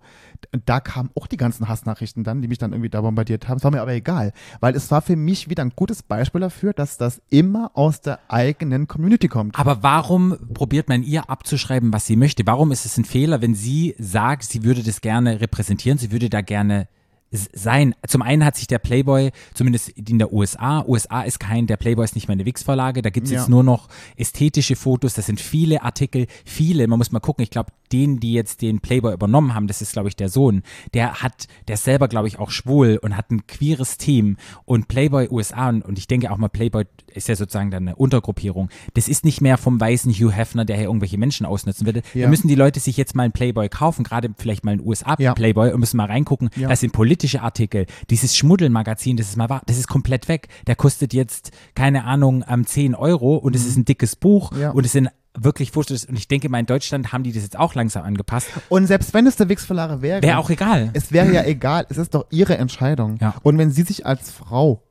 da 0.66 0.80
kamen 0.80 1.10
auch 1.16 1.28
die 1.28 1.38
ganzen 1.38 1.68
Hassnachrichten 1.68 2.24
dann, 2.24 2.42
die 2.42 2.48
mich 2.48 2.58
dann 2.58 2.72
irgendwie 2.72 2.90
da 2.90 3.02
bombardiert 3.02 3.48
haben. 3.48 3.58
Es 3.58 3.64
war 3.64 3.72
mir 3.72 3.82
aber 3.82 3.94
egal, 3.94 4.32
weil 4.60 4.76
es 4.76 4.90
war 4.92 5.02
für 5.02 5.16
mich 5.16 5.50
wieder 5.50 5.64
ein 5.64 5.74
gutes 5.76 6.04
Beispiel 6.04 6.42
dafür, 6.42 6.74
dass 6.74 6.98
das 6.98 7.22
immer 7.30 7.72
aus 7.74 8.02
der 8.02 8.20
eigenen 8.28 8.88
Community 8.88 9.28
kommt. 9.28 9.58
Aber 9.60 9.84
warum 9.84 10.38
probiert 10.54 10.90
man 10.90 11.04
ihr 11.04 11.30
abzuschreiben, 11.30 11.92
was 11.94 12.06
sie 12.06 12.16
möchte? 12.16 12.46
Warum 12.46 12.72
ist 12.72 12.86
es 12.86 12.98
ein 12.98 13.06
Fehler, 13.06 13.42
wenn 13.42 13.56
sie 13.56 13.96
sagt, 14.00 14.44
sie 14.44 14.64
würde 14.64 14.84
das 14.84 15.02
gerne 15.02 15.42
repräsentieren, 15.42 15.98
sie 15.98 16.12
würde 16.12 16.30
da 16.30 16.42
gerne 16.42 16.88
sein. 17.36 17.95
Zum 18.08 18.21
einen 18.21 18.43
hat 18.45 18.56
sich 18.56 18.67
der 18.67 18.80
Playboy, 18.80 19.32
zumindest 19.54 19.89
in 19.89 20.19
der 20.19 20.32
USA, 20.34 20.84
USA 20.88 21.21
ist 21.21 21.39
kein, 21.39 21.67
der 21.67 21.78
Playboy 21.78 22.04
ist 22.06 22.15
nicht 22.15 22.28
mehr 22.28 22.34
eine 22.34 22.45
Wix-Verlage, 22.45 23.02
da 23.02 23.10
gibt 23.10 23.28
es 23.28 23.34
Ja. 23.34 23.39
jetzt 23.39 23.50
nur 23.50 23.63
noch 23.63 23.88
ästhetische 24.17 24.76
Fotos, 24.76 25.13
das 25.13 25.26
sind 25.26 25.39
viele 25.39 25.84
Artikel, 25.84 26.28
viele, 26.45 26.88
man 26.88 26.98
muss 27.00 27.12
mal 27.12 27.19
gucken, 27.19 27.43
ich 27.43 27.50
glaube, 27.50 27.71
den, 27.91 28.19
die 28.19 28.34
jetzt 28.34 28.62
den 28.62 28.80
Playboy 28.80 29.13
übernommen 29.13 29.54
haben, 29.54 29.67
das 29.67 29.82
ist, 29.82 29.93
glaube 29.93 30.10
ich, 30.10 30.15
der 30.15 30.30
Sohn, 30.30 30.63
der 30.93 31.21
hat, 31.21 31.48
der 31.67 31.76
ist 31.76 31.84
selber, 31.84 32.08
glaube 32.08 32.28
ich, 32.28 32.39
auch 32.39 32.50
schwul 32.52 33.00
und 33.02 33.15
hat 33.15 33.30
ein 33.32 33.45
queeres 33.48 33.98
Team 33.98 34.38
und 34.65 34.88
Playboy 34.88 35.28
USA 35.30 35.69
und, 35.69 35.84
und 35.84 35.98
ich 36.00 36.08
denke 36.08 36.32
auch 36.32 36.38
mal, 36.38 36.50
Playboy 36.50 36.86
ist 37.15 37.28
ja 37.28 37.36
sozusagen 37.36 37.71
dann 37.71 37.88
eine 37.88 37.95
Untergruppierung. 37.95 38.69
Das 38.93 39.08
ist 39.08 39.25
nicht 39.25 39.41
mehr 39.41 39.58
vom 39.58 39.80
weißen 39.80 40.12
Hugh 40.13 40.32
Hefner, 40.32 40.65
der 40.65 40.75
hier 40.75 40.86
irgendwelche 40.86 41.17
Menschen 41.17 41.45
ausnutzen 41.45 41.86
würde. 41.86 42.01
Ja. 42.13 42.23
Da 42.23 42.30
müssen 42.30 42.47
die 42.47 42.56
Leute 42.56 42.80
sich 42.80 42.97
jetzt 42.97 43.15
mal 43.15 43.23
einen 43.23 43.34
Playboy 43.34 43.69
kaufen, 43.69 44.04
gerade 44.04 44.30
vielleicht 44.38 44.63
mal 44.65 44.71
einen 44.71 44.86
USA-Playboy 44.86 45.67
Ja. 45.69 45.73
und 45.73 45.80
müssen 45.80 45.97
mal 45.97 46.06
reingucken. 46.06 46.49
Ja. 46.56 46.67
Das 46.69 46.80
sind 46.82 46.93
politische 46.93 47.41
Artikel. 47.41 47.86
Dieses 48.10 48.36
Schmuddelmagazin, 48.36 49.17
das 49.17 49.30
ist 49.30 49.38
mal 49.38 49.49
wahr, 49.49 49.62
das 49.65 49.78
ist 49.78 49.88
komplett 49.88 50.28
weg. 50.28 50.47
Der 50.67 50.75
kostet 50.75 51.13
jetzt, 51.13 51.51
keine 51.75 52.04
Ahnung, 52.06 52.43
ähm, 52.49 52.65
10 52.65 52.95
Euro 52.95 53.36
und 53.38 53.56
es 53.56 53.65
ist 53.65 53.78
ein 53.78 53.86
dickes 53.86 54.15
Buch 54.15 54.51
Mhm. 54.51 54.71
Und 54.71 54.86
es 54.86 54.91
sind 54.91 55.10
wirklich 55.38 55.71
Fotos 55.71 56.06
und 56.06 56.17
ich 56.17 56.28
denke 56.30 56.47
mal 56.47 56.60
in 56.60 56.65
Deutschland 56.65 57.12
haben 57.12 57.23
die 57.23 57.34
das 57.34 57.43
jetzt 57.43 57.60
auch 57.60 57.75
langsam 57.75 58.04
angepasst. 58.04 58.47
Und 58.69 58.88
selbst 58.88 59.13
wenn 59.13 59.28
es 59.28 59.36
der 59.36 59.49
Wix-Verlage 59.49 60.01
wäre, 60.01 60.21
Wäre 60.21 60.38
auch 60.38 60.49
egal. 60.49 60.91
es 60.93 61.12
wäre 61.12 61.32
ja 61.34 61.43
egal, 61.43 61.86
es 61.89 61.97
ist 61.97 62.13
doch 62.15 62.25
ihre 62.30 62.58
Entscheidung. 62.58 63.17
Ja. 63.19 63.36
Und 63.43 63.58
wenn 63.58 63.69
sie 63.71 63.84
sich 63.84 64.06
als 64.06 64.32
Frau 64.32 64.82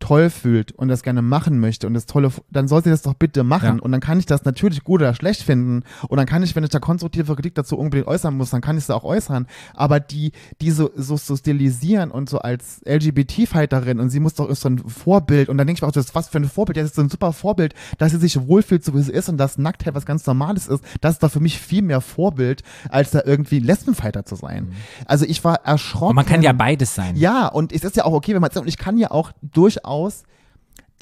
toll 0.00 0.30
fühlt 0.30 0.72
und 0.72 0.88
das 0.88 1.02
gerne 1.02 1.22
machen 1.22 1.58
möchte 1.60 1.86
und 1.86 1.94
das 1.94 2.06
tolle, 2.06 2.30
dann 2.50 2.68
soll 2.68 2.82
sie 2.82 2.90
das 2.90 3.02
doch 3.02 3.14
bitte 3.14 3.42
machen. 3.42 3.76
Ja. 3.76 3.82
Und 3.82 3.92
dann 3.92 4.00
kann 4.00 4.18
ich 4.18 4.26
das 4.26 4.44
natürlich 4.44 4.84
gut 4.84 5.00
oder 5.00 5.14
schlecht 5.14 5.42
finden. 5.42 5.82
Und 6.08 6.18
dann 6.18 6.26
kann 6.26 6.42
ich, 6.42 6.54
wenn 6.54 6.64
ich 6.64 6.70
da 6.70 6.78
konstruktive 6.78 7.34
Kritik 7.34 7.54
dazu 7.54 7.76
unbedingt 7.76 8.06
äußern 8.06 8.36
muss, 8.36 8.50
dann 8.50 8.60
kann 8.60 8.78
ich 8.78 8.84
sie 8.84 8.94
auch 8.94 9.04
äußern. 9.04 9.46
Aber 9.74 10.00
die, 10.00 10.32
die 10.60 10.70
so, 10.70 10.90
so, 10.94 11.16
so 11.16 11.36
stilisieren 11.36 12.10
und 12.10 12.28
so 12.28 12.38
als 12.38 12.80
LGBT-Fighterin 12.86 13.98
und 13.98 14.10
sie 14.10 14.20
muss 14.20 14.34
doch 14.34 14.48
ist 14.48 14.60
so 14.60 14.68
ein 14.68 14.78
Vorbild. 14.78 15.48
Und 15.48 15.58
dann 15.58 15.66
denke 15.66 15.78
ich 15.78 15.82
mir 15.82 15.88
auch, 15.88 15.92
das 15.92 16.06
ist 16.06 16.14
was 16.14 16.28
für 16.28 16.38
ein 16.38 16.48
Vorbild. 16.48 16.76
Das 16.76 16.86
ist 16.86 16.94
so 16.94 17.02
ein 17.02 17.10
super 17.10 17.32
Vorbild, 17.32 17.74
dass 17.98 18.12
sie 18.12 18.18
sich 18.18 18.46
wohlfühlt, 18.46 18.84
so 18.84 18.94
wie 18.94 19.02
sie 19.02 19.12
ist 19.12 19.28
und 19.28 19.36
dass 19.36 19.58
Nacktheit 19.58 19.94
was 19.94 20.06
ganz 20.06 20.26
Normales 20.26 20.68
ist. 20.68 20.84
Das 21.00 21.14
ist 21.14 21.22
doch 21.22 21.30
für 21.30 21.40
mich 21.40 21.58
viel 21.58 21.82
mehr 21.82 22.00
Vorbild, 22.00 22.62
als 22.88 23.10
da 23.10 23.22
irgendwie 23.24 23.58
Lesbenfighter 23.58 24.24
zu 24.24 24.36
sein. 24.36 24.72
Also 25.06 25.24
ich 25.24 25.42
war 25.44 25.64
erschrocken. 25.64 26.10
Und 26.10 26.16
man 26.16 26.26
kann 26.26 26.42
ja 26.42 26.52
beides 26.52 26.94
sein. 26.94 27.16
Ja, 27.16 27.48
und 27.48 27.72
es 27.72 27.84
ist 27.84 27.96
ja 27.96 28.04
auch 28.04 28.12
okay, 28.12 28.34
wenn 28.34 28.40
man 28.40 28.48
und 28.58 28.66
ich 28.66 28.78
kann 28.78 28.96
ja 28.96 29.10
auch 29.10 29.32
durchaus 29.42 29.87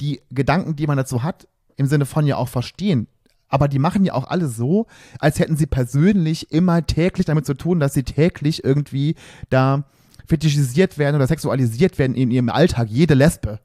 die 0.01 0.21
Gedanken, 0.31 0.75
die 0.75 0.87
man 0.87 0.97
dazu 0.97 1.23
hat, 1.23 1.47
im 1.75 1.85
Sinne 1.87 2.05
von 2.05 2.25
ja 2.25 2.37
auch 2.37 2.47
verstehen. 2.49 3.07
Aber 3.49 3.67
die 3.67 3.79
machen 3.79 4.03
ja 4.03 4.13
auch 4.13 4.27
alle 4.27 4.47
so, 4.47 4.87
als 5.19 5.39
hätten 5.39 5.55
sie 5.55 5.67
persönlich 5.67 6.51
immer 6.51 6.85
täglich 6.85 7.25
damit 7.25 7.45
zu 7.45 7.53
tun, 7.53 7.79
dass 7.79 7.93
sie 7.93 8.03
täglich 8.03 8.63
irgendwie 8.63 9.15
da 9.49 9.83
fetischisiert 10.27 10.97
werden 10.97 11.15
oder 11.15 11.27
sexualisiert 11.27 11.97
werden 11.97 12.15
in 12.15 12.31
ihrem 12.31 12.49
Alltag, 12.49 12.89
jede 12.89 13.13
Lesbe. 13.13 13.59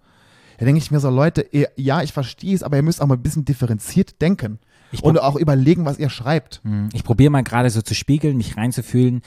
Da 0.58 0.64
denke 0.64 0.78
ich 0.78 0.92
mir 0.92 1.00
so, 1.00 1.10
Leute, 1.10 1.44
ihr, 1.50 1.68
ja, 1.76 2.02
ich 2.02 2.12
verstehe 2.12 2.54
es, 2.54 2.62
aber 2.62 2.76
ihr 2.76 2.82
müsst 2.84 3.02
auch 3.02 3.06
mal 3.08 3.16
ein 3.16 3.22
bisschen 3.22 3.44
differenziert 3.44 4.20
denken. 4.22 4.60
Ich 4.92 5.02
und 5.02 5.18
auch 5.20 5.36
überlegen, 5.36 5.84
was 5.86 5.98
ihr 5.98 6.10
schreibt. 6.10 6.60
Hm, 6.62 6.90
Ich 6.92 7.02
probiere 7.02 7.30
mal 7.30 7.42
gerade 7.42 7.70
so 7.70 7.82
zu 7.82 7.94
spiegeln, 7.94 8.36
mich 8.36 8.56
reinzufühlen, 8.56 9.22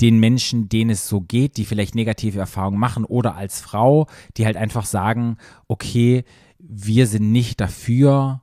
den 0.00 0.18
Menschen, 0.18 0.68
denen 0.68 0.90
es 0.90 1.08
so 1.08 1.20
geht, 1.20 1.56
die 1.56 1.64
vielleicht 1.64 1.94
negative 1.94 2.38
Erfahrungen 2.38 2.78
machen 2.78 3.04
oder 3.04 3.36
als 3.36 3.60
Frau, 3.60 4.06
die 4.36 4.46
halt 4.46 4.56
einfach 4.56 4.84
sagen, 4.84 5.36
okay, 5.68 6.24
wir 6.58 7.06
sind 7.06 7.32
nicht 7.32 7.60
dafür, 7.60 8.42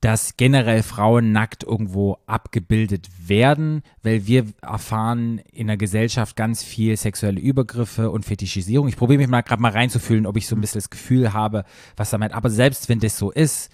dass 0.00 0.36
generell 0.36 0.84
Frauen 0.84 1.32
nackt 1.32 1.64
irgendwo 1.64 2.18
abgebildet 2.26 3.08
werden, 3.26 3.82
weil 4.02 4.26
wir 4.26 4.46
erfahren 4.62 5.40
in 5.52 5.66
der 5.66 5.76
Gesellschaft 5.76 6.36
ganz 6.36 6.62
viel 6.62 6.96
sexuelle 6.96 7.40
Übergriffe 7.40 8.10
und 8.10 8.24
Fetischisierung. 8.24 8.86
Ich 8.86 8.96
probiere 8.96 9.18
mich 9.18 9.28
mal 9.28 9.42
gerade 9.42 9.60
mal 9.60 9.72
reinzufühlen, 9.72 10.26
ob 10.26 10.36
ich 10.36 10.46
so 10.46 10.54
ein 10.54 10.60
bisschen 10.60 10.78
das 10.78 10.90
Gefühl 10.90 11.32
habe, 11.32 11.64
was 11.96 12.10
damit. 12.10 12.32
Aber 12.32 12.48
selbst 12.48 12.88
wenn 12.88 13.00
das 13.00 13.18
so 13.18 13.32
ist, 13.32 13.72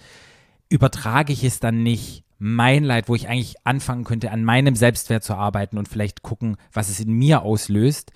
übertrage 0.67 1.31
ich 1.31 1.43
es 1.43 1.59
dann 1.59 1.83
nicht 1.83 2.24
mein 2.47 2.83
Leid, 2.83 3.09
wo 3.09 3.15
ich 3.15 3.27
eigentlich 3.27 3.55
anfangen 3.63 4.03
könnte, 4.03 4.29
an 4.31 4.43
meinem 4.43 4.75
Selbstwert 4.75 5.23
zu 5.23 5.33
arbeiten 5.33 5.79
und 5.79 5.87
vielleicht 5.87 6.21
gucken, 6.21 6.57
was 6.71 6.89
es 6.89 6.99
in 6.99 7.11
mir 7.11 7.41
auslöst, 7.41 8.11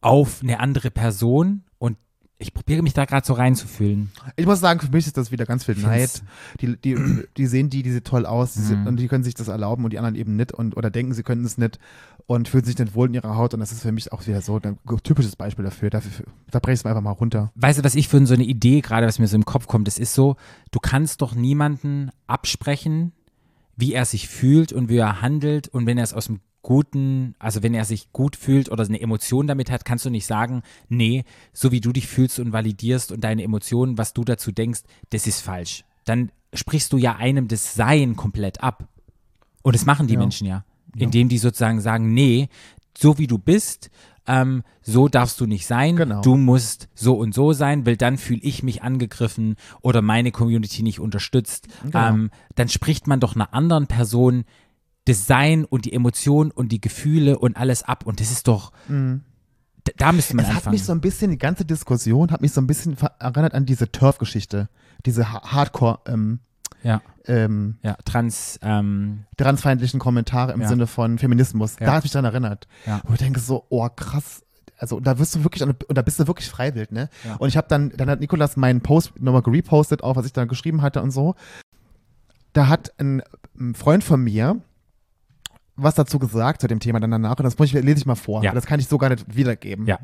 auf 0.00 0.40
eine 0.42 0.58
andere 0.60 0.90
Person. 0.90 1.64
Und 1.78 1.98
ich 2.38 2.54
probiere 2.54 2.82
mich 2.82 2.94
da 2.94 3.04
gerade 3.04 3.26
so 3.26 3.34
reinzufühlen. 3.34 4.10
Ich 4.36 4.46
muss 4.46 4.60
sagen, 4.60 4.80
für 4.80 4.88
mich 4.90 5.06
ist 5.06 5.16
das 5.18 5.30
wieder 5.30 5.44
ganz 5.44 5.64
viel 5.64 5.76
Neid. 5.76 6.22
Die, 6.60 6.76
die, 6.78 7.24
die 7.36 7.46
sehen 7.46 7.68
die, 7.68 7.82
die 7.82 7.92
sehen 7.92 8.04
toll 8.04 8.24
aus 8.24 8.54
die 8.54 8.60
sind, 8.60 8.80
Mhm. 8.82 8.86
und 8.86 8.96
die 8.96 9.08
können 9.08 9.24
sich 9.24 9.34
das 9.34 9.48
erlauben 9.48 9.84
und 9.84 9.92
die 9.92 9.98
anderen 9.98 10.16
eben 10.16 10.36
nicht 10.36 10.52
und 10.52 10.74
oder 10.76 10.90
denken, 10.90 11.12
sie 11.12 11.22
können 11.22 11.44
es 11.44 11.58
nicht 11.58 11.78
und 12.26 12.48
fühlen 12.48 12.64
sich 12.64 12.78
nicht 12.78 12.94
wohl 12.94 13.08
in 13.08 13.14
ihrer 13.14 13.36
Haut 13.36 13.54
und 13.54 13.60
das 13.60 13.72
ist 13.72 13.82
für 13.82 13.92
mich 13.92 14.12
auch 14.12 14.26
wieder 14.26 14.40
so 14.40 14.58
ein 14.62 14.78
typisches 15.02 15.36
Beispiel 15.36 15.64
dafür. 15.64 15.90
dafür 15.90 16.26
da 16.50 16.58
breche 16.58 16.74
ich 16.74 16.80
es 16.80 16.86
einfach 16.86 17.02
mal 17.02 17.10
runter. 17.10 17.52
Weißt 17.56 17.78
du, 17.78 17.84
was 17.84 17.94
ich 17.94 18.08
für 18.08 18.24
so 18.26 18.34
eine 18.34 18.44
Idee 18.44 18.80
gerade, 18.80 19.06
was 19.06 19.18
mir 19.18 19.26
so 19.26 19.36
im 19.36 19.44
Kopf 19.44 19.66
kommt, 19.66 19.86
das 19.86 19.98
ist 19.98 20.14
so, 20.14 20.36
du 20.70 20.80
kannst 20.80 21.20
doch 21.20 21.34
niemanden 21.34 22.10
absprechen, 22.26 23.12
wie 23.76 23.92
er 23.92 24.04
sich 24.04 24.28
fühlt 24.28 24.72
und 24.72 24.88
wie 24.88 24.96
er 24.96 25.20
handelt 25.20 25.68
und 25.68 25.86
wenn 25.86 25.98
er 25.98 26.04
es 26.04 26.14
aus 26.14 26.26
dem 26.26 26.40
Guten, 26.62 27.34
also 27.38 27.62
wenn 27.62 27.74
er 27.74 27.84
sich 27.84 28.10
gut 28.12 28.36
fühlt 28.36 28.70
oder 28.70 28.84
eine 28.84 28.98
Emotion 28.98 29.46
damit 29.46 29.70
hat, 29.70 29.84
kannst 29.84 30.06
du 30.06 30.10
nicht 30.10 30.24
sagen, 30.24 30.62
nee, 30.88 31.24
so 31.52 31.72
wie 31.72 31.80
du 31.82 31.92
dich 31.92 32.06
fühlst 32.06 32.38
und 32.38 32.54
validierst 32.54 33.12
und 33.12 33.22
deine 33.22 33.42
Emotionen, 33.42 33.98
was 33.98 34.14
du 34.14 34.24
dazu 34.24 34.50
denkst, 34.50 34.80
das 35.10 35.26
ist 35.26 35.42
falsch. 35.42 35.84
Dann 36.06 36.32
sprichst 36.54 36.90
du 36.94 36.96
ja 36.96 37.16
einem 37.16 37.48
das 37.48 37.74
Sein 37.74 38.16
komplett 38.16 38.62
ab. 38.62 38.88
Und 39.60 39.74
das 39.74 39.84
machen 39.84 40.06
die 40.06 40.14
Ja. 40.14 40.20
Menschen 40.20 40.46
ja, 40.46 40.64
indem 40.96 41.28
die 41.28 41.38
sozusagen 41.38 41.80
sagen, 41.80 42.12
nee, 42.14 42.48
so 42.96 43.18
wie 43.18 43.26
du 43.26 43.38
bist, 43.38 43.90
ähm, 44.26 44.62
so 44.82 45.08
darfst 45.08 45.40
du 45.40 45.46
nicht 45.46 45.66
sein. 45.66 45.96
Genau. 45.96 46.22
Du 46.22 46.36
musst 46.36 46.88
so 46.94 47.14
und 47.14 47.34
so 47.34 47.52
sein, 47.52 47.84
weil 47.86 47.96
dann 47.96 48.16
fühle 48.16 48.40
ich 48.42 48.62
mich 48.62 48.82
angegriffen 48.82 49.56
oder 49.82 50.02
meine 50.02 50.30
Community 50.30 50.82
nicht 50.82 51.00
unterstützt. 51.00 51.68
Genau. 51.82 52.08
Ähm, 52.08 52.30
dann 52.54 52.68
spricht 52.68 53.06
man 53.06 53.20
doch 53.20 53.34
einer 53.34 53.52
anderen 53.52 53.86
Person 53.86 54.44
das 55.04 55.26
Sein 55.26 55.64
und 55.64 55.84
die 55.84 55.92
Emotionen 55.92 56.50
und 56.50 56.72
die 56.72 56.80
Gefühle 56.80 57.38
und 57.38 57.56
alles 57.56 57.82
ab. 57.82 58.06
Und 58.06 58.20
das 58.20 58.30
ist 58.30 58.48
doch, 58.48 58.72
da, 59.84 59.92
da 59.98 60.12
müsste 60.12 60.34
man 60.34 60.46
Mhm. 60.46 60.50
Es 60.50 60.54
hat 60.54 60.56
anfangen. 60.62 60.74
mich 60.74 60.84
so 60.84 60.92
ein 60.92 61.00
bisschen, 61.02 61.30
die 61.30 61.38
ganze 61.38 61.64
Diskussion 61.66 62.30
hat 62.30 62.40
mich 62.40 62.52
so 62.52 62.60
ein 62.62 62.66
bisschen 62.66 62.96
erinnert 63.18 63.52
an 63.54 63.66
diese 63.66 63.92
Turf-Geschichte. 63.92 64.70
Diese 65.04 65.30
ha 65.30 65.42
Hardcore, 65.52 66.00
ähm, 66.06 66.40
ja, 66.84 67.02
ähm, 67.26 67.78
ja, 67.82 67.96
trans, 68.04 68.58
ähm, 68.62 69.24
transfeindlichen 69.36 69.98
Kommentare 69.98 70.52
im 70.52 70.60
Ja. 70.60 70.68
Sinne 70.68 70.86
von 70.86 71.18
Feminismus. 71.18 71.76
Ja. 71.80 71.86
Da 71.86 71.92
hat 71.94 72.02
mich 72.04 72.12
daran 72.12 72.26
erinnert. 72.26 72.68
Ja. 72.86 73.00
Wo 73.04 73.14
ich 73.14 73.18
denke 73.18 73.40
so, 73.40 73.64
oh 73.70 73.88
krass. 73.88 74.42
Also 74.78 75.00
da 75.00 75.18
wirst 75.18 75.34
du 75.34 75.42
wirklich, 75.44 75.62
und 75.62 75.76
da 75.88 76.02
bist 76.02 76.20
du 76.20 76.26
wirklich 76.26 76.48
freiwillig, 76.48 76.90
ne? 76.90 77.08
Ja. 77.24 77.36
Und 77.36 77.48
ich 77.48 77.56
habe 77.56 77.66
dann, 77.68 77.90
dann 77.96 78.08
hat 78.10 78.20
Nikolas 78.20 78.56
meinen 78.56 78.80
Post 78.80 79.20
nochmal 79.20 79.42
gerepostet, 79.42 80.04
auch 80.04 80.14
was 80.16 80.26
ich 80.26 80.32
da 80.32 80.44
geschrieben 80.44 80.82
hatte 80.82 81.02
und 81.02 81.10
so. 81.10 81.34
Da 82.52 82.68
hat 82.68 82.92
ein, 82.98 83.22
ein 83.58 83.74
Freund 83.74 84.04
von 84.04 84.22
mir 84.22 84.60
was 85.76 85.94
dazu 85.94 86.18
gesagt 86.18 86.60
zu 86.60 86.66
dem 86.68 86.80
Thema 86.80 87.00
dann 87.00 87.10
danach 87.10 87.36
und 87.38 87.44
das 87.44 87.58
muss 87.58 87.72
ich, 87.72 87.82
lese 87.82 87.98
ich 87.98 88.06
mal 88.06 88.14
vor. 88.14 88.42
Ja. 88.44 88.52
Das 88.52 88.66
kann 88.66 88.78
ich 88.78 88.86
so 88.88 88.98
gar 88.98 89.08
nicht 89.08 89.34
wiedergeben. 89.34 89.86
Ja. 89.86 89.98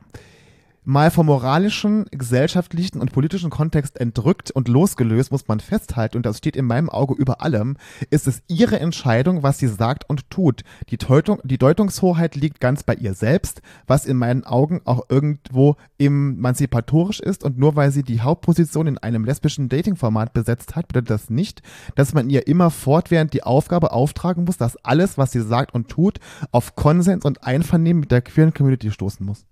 Mal 0.85 1.11
vom 1.11 1.27
moralischen, 1.27 2.07
gesellschaftlichen 2.11 3.01
und 3.01 3.13
politischen 3.13 3.51
Kontext 3.51 4.01
entrückt 4.01 4.51
und 4.51 4.67
losgelöst 4.67 5.31
muss 5.31 5.47
man 5.47 5.61
festhalten, 5.61 6.17
und 6.17 6.25
das 6.25 6.39
steht 6.39 6.57
in 6.57 6.65
meinem 6.65 6.89
Auge 6.89 7.15
über 7.15 7.43
allem, 7.43 7.77
ist 8.09 8.27
es 8.27 8.43
ihre 8.49 8.81
Entscheidung, 8.81 9.43
was 9.43 9.59
sie 9.59 9.67
sagt 9.67 10.09
und 10.09 10.31
tut. 10.31 10.63
Die, 10.89 10.97
Deutung, 10.97 11.39
die 11.45 11.59
Deutungshoheit 11.59 12.35
liegt 12.35 12.61
ganz 12.61 12.83
bei 12.83 12.95
ihr 12.95 13.13
selbst, 13.13 13.61
was 13.87 14.07
in 14.07 14.17
meinen 14.17 14.45
Augen 14.45 14.81
auch 14.87 15.05
irgendwo 15.11 15.77
emanzipatorisch 15.99 17.21
ist 17.21 17.45
und 17.45 17.59
nur 17.59 17.77
weil 17.77 17.91
sie 17.91 18.03
die 18.03 18.23
Hauptposition 18.23 18.87
in 18.87 18.97
einem 18.97 19.27
lesbischen 19.27 19.69
Datingformat 19.69 20.33
besetzt 20.33 20.77
hat, 20.77 20.89
bedeutet 20.89 21.11
das 21.11 21.29
nicht, 21.29 21.61
dass 21.95 22.15
man 22.15 22.31
ihr 22.31 22.47
immer 22.47 22.71
fortwährend 22.71 23.35
die 23.35 23.43
Aufgabe 23.43 23.93
auftragen 23.93 24.45
muss, 24.45 24.57
dass 24.57 24.83
alles, 24.83 25.19
was 25.19 25.33
sie 25.33 25.43
sagt 25.43 25.75
und 25.75 25.89
tut, 25.89 26.21
auf 26.53 26.75
Konsens 26.75 27.27
und 27.27 27.45
Einvernehmen 27.45 28.01
mit 28.01 28.11
der 28.11 28.23
queeren 28.23 28.55
Community 28.55 28.91
stoßen 28.91 29.27
muss. 29.27 29.45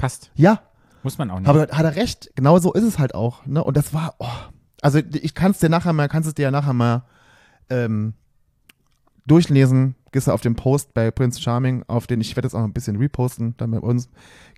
Passt. 0.00 0.30
Ja, 0.34 0.60
Muss 1.02 1.18
man 1.18 1.30
auch 1.30 1.38
nicht. 1.38 1.48
aber 1.48 1.60
hat 1.60 1.84
er 1.84 1.96
recht. 1.96 2.30
Genau 2.34 2.58
so 2.58 2.72
ist 2.72 2.84
es 2.84 2.98
halt 2.98 3.14
auch. 3.14 3.46
Ne? 3.46 3.62
Und 3.62 3.76
das 3.76 3.94
war, 3.94 4.14
oh. 4.18 4.26
also 4.82 4.98
ich 4.98 5.34
kann 5.34 5.52
es 5.52 5.58
dir 5.58 5.68
nachher 5.68 5.92
mal, 5.92 6.08
kannst 6.08 6.28
es 6.28 6.34
dir 6.34 6.42
ja 6.42 6.50
nachher 6.50 6.72
mal 6.72 7.04
ähm, 7.68 8.14
durchlesen. 9.26 9.94
Gehst 10.12 10.26
du 10.26 10.32
auf 10.32 10.40
den 10.40 10.56
Post 10.56 10.92
bei 10.92 11.10
Prince 11.10 11.40
Charming, 11.40 11.84
auf 11.86 12.06
den 12.06 12.20
ich 12.20 12.34
werde 12.34 12.46
jetzt 12.46 12.54
auch 12.54 12.64
ein 12.64 12.72
bisschen 12.72 12.96
reposten, 12.96 13.54
dann 13.58 13.70
bei 13.70 13.78
uns. 13.78 14.08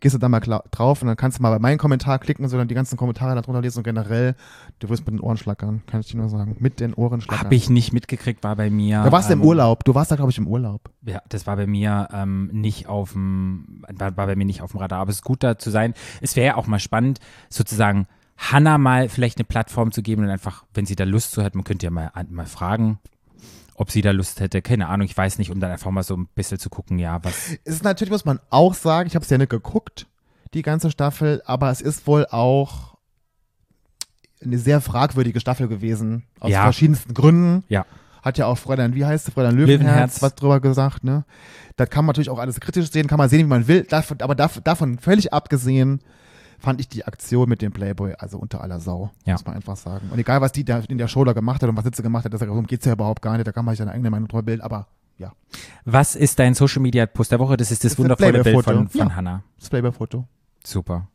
Gehst 0.01 0.15
du 0.15 0.19
da 0.19 0.29
mal 0.29 0.41
drauf 0.41 1.03
und 1.03 1.09
dann 1.09 1.17
kannst 1.17 1.39
du 1.39 1.43
mal 1.43 1.51
bei 1.51 1.59
meinen 1.59 1.79
Kommentar 1.79 2.19
klicken, 2.19 2.49
sondern 2.49 2.69
die 2.69 2.75
ganzen 2.75 2.97
Kommentare 2.97 3.35
darunter 3.35 3.61
lesen 3.61 3.79
und 3.79 3.85
generell, 3.85 4.35
du 4.79 4.89
wirst 4.89 5.07
mit 5.07 5.15
den 5.15 5.21
Ohren 5.21 5.37
schlackern, 5.37 5.83
kann 5.87 6.01
ich 6.01 6.09
dir 6.09 6.17
nur 6.17 6.29
sagen. 6.29 6.57
Mit 6.59 6.81
den 6.81 6.95
Ohren 6.95 7.21
schlackern. 7.21 7.45
Habe 7.45 7.55
ich 7.55 7.69
nicht 7.71 7.93
mitgekriegt, 7.93 8.43
war 8.43 8.57
bei 8.57 8.71
mir. 8.71 9.03
Da 9.05 9.13
warst 9.13 9.29
du 9.29 9.35
im 9.35 9.41
ähm, 9.41 9.47
Urlaub. 9.47 9.85
Du 9.85 9.95
warst 9.95 10.11
da, 10.11 10.17
glaube 10.17 10.31
ich, 10.31 10.39
im 10.39 10.49
Urlaub. 10.49 10.91
Ja, 11.05 11.21
das 11.29 11.47
war 11.47 11.57
bei 11.57 11.67
mir 11.67 12.09
ähm, 12.13 12.49
nicht 12.53 12.89
auf 12.89 13.13
dem, 13.13 13.85
war, 13.89 14.17
war 14.17 14.27
bei 14.27 14.37
mir 14.37 14.47
nicht 14.47 14.63
auf 14.63 14.73
dem 14.73 14.81
Radar. 14.81 15.01
Aber 15.01 15.11
es 15.11 15.17
ist 15.17 15.25
gut 15.25 15.43
da 15.43 15.59
zu 15.59 15.71
sein. 15.71 15.95
Es 16.21 16.35
wäre 16.35 16.47
ja 16.47 16.57
auch 16.57 16.67
mal 16.67 16.81
spannend, 16.81 17.21
sozusagen 17.51 18.07
Hannah 18.39 18.79
mal 18.79 19.09
vielleicht 19.09 19.39
eine 19.39 19.45
Plattform 19.45 19.93
zu 19.93 20.03
geben 20.03 20.25
und 20.25 20.31
einfach, 20.31 20.65
wenn 20.75 20.87
sie 20.87 20.97
da 20.97 21.05
Lust 21.05 21.33
zu 21.33 21.45
hat, 21.45 21.55
man 21.55 21.65
könnte 21.65 21.87
ja 21.87 21.91
mal, 21.91 22.11
mal 22.29 22.47
fragen, 22.47 22.99
ob 23.75 23.91
sie 23.91 24.03
da 24.03 24.11
Lust 24.11 24.41
hätte. 24.41 24.63
Keine 24.63 24.89
Ahnung, 24.89 25.07
ich 25.07 25.17
weiß 25.17 25.39
nicht, 25.39 25.51
um 25.51 25.61
dann 25.61 25.71
einfach 25.71 25.91
mal 25.91 26.03
so 26.03 26.17
ein 26.17 26.29
bisschen 26.35 26.59
zu 26.59 26.71
gucken, 26.71 26.99
ja, 26.99 27.23
was. 27.25 27.51
Es 27.65 27.75
ist 27.77 27.85
natürlich, 27.85 28.11
muss 28.13 28.25
man 28.25 28.41
auch 28.51 28.75
sagen, 28.75 29.07
ich 29.07 29.15
habe 29.15 29.25
es 29.25 29.31
ja 29.31 29.39
nicht 29.39 29.51
geguckt, 29.51 30.07
die 30.55 30.63
ganze 30.63 30.91
Staffel, 30.91 31.43
aber 31.47 31.71
es 31.71 31.81
ist 31.81 32.07
wohl 32.07 32.27
auch 32.31 32.93
eine 34.45 34.59
sehr 34.59 34.81
fragwürdige 34.81 35.41
Staffel 35.41 35.69
gewesen. 35.69 36.25
Aus 36.41 36.51
Ja. 36.51 36.63
verschiedensten 36.65 37.15
Gründen. 37.15 37.65
Ja. 37.69 37.87
Hat 38.23 38.39
ja 38.39 38.47
auch 38.47 38.59
Fräulein, 38.59 38.95
wie 38.95 39.05
heißt 39.05 39.27
sie, 39.27 39.31
Fräulein 39.33 39.57
Löwenherz, 39.57 39.81
Löwenherz. 39.83 40.23
was 40.23 40.35
drüber 40.37 40.61
gesagt, 40.61 41.03
ne? 41.05 41.25
Das 41.77 41.91
kann 41.91 42.05
man 42.05 42.09
natürlich 42.13 42.31
auch 42.31 42.39
alles 42.39 42.61
kritisch 42.61 42.91
sehen, 42.91 43.07
kann 43.09 43.19
man 43.19 43.29
sehen, 43.29 43.41
wie 43.41 43.45
man 43.45 43.67
will. 43.67 43.83
Davon, 43.85 44.21
aber 44.21 44.35
dav 44.35 44.61
davon 44.63 44.99
völlig 44.99 45.33
abgesehen, 45.33 46.01
fand 46.63 46.81
ich 46.81 46.89
die 46.89 47.05
Aktion 47.05 47.49
mit 47.49 47.61
dem 47.61 47.73
Playboy 47.73 48.15
also 48.19 48.39
unter 48.39 48.61
aller 48.63 48.81
Sau, 48.81 49.11
Ja. 49.25 49.35
muss 49.35 49.45
man 49.45 49.55
einfach 49.57 49.77
sagen. 49.77 50.09
Und 50.11 50.19
egal, 50.19 50.41
was 50.41 50.53
die 50.53 50.65
da 50.65 50.79
in 50.89 50.99
der 50.99 51.09
Show 51.09 51.25
da 51.25 51.33
gemacht 51.33 51.63
hat 51.63 51.69
und 51.69 51.77
was 51.77 51.85
sie 51.95 52.03
gemacht 52.03 52.25
hat, 52.25 52.33
das- 52.33 52.41
darum 52.41 52.67
geht's 52.67 52.85
ja 52.87 52.93
überhaupt 52.93 53.21
gar 53.23 53.35
nicht. 53.37 53.47
Da 53.47 53.53
kann 53.53 53.65
man 53.65 53.73
sich 53.73 53.79
seine 53.81 53.93
eigene 53.93 54.11
Meinung 54.11 54.29
drüber 54.29 54.43
bilden, 54.45 54.63
aber 54.63 54.87
ja, 55.19 55.33
Was 55.85 56.15
ist 56.17 56.39
dein 56.39 56.55
Social 56.55 56.81
Media 56.83 57.05
Post 57.07 57.33
der 57.33 57.39
Woche? 57.39 57.57
Das 57.57 57.71
ist 57.71 57.85
das, 57.85 57.93
Das 57.93 57.99
wundervolle 57.99 58.43
Bild 58.43 58.65
von, 58.65 58.89
von 58.89 58.99
Ja. 58.99 59.15
Hannah. 59.15 59.43
das 59.59 59.69
Playboy-Foto. 59.69 60.27
Super. 60.65 61.09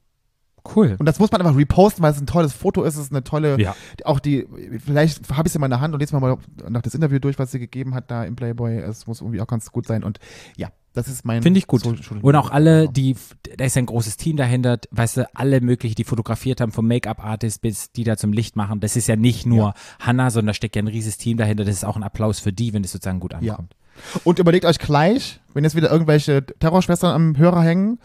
Cool. 0.75 0.97
Und 0.99 1.05
das 1.05 1.17
muss 1.19 1.31
man 1.31 1.39
einfach 1.41 1.55
reposten, 1.57 2.03
weil 2.03 2.11
es 2.11 2.19
ein 2.19 2.27
tolles 2.27 2.51
Foto 2.51 2.83
ist. 2.83 2.95
Es 2.95 3.03
ist 3.03 3.11
eine 3.13 3.23
tolle, 3.23 3.57
Ja. 3.59 3.73
auch 4.03 4.19
die, 4.19 4.45
vielleicht 4.83 5.29
habe 5.31 5.47
ich 5.47 5.51
es 5.51 5.55
in 5.55 5.61
meiner 5.61 5.79
Hand 5.79 5.93
und 5.93 6.01
lese 6.01 6.13
mal, 6.17 6.19
mal 6.19 6.37
nach 6.69 6.81
das 6.81 6.93
Interview 6.93 7.19
durch, 7.19 7.39
was 7.39 7.51
sie 7.51 7.59
gegeben 7.59 7.95
hat 7.95 8.11
da 8.11 8.25
im 8.25 8.35
Playboy. 8.35 8.75
Es 8.77 9.07
muss 9.07 9.21
irgendwie 9.21 9.39
auch 9.39 9.47
ganz 9.47 9.71
gut 9.71 9.87
sein. 9.87 10.03
Und 10.03 10.19
ja, 10.57 10.67
Das 10.97 11.07
ist 11.07 11.25
mein. 11.25 11.43
Finde 11.43 11.59
ich 11.59 11.67
gut. 11.67 11.85
Und 11.85 12.35
auch 12.35 12.49
alle, 12.49 12.89
die, 12.89 13.15
da 13.57 13.65
ist 13.65 13.77
ein 13.77 13.85
großes 13.85 14.17
Team 14.17 14.35
dahinter, 14.35 14.79
weißt 14.91 15.17
du, 15.17 15.29
alle 15.35 15.61
möglichen, 15.61 15.93
die 15.95 16.03
fotografiert 16.03 16.59
haben, 16.59 16.71
vom 16.71 16.87
Make-up-Artist 16.87 17.61
bis 17.61 17.91
die 17.91 18.03
da 18.03 18.17
zum 18.17 18.33
Licht 18.33 18.55
machen. 18.55 18.79
Das 18.79 18.95
ist 18.95 19.07
ja 19.07 19.15
nicht 19.15 19.45
nur 19.45 19.75
Hannah, 19.99 20.31
sondern 20.31 20.47
da 20.47 20.53
steckt 20.55 20.75
ja 20.75 20.81
ein 20.81 20.87
riesiges 20.87 21.17
Team 21.19 21.37
dahinter. 21.37 21.65
Das 21.65 21.75
ist 21.75 21.85
auch 21.85 21.95
ein 21.97 22.03
Applaus 22.03 22.39
für 22.39 22.51
die, 22.51 22.73
wenn 22.73 22.81
das 22.81 22.91
sozusagen 22.93 23.19
gut 23.19 23.33
Ja. 23.39 23.53
ankommt. 23.53 23.75
Und 24.23 24.39
überlegt 24.39 24.65
euch 24.65 24.79
gleich, 24.79 25.39
wenn 25.53 25.63
jetzt 25.63 25.75
wieder 25.75 25.91
irgendwelche 25.91 26.43
Terrorschwestern 26.45 27.13
am 27.13 27.37
Hörer 27.37 27.61
hängen, 27.61 27.99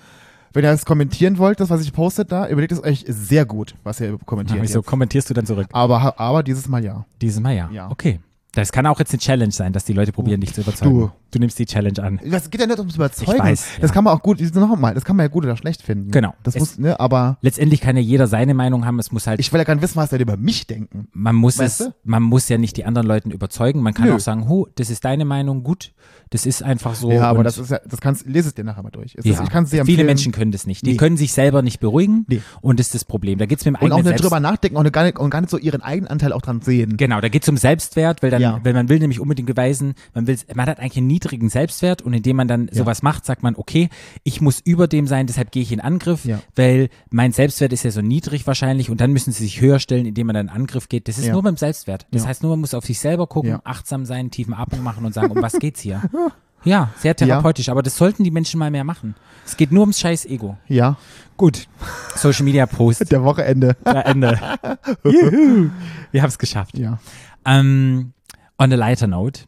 wenn 0.52 0.64
ihr 0.64 0.70
es 0.70 0.84
kommentieren 0.84 1.38
wollt, 1.38 1.60
das, 1.60 1.70
was 1.70 1.80
ich 1.80 1.94
postet 1.94 2.30
da, 2.30 2.46
überlegt 2.46 2.72
es 2.72 2.82
euch 2.84 3.04
sehr 3.08 3.46
gut, 3.46 3.74
was 3.84 4.00
ihr 4.00 4.18
kommentiert. 4.26 4.60
Wieso 4.62 4.80
jetzt. 4.80 4.86
kommentierst 4.86 5.30
du 5.30 5.34
dann 5.34 5.46
zurück? 5.46 5.68
Aber, 5.72 6.20
aber 6.20 6.42
dieses 6.42 6.68
Mal 6.68 6.84
ja. 6.84 7.06
Dieses 7.22 7.40
Mal 7.40 7.54
ja. 7.56 7.70
Ja. 7.72 7.90
Okay. 7.90 8.20
Das 8.52 8.70
kann 8.70 8.84
auch 8.86 8.98
jetzt 8.98 9.12
eine 9.12 9.18
Challenge 9.20 9.52
sein, 9.52 9.72
dass 9.72 9.86
die 9.86 9.94
Leute 9.94 10.12
probieren, 10.12 10.42
dich 10.42 10.52
zu 10.52 10.60
überzeugen. 10.60 10.90
Du. 10.98 11.10
Du 11.32 11.38
nimmst 11.38 11.58
die 11.58 11.66
Challenge 11.66 12.00
an. 12.02 12.20
Das 12.24 12.50
geht 12.50 12.60
ja 12.60 12.66
nicht 12.66 12.78
ums 12.78 12.94
Überzeugen. 12.94 13.32
Ich 13.32 13.38
weiß, 13.42 13.66
das 13.80 13.90
ja. 13.90 13.94
kann 13.94 14.04
man 14.04 14.14
auch 14.14 14.22
gut, 14.22 14.38
nochmal, 14.54 14.94
das 14.94 15.04
kann 15.04 15.16
man 15.16 15.24
ja 15.24 15.28
gut 15.28 15.44
oder 15.44 15.56
schlecht 15.56 15.82
finden. 15.82 16.10
Genau. 16.10 16.34
Das 16.44 16.54
Es- 16.54 16.60
muss, 16.60 16.78
ne, 16.78 17.00
aber 17.00 17.38
Letztendlich 17.40 17.80
kann 17.80 17.96
ja 17.96 18.02
jeder 18.02 18.26
seine 18.26 18.54
Meinung 18.54 18.84
haben. 18.84 18.98
Es 18.98 19.10
muss 19.12 19.26
halt, 19.26 19.40
ich 19.40 19.50
will 19.52 19.58
ja 19.58 19.64
gar 19.64 19.74
nicht 19.74 19.82
wissen, 19.82 19.96
was 19.96 20.12
Leute 20.12 20.22
über 20.22 20.36
mich 20.36 20.66
denken. 20.66 21.08
man 21.12 21.34
muss 21.34 21.58
Weißt 21.58 21.80
es, 21.80 21.86
du? 21.88 21.94
man 22.04 22.22
muss 22.22 22.48
ja 22.48 22.58
nicht 22.58 22.76
die 22.76 22.84
anderen 22.84 23.06
Leuten 23.08 23.30
überzeugen. 23.30 23.80
Man 23.80 23.94
kann 23.94 24.06
Nö. 24.08 24.14
auch 24.14 24.20
sagen, 24.20 24.48
ho, 24.48 24.68
das 24.76 24.90
ist 24.90 25.04
deine 25.04 25.24
Meinung, 25.24 25.64
gut. 25.64 25.92
Das 26.30 26.46
ist 26.46 26.62
einfach 26.62 26.94
so. 26.94 27.10
ja, 27.12 27.24
aber 27.28 27.42
das 27.44 27.58
ist 27.58 27.70
ja, 27.70 27.80
das 27.86 28.00
kannst, 28.00 28.26
lese 28.26 28.48
es 28.48 28.54
dir 28.54 28.64
nachher 28.64 28.82
mal 28.82 28.90
durch. 28.90 29.14
Es 29.16 29.24
Ja, 29.24 29.32
ist, 29.34 29.42
ich 29.42 29.50
kann 29.50 29.64
es 29.64 29.70
dir 29.70 29.76
viele 29.84 29.92
empfehlen. 30.02 30.06
Menschen 30.06 30.32
können 30.32 30.50
das 30.52 30.66
nicht. 30.66 30.84
Die 30.86 30.92
Nee. 30.92 30.96
können 30.96 31.16
sich 31.18 31.32
selber 31.32 31.60
nicht 31.62 31.78
beruhigen 31.80 32.24
Nee. 32.28 32.40
und 32.62 32.78
das 32.78 32.86
ist 32.88 32.94
das 32.94 33.04
Problem. 33.04 33.38
Da 33.38 33.46
geht 33.46 33.58
es 33.58 33.64
mit 33.66 33.74
dem 33.74 33.76
und 33.76 33.92
auch 33.92 33.96
eigenen 33.98 34.12
nicht 34.12 34.18
Selbst 34.20 34.24
drüber 34.24 34.40
nachdenken 34.40 34.76
und 34.78 34.90
gar 34.92 35.04
nicht, 35.04 35.18
und 35.18 35.28
gar 35.30 35.40
nicht 35.42 35.50
so 35.50 35.58
ihren 35.58 35.82
eigenen 35.82 36.08
Anteil 36.08 36.32
auch 36.32 36.40
dran 36.42 36.60
sehen. 36.62 36.96
Genau, 36.96 37.20
da 37.20 37.28
geht 37.28 37.42
es 37.42 37.48
um 37.50 37.56
Selbstwert, 37.58 38.22
weil 38.22 38.30
dann, 38.30 38.40
Ja. 38.40 38.60
weil 38.62 38.72
man 38.72 38.88
will 38.88 38.98
nämlich 38.98 39.20
unbedingt 39.20 39.46
beweisen, 39.46 39.94
man 40.14 40.26
will, 40.26 40.38
man 40.54 40.66
hat 40.66 40.78
eigentlich 40.80 40.96
einen 40.98 41.06
niedrigen 41.22 41.48
Selbstwert 41.48 42.02
und 42.02 42.12
indem 42.12 42.36
man 42.36 42.48
dann 42.48 42.68
sowas 42.72 43.02
macht, 43.02 43.24
sagt 43.24 43.42
man, 43.42 43.54
okay, 43.56 43.88
ich 44.24 44.40
muss 44.40 44.60
über 44.60 44.88
dem 44.88 45.06
sein, 45.06 45.26
deshalb 45.26 45.52
gehe 45.52 45.62
ich 45.62 45.70
in 45.72 45.80
Angriff, 45.80 46.24
Ja. 46.24 46.40
weil 46.56 46.88
mein 47.10 47.32
Selbstwert 47.32 47.72
ist 47.72 47.84
ja 47.84 47.90
so 47.92 48.00
niedrig 48.02 48.46
wahrscheinlich 48.46 48.90
und 48.90 49.00
dann 49.00 49.12
müssen 49.12 49.32
sie 49.32 49.44
sich 49.44 49.60
höher 49.60 49.78
stellen, 49.78 50.04
indem 50.06 50.26
man 50.26 50.34
dann 50.34 50.48
in 50.48 50.52
Angriff 50.52 50.88
geht. 50.88 51.06
Das 51.08 51.18
ist 51.18 51.26
Ja. 51.26 51.32
nur 51.32 51.42
beim 51.42 51.56
Selbstwert. 51.56 52.06
Das 52.10 52.22
Ja. 52.22 52.28
heißt 52.28 52.42
nur, 52.42 52.50
man 52.52 52.60
muss 52.60 52.74
auf 52.74 52.84
sich 52.84 52.98
selber 52.98 53.26
gucken, 53.28 53.50
Ja. 53.50 53.60
achtsam 53.64 54.04
sein, 54.04 54.30
tiefen 54.30 54.54
Atmung 54.54 54.82
machen 54.82 55.04
und 55.04 55.14
sagen, 55.14 55.30
um 55.30 55.42
was 55.42 55.54
geht's 55.54 55.80
hier? 55.80 56.02
Ja, 56.64 56.90
sehr 56.98 57.16
therapeutisch, 57.16 57.70
aber 57.70 57.82
das 57.82 57.96
sollten 57.96 58.22
die 58.22 58.30
Menschen 58.30 58.60
mal 58.60 58.70
mehr 58.70 58.84
machen. 58.84 59.16
Es 59.44 59.56
geht 59.56 59.72
nur 59.72 59.80
ums 59.80 59.98
scheiß 59.98 60.26
Ego. 60.26 60.56
Ja, 60.68 60.96
Gut. 61.36 61.66
Social 62.14 62.44
Media 62.44 62.66
Post. 62.66 63.00
der 63.10 63.24
Wochenende. 63.24 63.76
Ja, 63.84 64.00
Ende. 64.02 64.38
Juhu. 65.04 65.70
Wir 66.12 66.22
haben 66.22 66.28
es 66.28 66.38
geschafft. 66.38 66.78
Ja. 66.78 67.00
Ähm, 67.44 68.12
on 68.58 68.72
a 68.72 68.76
lighter 68.76 69.08
note 69.08 69.40
Ja, 69.40 69.46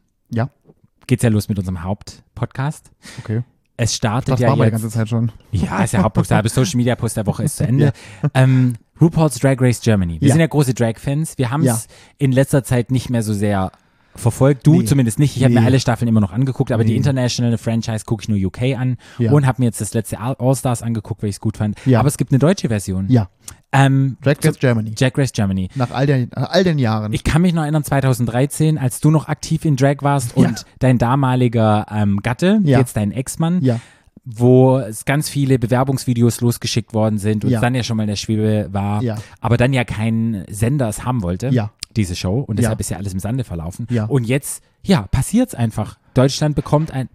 geht's 1.07 1.23
ja 1.23 1.31
los 1.31 1.49
mit 1.49 1.59
unserem 1.59 1.83
Hauptpodcast. 1.83 2.91
okay. 3.19 3.43
Es 3.77 3.93
startet 3.97 4.35
Das 4.35 4.41
ja 4.41 4.51
machen 4.51 4.61
wir 4.61 4.65
die 4.67 4.71
ganze 4.71 4.89
Zeit 4.89 5.09
schon. 5.09 5.33
Ja, 5.51 5.83
ist 5.83 5.93
ja 5.93 6.03
Hauptpost, 6.05 6.31
der 6.31 6.49
Social 6.49 6.77
Media 6.77 6.95
Post 6.95 7.17
der 7.17 7.27
Woche 7.27 7.43
ist 7.43 7.57
zu 7.57 7.67
Ende. 7.69 7.93
Ähm, 8.33 8.75
RuPaul's 9.01 9.37
Drag 9.41 9.57
Race 9.61 9.81
Germany. 9.81 10.21
Wir 10.21 10.29
Ja. 10.29 10.35
sind 10.35 10.41
ja 10.41 10.47
große 10.47 10.75
Drag-Fans. 10.75 11.39
Wir 11.39 11.51
haben 11.51 11.63
es 11.63 11.67
Ja. 11.67 11.79
in 12.19 12.31
letzter 12.31 12.63
Zeit 12.63 12.93
nicht 12.93 13.11
mehr 13.11 13.25
so 13.25 13.35
sehr 13.35 13.73
verfolgt. 14.15 14.65
Du 14.65 14.75
Nee. 14.79 14.85
zumindest 14.85 15.19
nicht. 15.19 15.37
Ich 15.37 15.43
habe 15.43 15.53
mir 15.55 15.59
Nee. 15.61 15.67
alle 15.67 15.81
Staffeln 15.81 16.07
immer 16.09 16.21
noch 16.21 16.33
angeguckt, 16.33 16.71
aber 16.71 16.85
die 16.85 16.93
Nee. 16.93 16.99
International 16.99 17.59
Franchise 17.59 18.05
gucke 18.05 18.23
ich 18.23 18.29
nur 18.29 18.39
UK 18.39 18.77
an 18.77 18.97
Ja. 19.19 19.33
und 19.33 19.45
habe 19.45 19.61
mir 19.61 19.67
jetzt 19.67 19.81
das 19.81 19.93
letzte 19.93 20.21
All- 20.21 20.37
All-Stars 20.39 20.83
angeguckt, 20.83 21.25
weil 21.25 21.31
ich 21.31 21.37
es 21.37 21.41
gut 21.41 21.57
fand. 21.57 21.77
Ja. 21.85 21.99
Aber 21.99 22.07
es 22.07 22.17
gibt 22.17 22.31
eine 22.31 22.39
deutsche 22.39 22.69
Version. 22.69 23.07
Ja, 23.09 23.29
Ähm, 23.75 24.17
Drag 24.23 24.37
Race 24.43 24.59
Germany. 24.59 24.95
Drag 24.95 25.11
Race 25.17 25.33
Germany. 25.33 25.69
Nach 25.75 25.91
all 25.91 26.07
den, 26.07 26.31
nach 26.35 26.51
all 26.51 26.65
den 26.65 26.79
Jahren. 26.79 27.13
Ich 27.13 27.25
kann 27.25 27.43
mich 27.43 27.53
noch 27.53 27.63
erinnern, 27.63 27.85
2013, 27.85 28.79
als 28.79 29.01
du 29.01 29.11
noch 29.11 29.29
aktiv 29.29 29.65
in 29.65 29.77
Drag 29.77 29.97
warst 30.01 30.37
Ja. 30.37 30.49
und 30.49 30.65
dein 30.79 30.99
damaliger 30.99 31.87
ähm, 31.91 32.21
Gatte, 32.23 32.61
Ja. 32.63 32.79
jetzt 32.79 32.97
dein 32.97 33.11
Ex-Mann, 33.13 33.61
ja, 33.63 33.81
wo 34.25 34.79
es 34.79 35.05
ganz 35.05 35.29
viele 35.29 35.59
Bewerbungsvideos 35.59 36.41
losgeschickt 36.41 36.95
worden 36.95 37.19
sind 37.19 37.45
und 37.45 37.51
Ja. 37.51 37.59
es 37.59 37.61
dann 37.63 37.75
ja 37.75 37.83
schon 37.83 37.97
mal 37.97 38.05
in 38.05 38.09
der 38.11 38.17
Schwebe 38.17 38.69
war, 38.73 39.03
aber 39.41 39.57
dann 39.57 39.73
ja 39.73 39.85
kein 39.85 40.45
Sender 40.49 40.89
es 40.89 41.05
haben 41.05 41.23
wollte, 41.23 41.51
diese 41.97 42.17
Show. 42.17 42.41
Und 42.41 42.59
deshalb 42.59 42.81
ist 42.81 42.91
ja 42.91 42.97
alles 42.97 43.13
im 43.13 43.19
Sande 43.21 43.45
verlaufen. 43.45 43.87
Und 44.09 44.25
jetzt, 44.25 44.63
ja, 44.83 45.03
passiert's 45.11 45.55
einfach. 45.55 45.99
Deutschland 46.15 46.55
bekommt 46.57 46.91
ein 46.93 47.09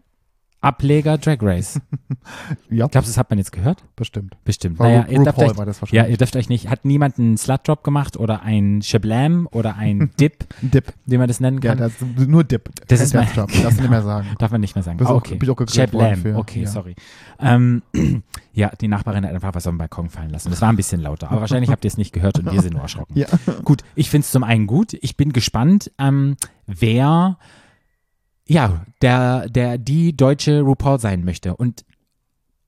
Ableger 0.62 1.18
Drag 1.18 1.38
Race. 1.42 1.80
ja, 2.70 2.88
Glaubst 2.88 3.08
du, 3.08 3.12
das 3.12 3.18
hat 3.18 3.30
man 3.30 3.40
jetzt 3.40 3.52
gehört? 3.54 3.84
bestimmt. 3.96 4.36
Bestimmt. 4.44 4.78
War 4.80 4.88
naja, 4.90 5.06
ihr 5.10 5.24
dürft 5.24 5.38
euch, 5.40 5.58
war 5.58 5.66
das 5.66 5.80
ja, 5.92 6.06
ihr 6.06 6.18
dürft 6.18 6.36
euch 6.36 6.50
nicht, 6.50 6.70
hat 6.70 6.84
niemand 6.84 7.18
einen 7.18 7.38
Slut-Drop 7.38 7.84
gemacht 7.84 8.18
oder 8.18 8.42
ein 8.44 8.82
Shablam 8.82 9.48
oder 9.52 9.78
ein 9.78 10.12
Dip, 10.20 10.46
Dip. 10.62 10.94
wie 11.06 11.18
man 11.18 11.28
das 11.30 11.40
nennen 11.40 11.62
Ja, 11.62 11.72
kann? 11.76 11.78
das 11.80 11.94
ist 12.02 12.28
nur 12.28 12.44
Dip. 12.44 12.70
Das 12.88 13.00
Kein 13.00 13.06
ist 13.08 13.14
mein- 13.14 13.26
Dance-Job. 13.36 13.64
Darfst 13.64 13.78
du 13.78 13.82
nicht 13.84 13.90
mehr 13.90 14.02
sagen. 14.04 14.28
Darf 14.40 14.52
man 14.52 14.62
nicht 14.62 14.76
mehr 14.76 14.84
sagen. 14.84 14.98
Bist 14.98 15.10
Ah, 15.10 15.14
auch- 15.14 15.18
okay. 15.18 15.36
bin 15.36 15.50
auch 15.50 15.58
Chef 15.68 15.94
worden 15.94 16.04
Lamb. 16.10 16.22
für, 16.24 16.36
Okay, 16.38 16.62
ja. 16.64 16.68
sorry. 16.68 16.96
Ähm, 17.40 17.82
ja, 18.54 18.70
die 18.82 18.90
Nachbarin 18.90 19.26
hat 19.26 19.34
einfach 19.34 19.56
was 19.56 19.66
auf 19.66 19.72
den 19.74 19.78
Balkon 19.78 20.10
fallen 20.10 20.30
lassen. 20.30 20.50
Das 20.50 20.62
war 20.62 20.68
ein 20.70 20.76
bisschen 20.76 21.00
lauter. 21.02 21.32
Aber 21.32 21.40
wahrscheinlich 21.42 21.70
habt 21.72 21.86
ihr 21.86 21.90
es 21.90 21.98
nicht 21.98 22.12
gehört 22.12 22.38
und 22.40 22.52
wir 22.52 22.62
sind 22.62 22.74
nur 22.74 22.82
erschrocken. 22.82 23.18
Ja. 23.18 23.28
Gut, 23.64 23.84
ich 23.96 24.10
finde 24.10 24.26
es 24.26 24.32
zum 24.32 24.44
einen 24.44 24.68
gut. 24.68 24.94
Ich 25.02 25.16
bin 25.16 25.32
gespannt, 25.32 25.92
ähm, 26.00 26.36
wer 26.68 27.38
ja, 28.50 28.84
der, 29.04 29.48
der, 29.48 29.78
die 29.78 30.18
deutsche 30.18 30.62
RuPaul 30.62 31.00
sein 31.00 31.24
möchte. 31.24 31.56
Und 31.56 31.86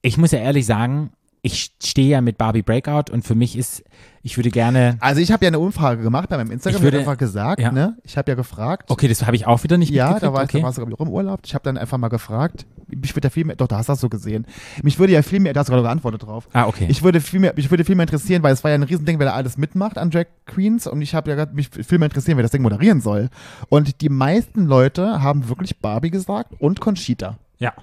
ich 0.04 0.18
muss 0.18 0.32
ja 0.32 0.40
ehrlich 0.40 0.68
sagen, 0.68 1.12
ich 1.44 1.72
stehe 1.84 2.10
ja 2.10 2.22
mit 2.22 2.38
Barbie 2.38 2.62
Breakout 2.62 3.12
und 3.12 3.26
für 3.26 3.34
mich 3.34 3.58
ist, 3.58 3.84
ich 4.22 4.38
würde 4.38 4.52
gerne. 4.52 4.98
Also 5.00 5.22
ich 5.22 5.32
habe 5.32 5.44
ja 5.44 5.48
eine 5.50 5.58
Umfrage 5.58 6.04
gemacht 6.04 6.30
bei 6.30 6.38
meinem 6.38 6.52
Instagram. 6.52 6.78
Ich 6.78 6.84
würde- 6.84 6.98
Ich 6.98 7.02
einfach 7.08 7.18
gesagt, 7.18 7.60
ja. 7.60 7.72
ne? 7.72 7.98
Ich 8.04 8.16
habe 8.16 8.30
ja 8.30 8.36
gefragt. 8.36 8.92
Okay, 8.92 9.08
das 9.08 9.26
habe 9.26 9.36
ich 9.36 9.48
auch 9.48 9.64
wieder 9.64 9.80
nicht 9.80 9.90
Ja, 9.92 10.20
da 10.20 10.34
war 10.34 10.44
ich, 10.44 10.50
okay. 10.50 10.60
da 10.60 10.66
warst 10.66 10.78
du, 10.78 10.82
glaube 10.82 10.92
ich, 10.94 11.00
auch 11.00 11.06
im 11.08 11.12
Urlaub. 11.12 11.40
Ich 11.44 11.56
habe 11.56 11.64
dann 11.64 11.80
einfach 11.80 11.98
mal 11.98 12.10
gefragt. 12.10 12.68
Mich 12.90 13.16
würde 13.16 13.28
ja 13.28 13.30
viel 13.32 13.46
mehr, 13.46 13.56
doch, 13.56 13.68
da 13.68 13.78
hast 13.78 13.90
du 13.90 13.94
das 13.94 14.02
so 14.02 14.10
gesehen. 14.10 14.46
Mich 14.84 15.00
würde 15.00 15.14
ja 15.14 15.24
viel 15.24 15.40
mehr, 15.40 15.54
da 15.54 15.62
hast 15.62 15.68
du 15.68 15.72
gerade 15.72 15.84
geantwortet 15.84 16.24
drauf. 16.24 16.48
Ah, 16.54 16.68
okay. 16.68 16.86
Ich 16.90 17.02
würde 17.02 17.20
viel 17.22 17.40
mehr, 17.40 17.54
mich 17.56 17.72
würde 17.72 17.86
viel 17.86 17.96
mehr 17.96 18.04
interessieren, 18.04 18.44
weil 18.44 18.54
es 18.54 18.64
war 18.64 18.70
ja 18.70 18.76
ein 18.76 18.84
Riesending, 18.84 19.18
wer 19.18 19.28
da 19.28 19.34
alles 19.34 19.58
mitmacht 19.58 19.98
an 19.98 20.12
Drag 20.12 20.26
Queens 20.46 20.86
und 20.86 21.02
ich 21.02 21.16
habe 21.16 21.30
ja 21.32 21.36
grad 21.38 21.56
mich 21.56 21.70
viel 21.70 21.98
mehr 21.98 22.08
interessieren, 22.08 22.38
wer 22.38 22.44
das 22.44 22.52
Ding 22.52 22.62
moderieren 22.62 23.02
soll. 23.02 23.30
Und 23.70 24.02
die 24.02 24.10
meisten 24.10 24.66
Leute 24.66 25.24
haben 25.24 25.50
wirklich 25.50 25.80
Barbie 25.80 26.12
gesagt 26.12 26.52
und 26.60 26.80
Conchita. 26.82 27.38
ja, 27.58 27.74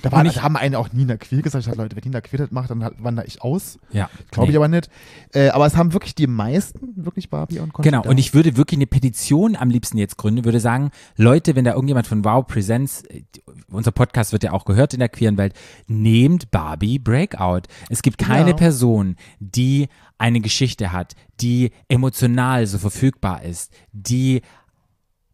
Da, 0.00 0.08
Und 0.18 0.26
ich- 0.26 0.34
da 0.34 0.42
haben 0.42 0.56
einen 0.56 0.74
auch 0.74 0.92
Nina 0.92 1.16
Quill 1.16 1.42
gesagt. 1.42 1.60
Ich 1.62 1.66
dachte, 1.66 1.80
Leute, 1.82 1.94
wenn 1.96 2.02
Nina 2.04 2.20
Quill 2.22 2.38
das 2.38 2.50
macht, 2.50 2.70
dann 2.70 2.90
wandere 2.98 3.26
ich 3.26 3.42
aus. 3.42 3.78
ja. 3.92 4.08
Glaube 4.30 4.46
Nee. 4.46 4.52
ich 4.52 4.56
aber 4.56 4.68
nicht. 4.68 4.88
Äh, 5.34 5.50
aber 5.50 5.66
es 5.66 5.76
haben 5.76 5.92
wirklich 5.92 6.14
die 6.14 6.26
meisten 6.26 7.04
wirklich 7.04 7.28
Barbie 7.28 7.58
und 7.58 7.72
Conchita. 7.72 7.98
Genau, 7.98 8.08
und 8.10 8.18
ich 8.18 8.32
würde 8.34 8.56
wirklich 8.56 8.78
eine 8.78 8.86
Petition 8.86 9.54
am 9.56 9.68
liebsten 9.70 9.98
jetzt 9.98 10.16
gründen, 10.16 10.44
würde 10.44 10.60
sagen, 10.60 10.90
Leute, 11.16 11.54
wenn 11.56 11.64
da 11.64 11.72
irgendjemand 11.72 12.06
von 12.06 12.24
Wow 12.24 12.46
Presents, 12.46 13.02
äh, 13.02 13.22
unser 13.68 13.90
Podcast 13.92 14.32
wird 14.32 14.42
ja 14.44 14.52
auch 14.52 14.64
gehört 14.64 14.94
in 14.94 15.00
der 15.00 15.08
queeren 15.10 15.36
Welt, 15.36 15.54
nehmt 15.86 16.50
Barbie 16.50 16.98
Breakout. 16.98 17.62
Es 17.90 18.02
gibt 18.02 18.18
keine 18.18 18.50
Ja. 18.50 18.56
Person, 18.56 19.16
die 19.40 19.88
eine 20.18 20.40
Geschichte 20.40 20.92
hat, 20.92 21.14
die 21.40 21.72
emotional 21.88 22.66
so 22.66 22.78
verfügbar 22.78 23.42
ist, 23.42 23.72
die 23.92 24.40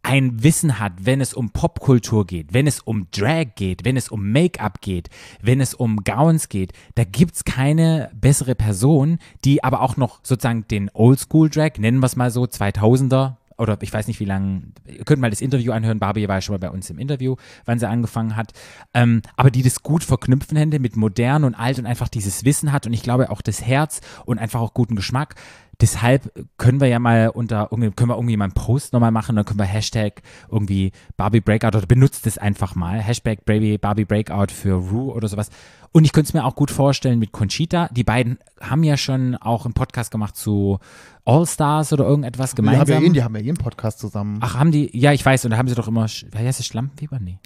ein 0.03 0.43
Wissen 0.43 0.79
hat, 0.79 0.93
wenn 1.01 1.21
es 1.21 1.35
um 1.35 1.51
Popkultur 1.51 2.27
geht, 2.27 2.55
wenn 2.55 2.67
es 2.67 2.81
um 2.81 3.09
Drag 3.11 3.55
geht, 3.57 3.85
wenn 3.85 3.97
es 3.97 4.09
um 4.09 4.31
Make-up 4.33 4.81
geht, 4.81 5.11
wenn 5.43 5.61
es 5.61 5.75
um 5.75 5.99
Gowns 6.05 6.49
geht, 6.49 6.73
da 6.95 7.05
gibt's 7.05 7.45
keine 7.45 8.11
bessere 8.15 8.55
Person, 8.55 9.19
die 9.45 9.63
aber 9.65 9.83
auch 9.83 9.97
noch 9.97 10.21
sozusagen 10.23 10.67
den 10.69 10.91
Oldschool-Drag, 10.93 11.79
nennen 11.79 12.01
wir 12.01 12.07
es 12.07 12.17
mal 12.17 12.31
so, 12.31 12.45
2000er, 12.45 13.37
oder 13.59 13.77
ich 13.81 13.93
weiß 13.93 14.07
nicht 14.07 14.21
wie 14.21 14.25
lange, 14.25 14.63
ihr 14.87 15.05
könnt 15.05 15.21
mal 15.21 15.31
das 15.31 15.41
Interview 15.41 15.73
anhören, 15.73 15.99
Barbie 15.99 16.29
war 16.29 16.37
ja 16.37 16.41
schon 16.41 16.55
mal 16.55 16.61
bei 16.61 16.71
uns 16.71 16.89
im 16.91 16.99
Interview, 16.99 17.37
wann 17.65 17.79
sie 17.79 17.89
angefangen 17.89 18.37
hat, 18.37 18.53
ähm, 18.95 19.23
aber 19.37 19.51
die 19.51 19.63
das 19.63 19.83
gut 19.83 20.05
verknüpfen 20.05 20.57
hätte 20.57 20.79
mit 20.79 20.97
modern 20.97 21.45
und 21.45 21.55
alt 21.55 21.79
und 21.79 21.87
einfach 21.87 22.09
dieses 22.09 22.45
Wissen 22.45 22.73
hat 22.73 22.87
und 22.87 22.93
ich 22.93 23.03
glaube 23.03 23.31
auch 23.31 23.43
das 23.43 23.63
Herz 23.63 24.01
und 24.25 24.39
einfach 24.39 24.61
auch 24.61 24.75
guten 24.75 24.95
Geschmack. 24.95 25.35
Deshalb 25.81 26.33
können 26.57 26.81
wir 26.81 26.89
ja 26.89 26.99
mal 26.99 27.29
unter, 27.29 27.69
können 27.69 28.11
wir 28.11 28.17
irgendwie 28.17 28.37
mal 28.37 28.47
einen 28.47 28.55
Post 28.55 28.93
nochmal 28.93 29.13
machen, 29.13 29.37
dann 29.37 29.45
können 29.45 29.61
wir 29.61 29.65
Hashtag 29.67 30.23
irgendwie 30.51 30.91
Barbie 31.17 31.41
Breakout 31.41 31.77
oder 31.77 31.87
benutzt 31.87 32.27
es 32.27 32.37
einfach 32.37 32.75
mal. 32.75 33.01
Hashtag 33.01 33.45
Barbie, 33.45 33.79
Barbie 33.79 34.05
Breakout 34.05 34.49
für 34.53 34.75
Rue 34.75 35.13
oder 35.15 35.29
sowas. 35.29 35.51
Und 35.93 36.05
ich 36.05 36.13
könnte 36.13 36.29
es 36.29 36.35
mir 36.35 36.45
auch 36.45 36.55
gut 36.55 36.71
vorstellen 36.71 37.19
mit 37.19 37.33
Conchita. 37.33 37.89
Die 37.93 38.05
beiden 38.05 38.39
haben 38.61 38.83
ja 38.83 38.97
schon 38.97 39.37
auch 39.37 39.65
einen 39.65 39.75
Podcast 39.75 40.11
gemacht 40.11 40.37
zu 40.37 40.81
All 41.25 41.47
Stars 41.47 41.93
oder 41.93 42.05
irgendetwas 42.05 42.55
die 42.55 42.63
haben, 42.63 42.67
ja 42.67 42.73
gemeinsam. 42.85 43.05
eh, 43.05 43.11
die 43.11 43.23
haben 43.23 43.37
ja 43.37 43.43
jeden 43.43 43.59
Podcast 43.59 43.99
zusammen. 44.01 44.39
Ach, 44.41 44.59
haben 44.59 44.73
die, 44.73 44.91
ja, 44.99 45.13
ich 45.13 45.25
weiß, 45.25 45.45
und 45.45 45.53
da 45.53 45.59
haben 45.59 45.69
sie 45.69 45.75
doch 45.75 45.89
immer, 45.89 46.07
wie 46.07 46.39
heißt 46.39 46.61
es, 46.61 46.67
Schlampenfieber? 46.67 47.19
Nee. 47.21 47.39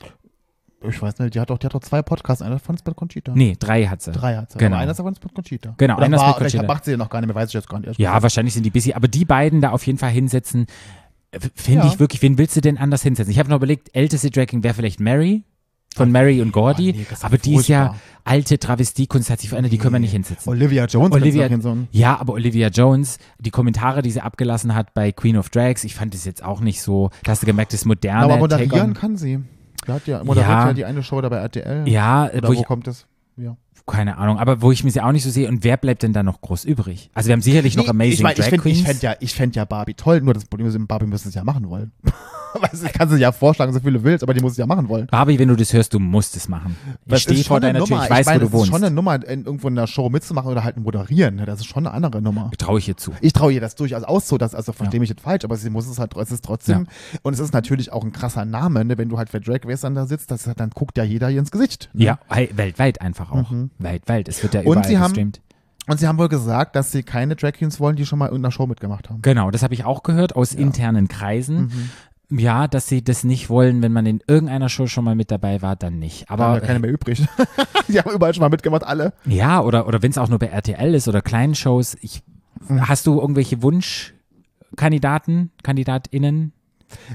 Ich 0.88 1.00
weiß 1.00 1.18
nicht, 1.18 1.34
die 1.34 1.40
hat 1.40 1.50
doch, 1.50 1.58
die 1.58 1.66
hat 1.66 1.74
doch 1.74 1.80
zwei 1.80 2.02
Podcasts. 2.02 2.42
Einer 2.42 2.56
davon 2.56 2.74
ist 2.74 2.82
bei 2.84 2.92
Conchita. 2.92 3.32
Nee, 3.34 3.56
drei 3.58 3.86
hat 3.86 4.02
sie. 4.02 4.12
Drei 4.12 4.36
hat 4.36 4.50
sie. 4.52 4.58
Genau. 4.58 4.76
Aber 4.76 4.82
einer 4.82 4.94
davon 4.94 5.12
ist 5.12 5.22
mit 5.22 5.34
Conchita. 5.34 5.74
Genau, 5.78 5.96
Oder 5.96 6.06
einer 6.06 6.16
war, 6.18 6.34
vielleicht 6.36 6.54
Conchita. 6.56 6.72
macht 6.72 6.84
sie 6.84 6.90
ja 6.92 6.96
noch 6.96 7.10
gar 7.10 7.20
nicht 7.20 7.28
mehr, 7.28 7.34
weiß 7.34 7.48
ich 7.48 7.54
jetzt 7.54 7.68
gar 7.68 7.78
nicht. 7.80 7.98
Ja, 7.98 8.10
gesagt. 8.10 8.22
wahrscheinlich 8.22 8.54
sind 8.54 8.64
die 8.64 8.70
busy, 8.70 8.92
aber 8.92 9.08
die 9.08 9.24
beiden 9.24 9.60
da 9.60 9.70
auf 9.70 9.86
jeden 9.86 9.98
Fall 9.98 10.10
hinsetzen, 10.10 10.66
äh, 11.30 11.38
finde 11.54 11.86
Ja. 11.86 11.92
ich 11.92 11.98
wirklich, 12.00 12.22
wen 12.22 12.38
willst 12.38 12.56
du 12.56 12.60
denn 12.60 12.78
anders 12.78 13.02
hinsetzen? 13.02 13.30
Ich 13.32 13.38
habe 13.38 13.48
noch 13.48 13.56
überlegt, 13.56 13.90
älteste 13.94 14.30
Dragging 14.30 14.62
wäre 14.62 14.74
vielleicht 14.74 15.00
Mary 15.00 15.44
von 15.94 16.10
Mary 16.10 16.40
und 16.40 16.52
Gordy, 16.52 16.94
Oh, 16.94 16.98
nee, 16.98 17.06
aber 17.20 17.36
die 17.36 17.54
ist 17.54 17.68
ja 17.68 17.94
alte 18.24 18.58
Travestiekunst, 18.58 19.28
hat 19.28 19.40
sich 19.40 19.50
verändert, 19.50 19.72
die 19.72 19.78
können 19.78 19.92
wir 19.92 19.98
nicht 20.00 20.12
hinsetzen. 20.12 20.48
Olivia 20.50 20.86
Jones 20.86 21.12
Olivia, 21.12 21.48
ja, 21.90 22.18
aber 22.18 22.32
Olivia 22.32 22.68
Jones, 22.68 23.18
die 23.38 23.50
Kommentare, 23.50 24.00
die 24.00 24.10
sie 24.10 24.22
abgelassen 24.22 24.74
hat 24.74 24.94
bei 24.94 25.12
Queen 25.12 25.36
of 25.36 25.50
Drags, 25.50 25.84
ich 25.84 25.94
fand 25.94 26.14
das 26.14 26.24
jetzt 26.24 26.42
auch 26.42 26.60
nicht 26.60 26.80
so, 26.80 27.10
da 27.24 27.32
hast 27.32 27.42
du 27.42 27.46
gemerkt, 27.46 27.74
das 27.74 27.84
moderne 27.84 28.24
Aber 28.24 28.38
moderieren 28.38 28.94
kann 28.94 29.16
sie. 29.18 29.40
Der 29.86 29.94
hat 29.94 30.06
ja 30.06 30.22
moderiert 30.24 30.48
Ja. 30.50 30.66
ja. 30.68 30.72
die 30.72 30.84
eine 30.84 31.02
Show 31.02 31.20
da 31.20 31.28
bei 31.28 31.36
RTL. 31.38 31.88
Ja, 31.88 32.30
Oder 32.32 32.48
wo 32.48 32.54
wo 32.54 32.60
ich, 32.60 32.64
kommt 32.64 32.86
das? 32.86 33.06
Ja. 33.36 33.56
keine 33.86 34.18
Ahnung, 34.18 34.38
aber 34.38 34.62
wo 34.62 34.70
ich 34.72 34.84
mich 34.84 34.94
ja 34.94 35.06
auch 35.06 35.12
nicht 35.12 35.24
so 35.24 35.30
sehe. 35.30 35.48
Und 35.48 35.64
wer 35.64 35.76
bleibt 35.76 36.02
denn 36.02 36.12
da 36.12 36.22
noch 36.22 36.40
groß 36.40 36.64
übrig? 36.64 37.10
Also 37.14 37.28
wir 37.28 37.32
haben 37.32 37.42
sicherlich 37.42 37.76
noch 37.76 37.84
Nee, 37.84 37.90
Amazing 37.90 38.12
ich 38.12 38.22
mein, 38.22 38.32
ich 38.32 38.38
Drag 38.38 38.48
find, 38.48 38.62
Queens. 38.62 38.78
Ich 38.78 38.84
fände 38.84 39.02
ja, 39.02 39.14
ich 39.20 39.34
fänd 39.34 39.56
ja 39.56 39.64
Barbie 39.64 39.94
toll, 39.94 40.20
nur 40.20 40.34
das 40.34 40.44
Problem 40.44 40.68
ist, 40.68 40.88
Barbie 40.88 41.06
müssen 41.06 41.28
es 41.28 41.34
ja 41.34 41.44
machen 41.44 41.68
wollen. 41.68 41.92
weißt 42.60 42.82
du, 42.82 42.86
ich 42.86 42.92
kann 42.92 43.08
sie 43.08 43.18
ja 43.18 43.32
vorschlagen, 43.32 43.72
so 43.72 43.80
viel 43.80 43.92
du 43.92 44.02
willst, 44.04 44.22
aber 44.22 44.34
die 44.34 44.40
muss 44.40 44.52
es 44.52 44.58
ja 44.58 44.66
machen 44.66 44.88
wollen. 44.88 45.06
Barbie, 45.08 45.38
wenn 45.38 45.48
du 45.48 45.56
das 45.56 45.72
hörst, 45.72 45.94
du 45.94 45.98
musst 45.98 46.36
es 46.36 46.48
machen. 46.48 46.76
Ich 47.06 47.22
stehe 47.22 47.42
vor 47.44 47.60
deiner 47.60 47.84
Tür, 47.84 48.02
ich 48.04 48.10
weiß, 48.10 48.26
meine, 48.26 48.40
wo 48.40 48.44
du 48.44 48.44
das 48.44 48.52
ist 48.52 48.52
wohnst. 48.58 48.70
schon 48.72 48.84
eine 48.84 48.94
Nummer, 48.94 49.14
in, 49.26 49.44
irgendwo 49.44 49.68
in 49.68 49.78
einer 49.78 49.86
Show 49.86 50.08
mitzumachen 50.10 50.50
oder 50.50 50.64
halt 50.64 50.76
moderieren. 50.76 51.36
ne? 51.36 51.46
Das 51.46 51.60
ist 51.60 51.66
schon 51.66 51.86
eine 51.86 51.94
andere 51.94 52.20
Nummer. 52.22 52.50
Traue 52.58 52.78
ich 52.78 52.88
ihr 52.88 52.96
zu. 52.96 53.12
Ich 53.20 53.32
traue 53.32 53.52
ihr 53.52 53.60
das 53.60 53.74
durchaus 53.74 54.02
aus, 54.04 54.28
so 54.28 54.38
dass, 54.38 54.54
also 54.54 54.72
Ja. 54.72 54.76
verstehe 54.76 55.00
mich 55.00 55.08
jetzt 55.10 55.22
falsch, 55.22 55.44
aber 55.44 55.56
sie 55.56 55.70
muss 55.70 55.86
es 55.88 55.98
halt, 55.98 56.16
es 56.16 56.30
ist 56.30 56.44
trotzdem, 56.44 56.86
und 57.22 57.32
es 57.34 57.38
ist 57.40 57.52
natürlich 57.52 57.92
auch 57.92 58.04
ein 58.04 58.12
krasser 58.12 58.44
Name, 58.44 58.84
ne? 58.84 58.98
wenn 58.98 59.08
du 59.08 59.18
halt 59.18 59.28
für 59.30 59.40
Drag 59.40 59.60
Race 59.64 59.80
dann 59.82 59.94
da 59.94 60.06
sitzt, 60.06 60.30
das, 60.30 60.48
dann 60.56 60.70
guckt 60.70 60.96
ja 60.98 61.04
jeder 61.04 61.30
ihr 61.30 61.38
ins 61.40 61.50
Gesicht. 61.50 61.90
Ne? 61.92 62.04
Ja, 62.04 62.18
weltweit 62.54 63.00
einfach 63.00 63.30
auch. 63.32 63.50
Weltweit. 63.78 64.28
Es 64.28 64.42
wird 64.42 64.54
ja 64.54 64.60
Mhm. 64.62 64.66
Und 64.66 64.72
überall 64.74 64.88
sie 64.88 64.98
haben- 64.98 65.12
gestreamt. 65.12 65.40
Und 65.88 65.98
sie 65.98 66.06
haben 66.06 66.16
wohl 66.16 66.28
gesagt, 66.28 66.76
dass 66.76 66.92
sie 66.92 67.02
keine 67.02 67.34
Drag 67.34 67.54
Queens 67.54 67.80
wollen, 67.80 67.96
die 67.96 68.06
schon 68.06 68.16
mal 68.20 68.26
in 68.26 68.30
irgendeiner 68.34 68.52
Show 68.52 68.68
mitgemacht 68.68 69.10
haben. 69.10 69.20
Genau, 69.20 69.50
das 69.50 69.64
habe 69.64 69.74
ich 69.74 69.84
auch 69.84 70.04
gehört 70.04 70.36
aus 70.36 70.54
internen 70.54 71.08
Kreisen. 71.08 71.90
Ja, 72.34 72.66
dass 72.68 72.88
sie 72.88 73.04
das 73.04 73.24
nicht 73.24 73.50
wollen, 73.50 73.82
wenn 73.82 73.92
man 73.92 74.06
in 74.06 74.22
irgendeiner 74.26 74.68
Show 74.68 74.86
schon 74.86 75.04
mal 75.04 75.14
mit 75.14 75.30
dabei 75.30 75.60
war, 75.62 75.76
dann 75.76 75.98
nicht. 75.98 76.24
Da 76.24 76.30
haben 76.30 76.40
Aber 76.42 76.54
ja 76.54 76.60
keine 76.60 76.78
mehr 76.78 76.90
übrig. 76.90 77.22
die 77.88 77.98
haben 77.98 78.10
überall 78.10 78.32
schon 78.32 78.40
mal 78.40 78.48
mitgemacht, 78.48 78.84
alle. 78.84 79.12
ja, 79.26 79.60
oder, 79.60 79.86
oder 79.86 80.02
wenn 80.02 80.10
es 80.10 80.18
auch 80.18 80.28
nur 80.28 80.38
bei 80.38 80.46
RTL 80.46 80.94
ist 80.94 81.08
oder 81.08 81.20
kleinen 81.22 81.54
Shows. 81.54 81.96
Ich, 82.00 82.22
Mhm. 82.68 82.88
Hast 82.88 83.06
du 83.06 83.20
irgendwelche 83.20 83.62
Wunschkandidaten, 83.62 85.50
KandidatInnen? 85.62 86.52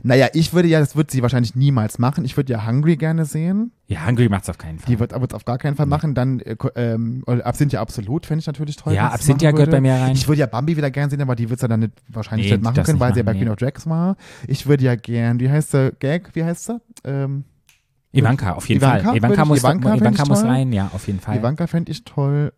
Naja, 0.03 0.27
ich 0.33 0.53
würde 0.53 0.67
ja, 0.67 0.79
das 0.79 0.95
wird 0.95 1.11
sie 1.11 1.21
wahrscheinlich 1.21 1.55
niemals 1.55 1.99
machen. 1.99 2.25
Ich 2.25 2.35
würde 2.37 2.53
ja 2.53 2.65
Hungry 2.65 2.97
gerne 2.97 3.25
sehen. 3.25 3.71
Ja, 3.87 4.05
Hungry 4.05 4.29
macht's 4.29 4.49
auf 4.49 4.57
keinen 4.57 4.79
Fall. 4.79 4.93
Die 4.93 4.99
wird 4.99 5.13
aber 5.13 5.33
auf 5.35 5.45
gar 5.45 5.57
keinen 5.57 5.75
Fall 5.75 5.85
machen. 5.85 6.13
Dann 6.13 6.39
äh, 6.41 6.55
ähm, 6.75 7.23
Absinthia 7.25 7.81
absolut, 7.81 8.25
fände 8.25 8.41
ich 8.41 8.47
natürlich 8.47 8.75
toll. 8.75 8.93
Ja, 8.93 9.09
Absinthia 9.09 9.51
gehört 9.51 9.71
bei 9.71 9.81
mir 9.81 9.93
rein. 9.93 10.13
Ich 10.13 10.27
würde 10.27 10.39
ja 10.39 10.45
Bambi 10.45 10.77
wieder 10.77 10.91
gerne 10.91 11.09
sehen, 11.09 11.21
aber 11.21 11.35
die 11.35 11.49
wird 11.49 11.57
es 11.57 11.61
ja 11.61 11.67
dann 11.67 11.81
nicht, 11.81 11.93
wahrscheinlich 12.09 12.47
Nee, 12.47 12.57
nicht 12.57 12.63
machen 12.63 12.83
können, 12.83 12.99
weil 12.99 13.13
sie 13.13 13.19
ja 13.19 13.23
bei 13.23 13.31
machen, 13.31 13.39
Queen 13.39 13.49
of 13.49 13.57
Drags 13.57 13.87
war. 13.87 14.17
Ich 14.47 14.67
würde 14.67 14.83
ja 14.83 14.95
gern, 14.95 15.39
wie 15.39 15.49
heißt 15.49 15.71
sie? 15.71 15.93
Gag, 15.99 16.29
wie 16.33 16.43
heißt 16.43 16.65
sie? 16.65 16.81
Ähm, 17.03 17.45
Ivanka, 18.11 18.53
auf 18.53 18.67
jeden 18.67 18.81
Ivanka 18.81 19.09
Fall. 19.09 19.17
Ivanka 19.17 19.45
muss, 19.45 19.59
Ivanka 19.59 19.95
Ivanka, 19.95 20.25
muss 20.25 20.43
rein, 20.43 20.73
ja, 20.73 20.89
auf 20.93 21.07
jeden 21.07 21.19
Fall. 21.19 21.37
Ivanka 21.37 21.67
fände 21.67 21.91
ich 21.91 22.03
toll. 22.03 22.53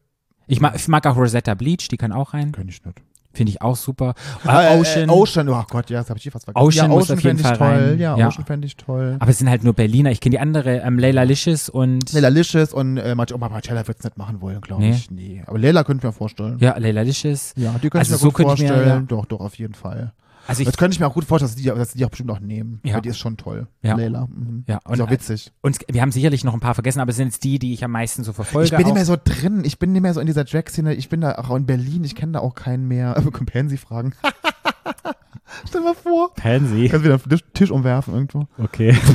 Ich 0.47 0.61
mag, 0.61 0.75
ich 0.75 0.87
mag 0.87 1.05
auch 1.05 1.15
Rosetta 1.15 1.53
Bleach, 1.53 1.87
die 1.89 1.97
kann 1.97 2.11
auch 2.11 2.33
rein. 2.33 2.51
Könnte 2.51 2.73
ich 2.73 2.83
nicht. 2.83 3.01
Finde 3.31 3.51
ich 3.51 3.61
auch 3.61 3.75
super. 3.75 4.15
Äh, 4.45 4.75
Äh, 4.75 4.79
Ocean. 4.79 5.07
Äh, 5.09 5.11
Ocean, 5.11 5.49
oh 5.49 5.63
Gott, 5.69 5.89
ja, 5.91 5.99
das 5.99 6.09
habe 6.09 6.17
ich 6.17 6.23
hier 6.23 6.31
fast 6.31 6.45
vergessen. 6.45 6.65
Ocean 6.65 6.89
ja, 6.91 6.97
Ocean 6.97 7.17
auf 7.17 7.23
jeden 7.23 7.37
fände 7.37 7.41
ich 7.41 7.47
Fall 7.47 7.57
toll. 7.57 7.89
rein. 7.89 7.99
Ja, 7.99 8.17
Ja. 8.17 8.27
Ocean 8.27 8.45
fände 8.45 8.65
ich 8.65 8.75
toll. 8.75 9.17
Aber 9.19 9.29
es 9.31 9.37
sind 9.37 9.49
halt 9.49 9.63
nur 9.63 9.73
Berliner. 9.73 10.09
Ich 10.11 10.19
kenne 10.19 10.31
die 10.31 10.39
andere, 10.39 10.77
ähm, 10.79 10.97
Leila 10.97 11.23
Licious 11.23 11.69
und. 11.69 12.11
Leila 12.11 12.29
Licious 12.29 12.73
und 12.73 12.97
äh, 12.97 13.13
Marcella, 13.13 13.45
oh, 13.45 13.49
Marcella 13.49 13.87
wird 13.87 13.99
es 13.99 14.03
nicht 14.03 14.17
machen 14.17 14.41
wollen, 14.41 14.59
glaube 14.61 14.81
Nee. 14.81 14.91
ich. 14.91 15.11
Nee. 15.11 15.43
Aber 15.45 15.59
Leila 15.59 15.83
könnte 15.83 15.99
ich 16.01 16.03
mir 16.05 16.11
vorstellen. 16.13 16.57
Ja, 16.59 16.75
Leila 16.77 17.01
Licious. 17.03 17.53
Ja, 17.55 17.71
die 17.73 17.89
könnte 17.89 17.99
Also 17.99 18.15
ich 18.15 18.15
mir 18.15 18.17
so 18.17 18.27
gut 18.27 18.35
könnte 18.35 18.53
ich 18.55 18.61
mir, 18.61 18.67
vorstellen. 18.69 18.89
ja. 18.89 19.05
Doch, 19.07 19.25
doch, 19.27 19.39
auf 19.41 19.55
jeden 19.59 19.75
Fall. 19.75 20.11
Also 20.47 20.61
ich, 20.61 20.65
Das 20.67 20.77
könnte 20.77 20.95
ich 20.95 20.99
mir 20.99 21.05
auch 21.07 21.13
gut 21.13 21.25
vorstellen, 21.25 21.51
dass 21.51 21.55
die, 21.61 21.65
dass 21.67 21.93
die 21.93 22.05
auch 22.05 22.09
bestimmt 22.09 22.31
auch 22.31 22.39
nehmen. 22.39 22.79
Ja. 22.83 22.95
Weil 22.95 23.01
die 23.01 23.09
ist 23.09 23.19
schon 23.19 23.37
toll. 23.37 23.67
Ja. 23.81 23.95
Leila. 23.95 24.27
Mhm. 24.27 24.63
Ja, 24.67 24.77
ist 24.77 24.85
und- 24.87 25.01
auch 25.01 25.09
witzig. 25.11 25.51
und 25.61 25.79
wir 25.87 26.01
haben 26.01 26.11
sicherlich 26.11 26.43
noch 26.43 26.53
ein 26.53 26.59
paar 26.59 26.73
vergessen, 26.73 26.99
aber 27.01 27.11
es 27.11 27.17
sind 27.17 27.27
jetzt 27.27 27.43
die, 27.43 27.59
die 27.59 27.73
ich 27.73 27.83
am 27.83 27.91
meisten 27.91 28.23
so 28.23 28.33
verfolge. 28.33 28.65
Ich 28.65 28.71
bin 28.71 28.79
nicht 28.79 28.87
auch. 28.87 28.93
mehr 28.95 29.05
so 29.05 29.15
drin. 29.23 29.63
Ich 29.63 29.77
bin 29.79 29.91
nicht 29.91 30.01
mehr 30.01 30.13
so 30.13 30.19
in 30.19 30.25
dieser 30.27 30.43
Drag-Szene. 30.45 30.93
Ich 30.95 31.09
bin 31.09 31.21
da 31.21 31.35
auch 31.35 31.55
in 31.55 31.65
Berlin. 31.65 32.03
Ich 32.03 32.15
kenne 32.15 32.31
da 32.33 32.39
auch 32.39 32.55
keinen 32.55 32.87
mehr. 32.87 33.13
Können 33.51 33.69
Sie 33.69 33.77
fragen? 33.77 34.13
Stell 35.67 35.81
mal 35.81 35.95
vor. 35.95 36.33
Pansy. 36.35 36.87
Kannst 36.89 37.05
wieder 37.05 37.19
einen 37.23 37.41
Tisch, 37.53 37.71
umwerfen 37.71 38.13
irgendwo. 38.13 38.47
Okay. 38.57 38.95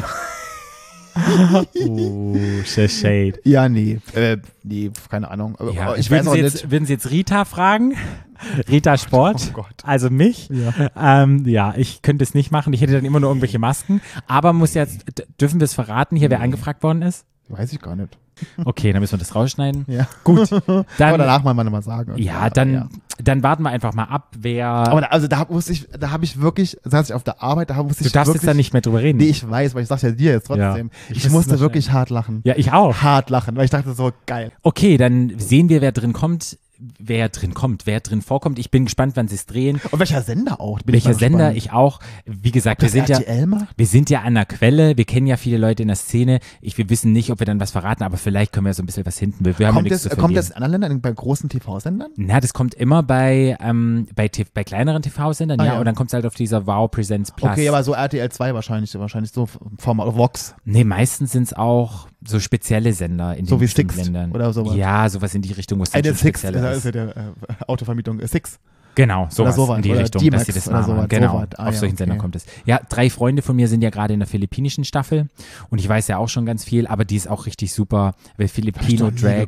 oh, 1.87 2.37
shade. 2.65 3.35
Ja, 3.45 3.69
nee. 3.69 4.01
Äh, 4.15 4.39
nee, 4.63 4.91
keine 5.11 5.31
Ahnung. 5.31 5.57
Ja, 5.73 5.95
ich 5.95 6.01
ich 6.01 6.11
weiß 6.11 6.25
würden 6.25 6.29
auch 6.29 6.35
Sie, 6.35 6.43
nicht. 6.43 6.55
jetzt, 6.55 6.71
würden 6.71 6.87
Sie 6.87 6.93
jetzt 6.93 7.11
Rita 7.11 7.45
fragen? 7.45 7.95
Rita 8.69 8.97
Sport? 8.97 9.49
Oh 9.51 9.53
Gott. 9.63 9.75
Also 9.85 10.11
mich? 10.11 10.49
Ja. 10.51 11.23
Ähm, 11.23 11.47
ja, 11.47 11.75
ich 11.77 12.03
könnte 12.03 12.23
es 12.25 12.35
nicht 12.35 12.51
machen. 12.51 12.73
Ich 12.73 12.81
hätte 12.81 12.93
dann 12.93 13.05
immer 13.05 13.21
nur 13.21 13.31
irgendwelche 13.31 13.59
Masken. 13.59 14.01
Aber 14.27 14.53
muss 14.53 14.75
jetzt, 14.75 15.05
dürfen 15.41 15.61
wir 15.61 15.65
es 15.65 15.75
verraten 15.75 16.17
hier, 16.17 16.31
wer 16.31 16.41
angefragt 16.41 16.83
worden 16.83 17.03
ist? 17.03 17.25
Weiß 17.49 17.73
ich 17.73 17.81
gar 17.81 17.95
nicht. 17.97 18.17
Okay, 18.65 18.93
dann 18.93 19.01
müssen 19.01 19.13
wir 19.13 19.19
das 19.19 19.35
rausschneiden. 19.35 19.85
Ja. 19.87 20.09
Gut. 20.25 20.53
Aber 20.67 20.85
Dann, 20.99 21.19
danach 21.19 21.45
mal 21.45 21.55
mal 21.55 21.83
sagen. 21.83 22.15
ja, 22.17 22.51
dann, 22.51 22.73
Ja. 22.73 22.89
dann 23.23 23.43
warten 23.45 23.63
wir 23.63 23.71
einfach 23.71 23.95
mal 23.95 24.05
ab, 24.05 24.33
wer. 24.37 24.67
Aber 24.67 25.03
da, 25.03 25.07
also 25.09 25.29
da 25.29 25.49
wusste 25.49 25.73
ich, 25.73 25.87
da 25.99 26.11
habe 26.11 26.25
ich 26.25 26.41
wirklich, 26.41 26.77
saß 26.85 27.11
ich 27.11 27.15
auf 27.15 27.23
der 27.23 27.43
Arbeit, 27.43 27.71
da 27.71 27.77
wusste 27.89 28.03
du 28.03 28.07
ich 28.09 28.13
darfst 28.13 28.29
wirklich, 28.31 28.43
jetzt 28.43 28.49
da 28.49 28.55
nicht 28.55 28.73
mehr 28.73 28.83
drüber 28.83 29.01
reden. 29.03 29.19
Nee, 29.19 29.27
ich 29.27 29.49
weiß, 29.49 29.75
weil 29.75 29.83
ich 29.83 29.89
sag's 29.89 30.03
ja 30.03 30.11
dir 30.11 30.33
jetzt 30.33 30.47
trotzdem. 30.49 30.91
Ja. 30.93 31.15
Ich 31.17 31.25
ich 31.25 31.31
musste 31.31 31.61
wirklich 31.61 31.93
hart 31.93 32.11
lachen. 32.11 32.41
ja, 32.45 32.55
ich 32.57 32.73
auch. 32.73 32.97
Hart 33.03 33.31
lachen, 33.31 33.57
weil 33.57 33.67
ich 33.67 33.71
dachte 33.71 33.93
so, 33.95 34.11
geil. 34.27 34.51
Okay, 34.63 34.97
dann 34.97 35.35
sehen 35.39 35.69
wir, 35.69 35.81
wer 35.81 35.93
drin 35.93 36.13
kommt. 36.13 36.59
Wer 36.99 37.29
drin 37.29 37.55
kommt, 37.55 37.87
wer 37.87 38.01
drin 38.01 38.21
vorkommt. 38.21 38.59
Ich 38.59 38.71
bin 38.71 38.85
gespannt, 38.87 39.13
wann 39.17 39.29
sie 39.29 39.37
es 39.37 39.47
drehen. 39.47 39.81
Und 39.91 39.99
welcher 40.01 40.23
Sender 40.23 40.61
auch? 40.61 40.81
Bin 40.83 40.93
Welcher 40.93 41.13
ich 41.13 41.19
Sender? 41.19 41.53
gespannt. 41.53 41.57
Ich 41.57 41.73
auch. 41.73 42.01
Wie 42.27 42.51
gesagt, 42.51 42.83
wir 42.83 42.89
sind 42.89 43.09
ja. 43.09 43.21
Macht? 43.47 43.69
Wir 43.77 43.87
sind 43.87 44.11
ja 44.11 44.23
an 44.23 44.35
der 44.35 44.45
Quelle, 44.45 44.97
wir 44.97 45.05
kennen 45.05 45.27
ja 45.27 45.37
viele 45.37 45.59
Leute 45.59 45.83
in 45.83 45.89
der 45.89 45.97
Szene. 45.97 46.41
Ich, 46.61 46.77
wir 46.77 46.91
wissen 46.91 47.13
nicht, 47.13 47.31
ob 47.31 47.39
wir 47.39 47.47
dann 47.47 47.61
was 47.61 47.71
verraten, 47.71 48.03
aber 48.03 48.17
vielleicht 48.17 48.53
können 48.53 48.67
wir 48.67 48.75
so 48.75 48.83
ein 48.83 48.87
bisschen 48.87 49.07
was 49.07 49.19
hinten. 49.19 49.45
Wir, 49.45 49.59
wir 49.59 49.69
Kommt 49.71 49.91
das, 49.91 50.09
kommt 50.11 50.37
das 50.37 50.51
in 50.51 50.57
anderen 50.57 50.73
Ländern, 50.83 51.01
bei 51.01 51.13
großen 51.13 51.49
TV-Sendern? 51.49 52.11
Na, 52.17 52.41
das 52.41 52.53
kommt 52.53 52.75
immer 52.75 53.03
bei, 53.03 53.57
ähm, 53.61 54.09
bei, 54.15 54.31
bei 54.53 54.65
kleineren 54.65 55.03
TV-Sendern, 55.03 55.61
Ah, 55.61 55.65
ja, 55.65 55.73
ja. 55.75 55.79
und 55.79 55.85
dann 55.85 55.95
kommt 55.95 56.11
es 56.11 56.15
halt 56.15 56.27
auf 56.27 56.35
dieser 56.35 56.67
Wow 56.67 56.91
Presents 56.91 57.31
Plus. 57.33 57.53
Okay, 57.53 57.69
aber 57.69 57.83
so 57.85 57.93
RTL 57.93 58.31
2 58.31 58.55
wahrscheinlich, 58.55 58.93
wahrscheinlich 58.99 59.31
so 59.33 59.49
Format 59.79 60.17
Vox. 60.17 60.55
nee, 60.65 60.85
meistens 60.85 61.33
sind 61.33 61.45
es 61.45 61.53
auch 61.53 62.09
so 62.27 62.41
spezielle 62.41 62.93
Sender 62.93 63.37
in 63.37 63.47
So 63.47 63.57
den 63.57 63.69
Sixt 63.69 63.97
Ländern. 63.97 64.33
oder 64.33 64.53
sowas. 64.53 64.77
Ja, 64.77 65.09
sowas 65.09 65.35
in 65.35 65.43
die 65.43 65.53
Richtung, 65.53 65.79
wo 65.79 65.83
es 65.83 65.91
dann 65.91 66.01
Eine 66.01 66.09
schon 66.09 66.19
Six, 66.19 66.45
ist. 66.45 66.85
ja 66.85 66.91
der 66.91 67.17
äh, 67.17 67.23
Autovermietung 67.67 68.21
äh, 68.21 68.29
Six. 68.29 68.59
Genau, 68.95 69.27
sowas, 69.31 69.57
sowas, 69.57 69.77
in 69.79 69.83
die 69.83 69.93
Richtung, 69.93 70.31
dass 70.31 70.47
sie 70.47 70.53
das 70.53 70.71
machen. 70.71 70.85
sowas, 70.87 71.09
genau, 71.09 71.33
sowas. 71.33 71.49
Ah, 71.57 71.67
auf 71.67 71.75
ja, 71.75 71.81
solchen 71.81 71.97
Sendern 71.97 72.17
okay. 72.17 72.23
kommt 72.23 72.37
es. 72.37 72.47
Ja, 72.65 72.81
drei 72.89 73.11
Freunde 73.11 73.43
von 73.43 73.57
mir 73.57 73.67
sind 73.67 73.83
ja 73.83 73.91
gerade 73.91 74.15
in 74.15 74.21
der 74.21 74.29
philippinischen 74.29 74.85
Staffel 74.85 75.29
und 75.71 75.79
ich 75.79 75.89
weiß 75.89 76.07
ja 76.09 76.19
auch 76.19 76.29
schon 76.29 76.47
ganz 76.47 76.65
viel, 76.65 76.87
aber 76.87 77.05
die 77.05 77.17
ist 77.17 77.29
auch 77.29 77.47
richtig 77.47 77.73
super, 77.73 78.15
weil 78.37 78.49
Filipino 78.49 79.11
Drag. 79.11 79.47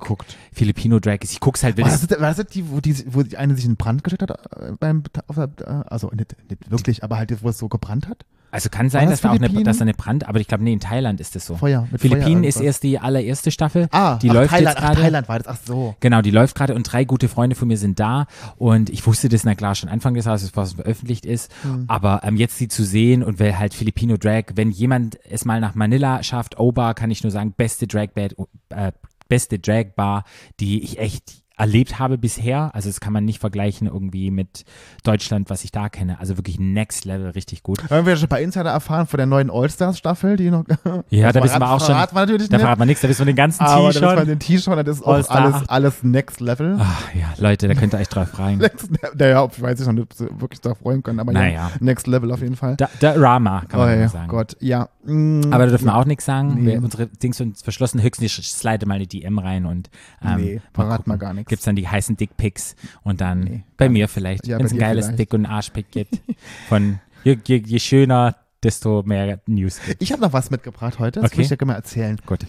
Filipino 0.53 0.99
Drag 0.99 1.19
ist, 1.23 1.33
ich 1.33 1.41
guck's 1.41 1.63
halt, 1.63 1.77
weil 1.77 1.85
War 1.85 1.93
das, 1.93 2.11
war 2.11 2.35
das 2.35 2.47
die, 2.47 2.69
wo 2.71 2.81
die, 2.81 2.97
wo 3.15 3.23
die 3.23 3.37
eine 3.37 3.55
sich 3.55 3.67
in 3.67 3.77
Brand 3.77 4.03
gesteckt 4.03 4.23
hat 4.23 4.31
äh, 4.31 4.73
beim, 4.81 5.05
auf 5.29 5.37
äh, 5.37 5.47
also 5.87 6.11
nicht, 6.11 6.35
nicht 6.51 6.71
wirklich, 6.71 7.05
aber 7.05 7.17
halt, 7.17 7.43
wo 7.43 7.49
es 7.49 7.59
so 7.59 7.69
gebrannt 7.69 8.09
hat? 8.09 8.25
Also 8.51 8.69
kann 8.71 8.89
sein, 8.89 9.03
War 9.03 9.11
dass 9.11 9.21
das 9.21 9.31
da 9.31 9.31
auch 9.31 9.49
eine, 9.51 9.65
dass 9.65 9.79
da 9.79 9.83
eine 9.83 9.95
Brand, 9.95 10.27
aber 10.29 10.41
ich 10.41 10.47
glaube, 10.49 10.65
nee, 10.65 10.73
in 10.73 10.81
Thailand 10.81 11.21
ist 11.21 11.37
es 11.37 11.47
so. 11.47 11.57
Feuer, 11.57 11.87
mit 11.91 12.01
Philippinen 12.01 12.43
Feuer 12.43 12.49
ist 12.49 12.61
erst 12.61 12.83
die 12.83 12.99
allererste 12.99 13.51
Staffel, 13.51 13.89
Ah, 13.91 14.17
die 14.17 14.31
ach, 14.31 14.35
läuft 14.35 14.51
Thailand, 14.51 14.77
jetzt 14.77 14.83
ach, 14.83 14.89
gerade. 14.89 15.01
Thailand 15.03 15.29
war 15.29 15.39
das, 15.39 15.49
ach 15.49 15.59
so. 15.67 15.95
Genau, 16.01 16.23
die 16.23 16.31
läuft 16.31 16.55
gerade 16.55 16.75
und 16.75 16.85
drei 16.85 17.05
gute 17.05 17.29
Freunde 17.29 17.57
von 17.57 17.69
mir 17.69 17.77
sind 17.79 17.99
da 18.01 18.27
und 18.57 18.89
ich 18.91 19.07
wusste 19.07 19.29
das, 19.29 19.45
na 19.45 19.55
klar, 19.55 19.75
schon 19.75 19.89
Anfang 19.89 20.15
des 20.15 20.25
Jahres, 20.25 20.47
bevor 20.47 20.65
es 20.65 20.73
veröffentlicht 20.75 21.27
ist, 21.27 21.51
Hm. 21.63 21.85
aber 21.89 22.21
ähm, 22.25 22.37
jetzt 22.37 22.57
sie 22.59 22.69
zu 22.69 22.85
sehen 22.85 23.23
und 23.23 23.41
weil 23.41 23.59
halt 23.59 23.75
Filipino 23.75 24.17
Drag, 24.17 24.45
wenn 24.55 24.71
jemand 24.71 25.19
es 25.29 25.45
mal 25.45 25.61
nach 25.61 25.75
Manila 25.75 26.23
schafft, 26.23 26.59
O-Bar, 26.59 26.95
kann 26.95 27.11
ich 27.11 27.23
nur 27.23 27.31
sagen, 27.31 27.53
beste 27.57 27.87
Drag 27.87 28.09
Bad, 28.15 28.35
äh, 28.71 28.93
beste 29.29 29.59
Drag 29.59 29.95
Bar, 29.97 30.25
die 30.61 30.83
ich 30.83 30.99
echt 30.99 31.43
erlebt 31.57 31.99
habe 31.99 32.19
bisher, 32.19 32.71
also 32.75 32.89
das 32.89 33.01
kann 33.01 33.13
man 33.13 33.25
nicht 33.25 33.41
vergleichen 33.41 33.87
irgendwie 33.87 34.31
mit 34.31 34.65
Deutschland, 35.05 35.49
was 35.49 35.65
ich 35.65 35.73
da 35.73 35.89
kenne, 35.89 36.21
also 36.21 36.37
wirklich 36.37 36.59
next 36.59 37.05
level, 37.05 37.31
richtig 37.31 37.63
gut. 37.63 37.89
Haben 37.89 38.07
wir 38.07 38.17
schon 38.17 38.29
bei 38.29 38.43
Insider 38.43 38.71
erfahren 38.71 39.07
von 39.07 39.17
der 39.17 39.27
neuen 39.27 39.51
All-Stars-Staffel, 39.51 40.37
die 40.37 40.51
noch. 40.51 40.65
Ja, 41.09 41.33
da 41.33 41.43
wissen 41.43 41.59
wir 41.59 41.71
auch 41.71 41.81
schon, 41.81 41.95
wir 41.97 42.39
da 42.49 42.59
verraten 42.59 42.81
wir 42.81 42.87
nichts, 42.87 43.01
da 43.01 43.09
wissen 43.09 43.21
wir 43.21 43.27
den 43.27 43.37
ganzen 43.37 43.63
Aber 43.63 43.91
Tee 43.91 44.01
das 44.01 44.03
war 44.03 44.19
schon. 44.19 44.27
den 44.27 44.39
T-Shirt, 44.39 44.87
das 44.87 44.97
ist 44.99 45.03
auch 45.03 45.13
alles, 45.31 45.31
8. 45.31 45.71
alles 45.71 46.03
Next 46.03 46.41
Level. 46.41 46.77
Ach 46.79 47.15
ja, 47.15 47.33
Leute, 47.39 47.69
da 47.69 47.75
könnt 47.75 47.95
ihr 47.95 47.99
euch 47.99 48.09
drauf 48.09 48.29
freuen. 48.29 48.63
Naja, 49.15 49.49
ich 49.51 49.63
weiß 49.63 49.87
nicht, 49.87 50.01
ob 50.01 50.13
sie 50.13 50.29
wirklich 50.39 50.61
darauf 50.61 50.79
freuen 50.79 51.03
können, 51.03 51.21
aber 51.21 51.33
Naja. 51.33 51.53
ja, 51.53 51.71
Next 51.81 52.07
Level 52.07 52.33
auf 52.33 52.41
jeden 52.41 52.57
Fall. 52.57 52.77
Da, 52.77 52.89
da 53.01 53.13
Rama, 53.13 53.63
kann 53.69 53.81
man 53.81 54.05
oh, 54.05 54.09
sagen. 54.09 54.29
Gott, 54.29 54.57
ja. 54.61 54.89
Mm, 55.05 55.43
Aber 55.51 55.65
da 55.65 55.71
dürfen 55.71 55.87
wir 55.87 55.97
auch 55.97 56.05
nichts 56.05 56.25
sagen. 56.25 56.65
Wir, 56.67 56.83
unsere 56.83 57.07
Dings 57.07 57.37
sind 57.37 57.59
verschlossen. 57.59 58.03
Höchstens 58.03 58.35
slide 58.59 58.87
mal 58.87 58.95
eine 58.95 59.07
DM 59.07 59.39
rein 59.39 59.67
und 59.67 59.91
ähm, 60.25 60.37
Nee, 60.37 60.61
verraten 60.75 61.11
wir 61.11 61.17
gar 61.17 61.33
nichts. 61.33 61.46
Gibt's 61.47 61.65
dann 61.65 61.77
die 61.77 61.89
heißen 61.89 62.17
Dickpics 62.17 62.75
und 63.03 63.21
dann 63.21 63.41
Nee, 63.41 63.65
bei 63.77 63.89
mir 63.89 64.09
vielleicht, 64.09 64.47
Ja, 64.47 64.59
wenn 64.59 64.67
es 64.67 64.73
ein 64.73 64.79
geiles 64.79 65.07
vielleicht. 65.07 65.19
Dick 65.21 65.35
und 65.35 65.47
Arschpick 65.47 65.91
gibt. 65.91 66.21
Von 66.69 66.99
je, 67.25 67.39
je, 67.47 67.57
je 67.65 67.79
schöner, 67.79 68.37
desto 68.63 69.03
mehr 69.05 69.41
News 69.47 69.81
gibt. 69.87 70.03
Ich 70.03 70.13
habe 70.13 70.23
noch 70.23 70.33
was 70.33 70.51
mitgebracht 70.51 70.99
heute, 70.99 71.21
das 71.21 71.33
Okay. 71.33 71.43
ich 71.43 71.49
dir 71.49 71.57
gerne 71.57 71.73
mal 71.73 71.77
erzählen. 71.77 72.19
Gut. 72.27 72.47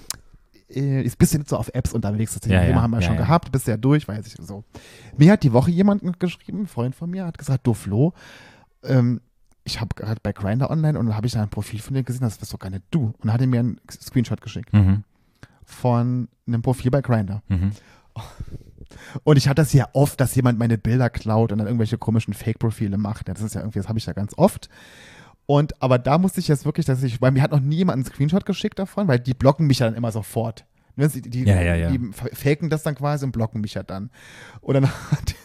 Äh, 0.69 1.03
ist 1.03 1.15
ein 1.15 1.17
bisschen 1.19 1.45
so 1.45 1.57
auf 1.57 1.69
Apps 1.73 1.93
unterwegs, 1.93 2.33
das 2.37 2.49
Ja, 2.49 2.59
Thema 2.61 2.75
ja, 2.77 2.81
haben 2.81 2.91
wir 2.91 2.99
ja, 2.99 3.05
schon 3.07 3.15
ja. 3.15 3.21
gehabt, 3.21 3.51
bist 3.51 3.67
ja 3.67 3.77
durch, 3.77 4.07
weiß 4.07 4.25
ich 4.27 4.35
so. 4.45 4.63
Mir 5.17 5.31
hat 5.31 5.43
die 5.43 5.53
Woche 5.53 5.71
jemand 5.71 6.19
geschrieben, 6.19 6.61
ein 6.63 6.67
Freund 6.67 6.93
von 6.95 7.09
mir, 7.09 7.25
hat 7.25 7.37
gesagt, 7.37 7.65
du 7.67 7.73
Flo, 7.73 8.13
ähm, 8.83 9.21
ich 9.63 9.79
habe 9.79 9.95
gerade 9.95 10.19
bei 10.23 10.31
Grindr 10.33 10.69
online 10.69 10.97
und 10.97 11.13
habe 11.15 11.27
ich 11.27 11.33
da 11.33 11.41
ein 11.43 11.49
Profil 11.49 11.79
von 11.79 11.93
dir 11.93 12.03
gesehen, 12.03 12.21
das 12.21 12.37
bist 12.37 12.53
doch 12.53 12.59
gar 12.59 12.69
nicht 12.69 12.83
du. 12.91 13.13
Und 13.19 13.31
hat 13.31 13.41
er 13.41 13.47
mir 13.47 13.59
einen 13.59 13.79
Screenshot 13.89 14.41
geschickt 14.41 14.73
Mhm. 14.73 15.03
von 15.65 16.27
einem 16.47 16.61
Profil 16.61 16.89
bei 16.91 17.01
Grindr. 17.01 17.41
Mhm. 17.49 17.71
Und 19.23 19.37
ich 19.37 19.47
hatte 19.47 19.61
das 19.61 19.73
ja 19.73 19.87
oft, 19.93 20.19
dass 20.19 20.35
jemand 20.35 20.59
meine 20.59 20.77
Bilder 20.77 21.09
klaut 21.09 21.51
und 21.51 21.57
dann 21.59 21.67
irgendwelche 21.67 21.97
komischen 21.97 22.33
Fake-Profile 22.33 22.97
macht. 22.97 23.27
Ja, 23.27 23.33
Das 23.33 23.43
ist 23.43 23.55
ja 23.55 23.61
irgendwie, 23.61 23.79
das 23.79 23.87
habe 23.89 23.99
ich 23.99 24.05
ja 24.05 24.13
ganz 24.13 24.33
oft. 24.37 24.69
Und 25.45 25.81
aber 25.81 25.97
da 25.99 26.17
musste 26.17 26.39
ich 26.39 26.47
jetzt 26.47 26.65
wirklich, 26.65 26.85
dass 26.85 27.01
ich, 27.03 27.21
weil 27.21 27.31
mir 27.31 27.41
hat 27.41 27.51
noch 27.51 27.59
nie 27.61 27.77
jemand 27.77 27.95
einen 27.95 28.05
Screenshot 28.05 28.45
geschickt 28.45 28.79
davon, 28.79 29.07
weil 29.07 29.19
die 29.19 29.33
blocken 29.33 29.65
mich 29.67 29.79
ja 29.79 29.85
dann 29.87 29.95
immer 29.95 30.11
sofort. 30.11 30.65
Ne, 30.95 31.07
sie- 31.09 31.21
Die, 31.21 31.43
Ja, 31.45 31.61
ja, 31.61 31.75
ja. 31.75 31.89
die 31.91 31.99
faken 32.11 32.69
das 32.69 32.83
dann 32.83 32.95
quasi 32.95 33.23
und 33.25 33.31
blocken 33.31 33.61
mich 33.61 33.75
ja 33.75 33.83
dann. 33.83 34.09
Und 34.61 34.73
dann 34.73 34.85
hat 35.11 35.35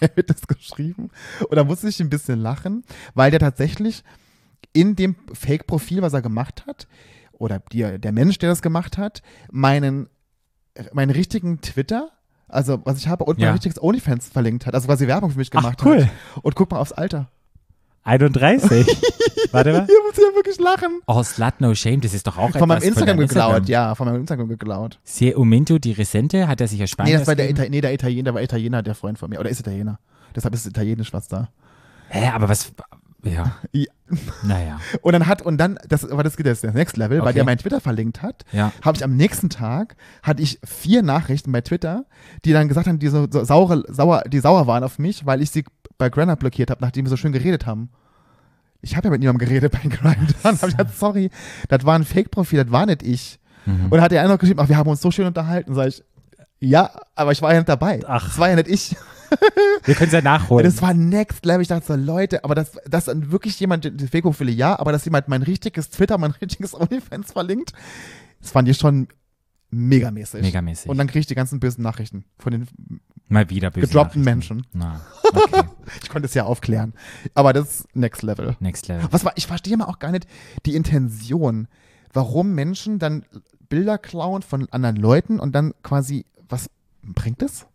der 0.00 0.10
mir 0.16 0.22
das 0.22 0.46
geschrieben 0.46 1.10
und 1.48 1.56
da 1.56 1.64
musste 1.64 1.88
ich 1.88 1.98
ein 2.00 2.10
bisschen 2.10 2.38
lachen, 2.38 2.84
weil 3.14 3.30
der 3.32 3.40
tatsächlich 3.40 4.04
in 4.72 4.94
dem 4.94 5.16
Fake-Profil, 5.32 6.00
was 6.00 6.12
er 6.12 6.22
gemacht 6.22 6.64
hat, 6.66 6.86
oder 7.32 7.58
die, 7.72 7.98
der 7.98 8.12
Mensch, 8.12 8.38
der 8.38 8.50
das 8.50 8.62
gemacht 8.62 8.98
hat, 8.98 9.20
meinen, 9.50 10.08
meinen 10.92 11.10
richtigen 11.10 11.60
Twitter, 11.60 12.10
also 12.52 12.80
was 12.84 12.98
ich 12.98 13.08
habe, 13.08 13.24
und 13.24 13.38
Ja. 13.38 13.46
mein 13.46 13.54
richtiges 13.54 13.82
OnlyFans 13.82 14.28
verlinkt 14.28 14.66
hat, 14.66 14.74
also 14.74 14.86
quasi 14.86 15.06
Werbung 15.06 15.30
für 15.30 15.38
mich 15.38 15.50
Ach, 15.54 15.60
gemacht 15.60 15.78
cool. 15.84 16.04
hat. 16.04 16.10
Und 16.42 16.54
guck 16.54 16.70
mal 16.70 16.78
aufs 16.78 16.92
Alter. 16.92 17.28
31. 18.02 18.86
Warte 19.52 19.72
mal. 19.72 19.86
Hier 19.86 19.96
muss 20.06 20.16
ich 20.16 20.24
ja 20.24 20.34
wirklich 20.34 20.58
lachen. 20.58 21.00
Oh, 21.06 21.22
Slut 21.22 21.60
No 21.60 21.74
Shame, 21.74 22.00
das 22.00 22.14
ist 22.14 22.26
doch 22.26 22.38
auch 22.38 22.50
Von 22.50 22.68
meinem 22.68 22.82
Instagram 22.82 23.18
deinem 23.18 23.28
geklaut, 23.28 23.68
ja, 23.68 23.94
von 23.94 24.06
meinem 24.06 24.20
Instagram 24.20 24.48
geklaut. 24.48 24.98
Se 25.04 25.36
Umento 25.36 25.78
di 25.78 25.92
Resente, 25.92 26.48
hat 26.48 26.60
er 26.60 26.68
sich 26.68 26.78
ja 26.78 26.86
Nee, 27.04 27.12
das 27.12 27.26
war 27.26 27.34
der, 27.34 27.50
Ita 27.50 27.64
nee, 27.68 27.80
der 27.80 27.92
Italiener, 27.92 28.24
der 28.24 28.34
war 28.34 28.42
Italiener, 28.42 28.82
der 28.82 28.94
Freund 28.94 29.18
von 29.18 29.28
mir. 29.30 29.38
Oder 29.38 29.50
ist 29.50 29.60
Italiener. 29.60 29.98
Deshalb 30.34 30.54
ist 30.54 30.60
es 30.60 30.66
italienisch 30.66 31.12
was 31.12 31.28
da. 31.28 31.48
Hä, 32.08 32.28
aber 32.28 32.48
was, 32.48 32.72
ja, 33.24 33.56
Ja. 33.72 33.86
naja, 34.42 34.80
Und 35.02 35.12
dann 35.12 35.26
hat, 35.26 35.42
und 35.42 35.58
dann, 35.58 35.78
das, 35.88 36.08
aber 36.10 36.22
das 36.22 36.36
geht 36.36 36.46
jetzt 36.46 36.64
das 36.64 36.74
Next 36.74 36.96
Level, 36.96 37.18
weil 37.20 37.28
Okay. 37.28 37.34
der 37.34 37.44
mein 37.44 37.58
Twitter 37.58 37.80
verlinkt 37.80 38.22
hat, 38.22 38.44
ja. 38.52 38.72
habe 38.82 38.96
ich 38.96 39.04
am 39.04 39.16
nächsten 39.16 39.50
Tag, 39.50 39.96
hatte 40.22 40.42
ich 40.42 40.58
vier 40.64 41.02
Nachrichten 41.02 41.52
bei 41.52 41.60
Twitter, 41.60 42.04
die 42.44 42.52
dann 42.52 42.68
gesagt 42.68 42.86
haben, 42.86 42.98
die 42.98 43.08
so, 43.08 43.26
so 43.30 43.44
saure, 43.44 43.84
sauer, 43.88 44.22
die 44.28 44.40
sauer 44.40 44.66
waren 44.66 44.82
auf 44.84 44.98
mich, 44.98 45.26
weil 45.26 45.42
ich 45.42 45.50
sie 45.50 45.64
bei 45.98 46.08
Grindr 46.08 46.36
blockiert 46.36 46.70
habe, 46.70 46.80
nachdem 46.82 47.04
wir 47.04 47.10
so 47.10 47.16
schön 47.16 47.32
geredet 47.32 47.66
haben. 47.66 47.90
Ich 48.82 48.96
habe 48.96 49.08
ja 49.08 49.10
mit 49.10 49.20
niemandem 49.20 49.46
geredet 49.46 49.72
bei 49.72 49.86
Grindr. 49.88 50.34
Dann 50.42 50.56
habe 50.56 50.68
ich 50.70 50.76
gesagt, 50.76 50.98
sorry, 50.98 51.30
das 51.68 51.84
war 51.84 51.94
ein 51.98 52.04
Fake-Profil, 52.04 52.64
das 52.64 52.72
war 52.72 52.86
nicht 52.86 53.02
ich. 53.02 53.38
Mhm. 53.66 53.84
Und 53.84 53.90
dann 53.92 54.00
hat 54.00 54.10
der 54.10 54.22
andere 54.22 54.38
geschrieben, 54.38 54.58
ach, 54.62 54.70
wir 54.70 54.78
haben 54.78 54.88
uns 54.88 55.02
so 55.02 55.10
schön 55.10 55.26
unterhalten. 55.26 55.74
Sag 55.74 55.88
ich, 55.88 56.02
ja, 56.60 56.90
aber 57.14 57.32
ich 57.32 57.42
war 57.42 57.52
ja 57.52 57.58
nicht 57.58 57.68
dabei. 57.68 58.00
Ach. 58.06 58.28
Das 58.28 58.38
war 58.38 58.48
ja 58.48 58.56
nicht 58.56 58.68
ich. 58.68 58.96
Wir 59.84 59.94
können 59.94 60.08
es 60.08 60.12
ja 60.12 60.22
nachholen. 60.22 60.64
Das 60.64 60.82
war 60.82 60.92
next 60.92 61.44
level. 61.44 61.62
Ich 61.62 61.68
dachte 61.68 61.86
so, 61.86 61.94
Leute, 61.94 62.44
aber 62.44 62.54
das, 62.54 62.72
das 62.88 63.08
ist 63.08 63.30
wirklich 63.30 63.58
jemand, 63.60 63.84
die 63.84 64.08
Fake-Profile, 64.08 64.50
ja, 64.50 64.78
aber 64.78 64.92
dass 64.92 65.04
jemand 65.04 65.28
mein 65.28 65.42
richtiges 65.42 65.90
Twitter, 65.90 66.18
mein 66.18 66.32
richtiges 66.32 66.74
OnlyFans 66.78 67.32
verlinkt, 67.32 67.72
das 68.40 68.50
fand 68.50 68.68
ich 68.68 68.76
schon 68.76 69.08
megamäßig. 69.70 70.42
Megamäßig. 70.42 70.90
Und 70.90 70.98
dann 70.98 71.06
kriege 71.06 71.20
ich 71.20 71.26
die 71.26 71.34
ganzen 71.34 71.60
bösen 71.60 71.82
Nachrichten 71.82 72.24
von 72.38 72.52
den 72.52 72.68
Mal 73.28 73.48
wieder 73.48 73.70
böse 73.70 73.86
gedroppten. 73.86 74.24
Menschen. 74.24 74.66
Na, 74.72 75.00
okay. 75.32 75.62
Ich 76.02 76.08
konnte 76.08 76.26
es 76.26 76.34
ja 76.34 76.44
aufklären. 76.44 76.94
Aber 77.34 77.52
das 77.52 77.80
ist 77.80 77.96
next 77.96 78.22
level. 78.22 78.56
Next 78.58 78.88
Level. 78.88 79.06
Was 79.12 79.24
war, 79.24 79.32
ich 79.36 79.46
verstehe 79.46 79.76
mal 79.76 79.84
auch 79.84 80.00
gar 80.00 80.10
nicht 80.10 80.26
die 80.66 80.74
Intention, 80.74 81.68
warum 82.12 82.54
Menschen 82.54 82.98
dann 82.98 83.24
Bilder 83.68 83.98
klauen 83.98 84.42
von 84.42 84.68
anderen 84.72 84.96
Leuten 84.96 85.38
und 85.38 85.52
dann 85.54 85.74
quasi, 85.84 86.26
was 86.50 86.68
bringt 87.02 87.42
das? 87.42 87.66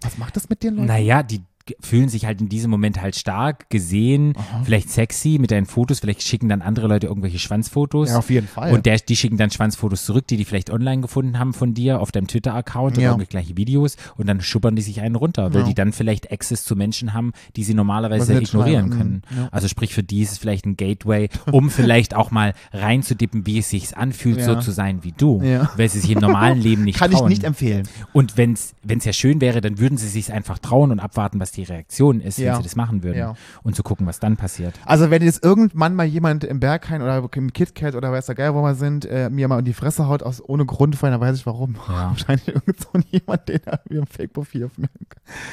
Was 0.00 0.18
macht 0.18 0.36
das 0.36 0.48
mit 0.48 0.62
den 0.62 0.74
Leuten? 0.76 0.86
Naja, 0.86 1.22
die 1.22 1.42
fühlen 1.80 2.08
sich 2.08 2.24
halt 2.26 2.40
in 2.40 2.48
diesem 2.48 2.70
Moment 2.70 3.00
halt 3.00 3.16
stark 3.16 3.70
gesehen, 3.70 4.34
Aha. 4.36 4.62
vielleicht 4.64 4.90
sexy 4.90 5.38
mit 5.40 5.50
deinen 5.50 5.66
Fotos, 5.66 6.00
vielleicht 6.00 6.22
schicken 6.22 6.48
dann 6.48 6.62
andere 6.62 6.86
Leute 6.88 7.06
irgendwelche 7.06 7.38
Schwanzfotos. 7.38 8.10
Ja, 8.10 8.18
auf 8.18 8.30
jeden 8.30 8.46
Fall. 8.48 8.72
Und 8.72 8.86
der, 8.86 8.96
die 8.98 9.16
schicken 9.16 9.36
dann 9.36 9.50
Schwanzfotos 9.50 10.04
zurück, 10.04 10.26
die 10.26 10.36
die 10.36 10.44
vielleicht 10.44 10.70
online 10.70 11.02
gefunden 11.02 11.38
haben 11.38 11.52
von 11.54 11.74
dir 11.74 12.00
auf 12.00 12.12
deinem 12.12 12.26
Twitter-Account 12.26 12.94
oder 12.94 13.02
Ja. 13.02 13.08
irgendwelche 13.10 13.30
gleiche 13.30 13.56
Videos 13.56 13.96
und 14.16 14.26
dann 14.28 14.40
schubbern 14.40 14.76
die 14.76 14.82
sich 14.82 15.00
einen 15.00 15.14
runter, 15.14 15.52
weil 15.54 15.62
Ja. 15.62 15.66
die 15.66 15.74
dann 15.74 15.92
vielleicht 15.92 16.30
Access 16.32 16.64
zu 16.64 16.76
Menschen 16.76 17.12
haben, 17.14 17.32
die 17.56 17.64
sie 17.64 17.74
normalerweise 17.74 18.38
ignorieren 18.40 18.90
können. 18.90 19.22
Mhm. 19.30 19.36
Ja. 19.38 19.48
Also 19.52 19.68
sprich, 19.68 19.94
für 19.94 20.02
die 20.02 20.22
ist 20.22 20.32
es 20.32 20.38
vielleicht 20.38 20.66
ein 20.66 20.76
Gateway, 20.76 21.28
um 21.50 21.70
vielleicht 21.70 22.14
auch 22.14 22.30
mal 22.30 22.54
reinzudippen, 22.72 23.46
wie 23.46 23.58
es 23.58 23.70
sich 23.70 23.96
anfühlt, 23.96 24.42
so 24.42 24.56
zu 24.56 24.70
sein 24.70 25.04
wie 25.04 25.12
du, 25.12 25.40
weil 25.76 25.88
sie 25.88 26.00
sich 26.00 26.10
im 26.10 26.18
normalen 26.20 26.58
Leben 26.60 26.84
nicht 26.84 26.98
Kann 26.98 27.10
trauen. 27.10 27.30
ich 27.30 27.38
nicht 27.38 27.44
empfehlen. 27.44 27.88
Und 28.12 28.36
wenn 28.36 28.52
es 28.54 28.74
ja 29.04 29.12
schön 29.12 29.40
wäre, 29.40 29.60
dann 29.60 29.78
würden 29.78 29.98
sie 29.98 30.08
sich 30.08 30.32
einfach 30.32 30.58
trauen 30.58 30.90
und 30.90 31.00
abwarten, 31.00 31.40
was 31.40 31.52
die 31.52 31.57
Reaktion 31.64 32.20
ist, 32.20 32.38
Ja. 32.38 32.52
wenn 32.52 32.56
sie 32.58 32.62
das 32.64 32.76
machen 32.76 33.02
würden. 33.02 33.18
Ja. 33.18 33.34
Und 33.62 33.76
zu 33.76 33.82
gucken, 33.82 34.06
was 34.06 34.20
dann 34.20 34.36
passiert. 34.36 34.74
Also 34.84 35.10
wenn 35.10 35.22
jetzt 35.22 35.44
irgendwann 35.44 35.94
mal 35.94 36.04
jemand 36.06 36.44
im 36.44 36.60
Berghain 36.60 37.02
oder 37.02 37.22
im 37.34 37.52
KitKat 37.52 37.94
oder 37.94 38.12
weiß 38.12 38.26
der 38.26 38.34
Geil, 38.34 38.54
wo 38.54 38.62
wir 38.62 38.74
sind, 38.74 39.04
äh, 39.06 39.30
mir 39.30 39.48
mal 39.48 39.58
in 39.60 39.64
die 39.64 39.72
Fresse 39.72 40.06
haut 40.08 40.22
aus 40.22 40.42
ohne 40.46 40.64
Grund 40.66 40.96
vorhin, 40.96 41.18
dann 41.18 41.26
weiß 41.26 41.36
ich 41.36 41.46
warum. 41.46 41.76
Ja. 41.88 42.08
Wahrscheinlich 42.10 42.48
irgend 42.48 42.80
so 42.80 42.88
jemand, 43.10 43.48
der 43.48 43.58
da 43.60 43.80
wie 43.88 43.98
ein 43.98 44.06
Fake-Profil 44.06 44.64
auf 44.66 44.78
mir. 44.78 44.88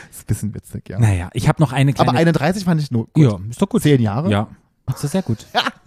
Ist 0.09 0.23
ein 0.23 0.25
bisschen 0.27 0.53
witzig, 0.55 0.89
ja. 0.89 0.99
Naja, 0.99 1.29
ich 1.33 1.47
habe 1.47 1.61
noch 1.61 1.71
eine 1.73 1.93
kleine. 1.93 2.09
Aber 2.09 2.17
31 2.19 2.63
fand 2.65 2.81
ich 2.81 2.91
nur 2.91 3.07
gut. 3.07 3.23
ja, 3.23 3.39
ist 3.49 3.61
doch 3.61 3.69
gut. 3.69 3.81
Zehn 3.81 4.01
Jahre? 4.01 4.29
Ja, 4.29 4.47
ist 4.89 5.03
doch 5.03 5.09
sehr 5.09 5.21
gut. 5.21 5.45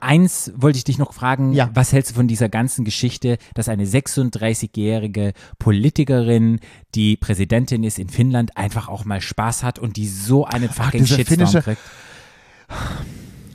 Eins 0.00 0.52
wollte 0.56 0.76
ich 0.78 0.84
dich 0.84 0.98
noch 0.98 1.12
fragen, 1.12 1.52
Ja. 1.52 1.70
was 1.74 1.92
hältst 1.92 2.12
du 2.12 2.14
von 2.16 2.28
dieser 2.28 2.48
ganzen 2.48 2.84
Geschichte, 2.84 3.38
dass 3.54 3.68
eine 3.68 3.86
36-jährige 3.86 5.32
Politikerin, 5.58 6.60
die 6.94 7.16
Präsidentin 7.16 7.82
ist 7.82 7.98
in 7.98 8.08
Finnland, 8.08 8.56
einfach 8.56 8.88
auch 8.88 9.04
mal 9.04 9.20
Spaß 9.20 9.62
hat 9.62 9.78
und 9.78 9.96
die 9.96 10.06
so 10.06 10.44
einen 10.44 10.68
fucking 10.68 11.04
diese 11.04 11.16
Shitstorm 11.16 11.38
finnische- 11.38 11.62
kriegt? 11.62 11.80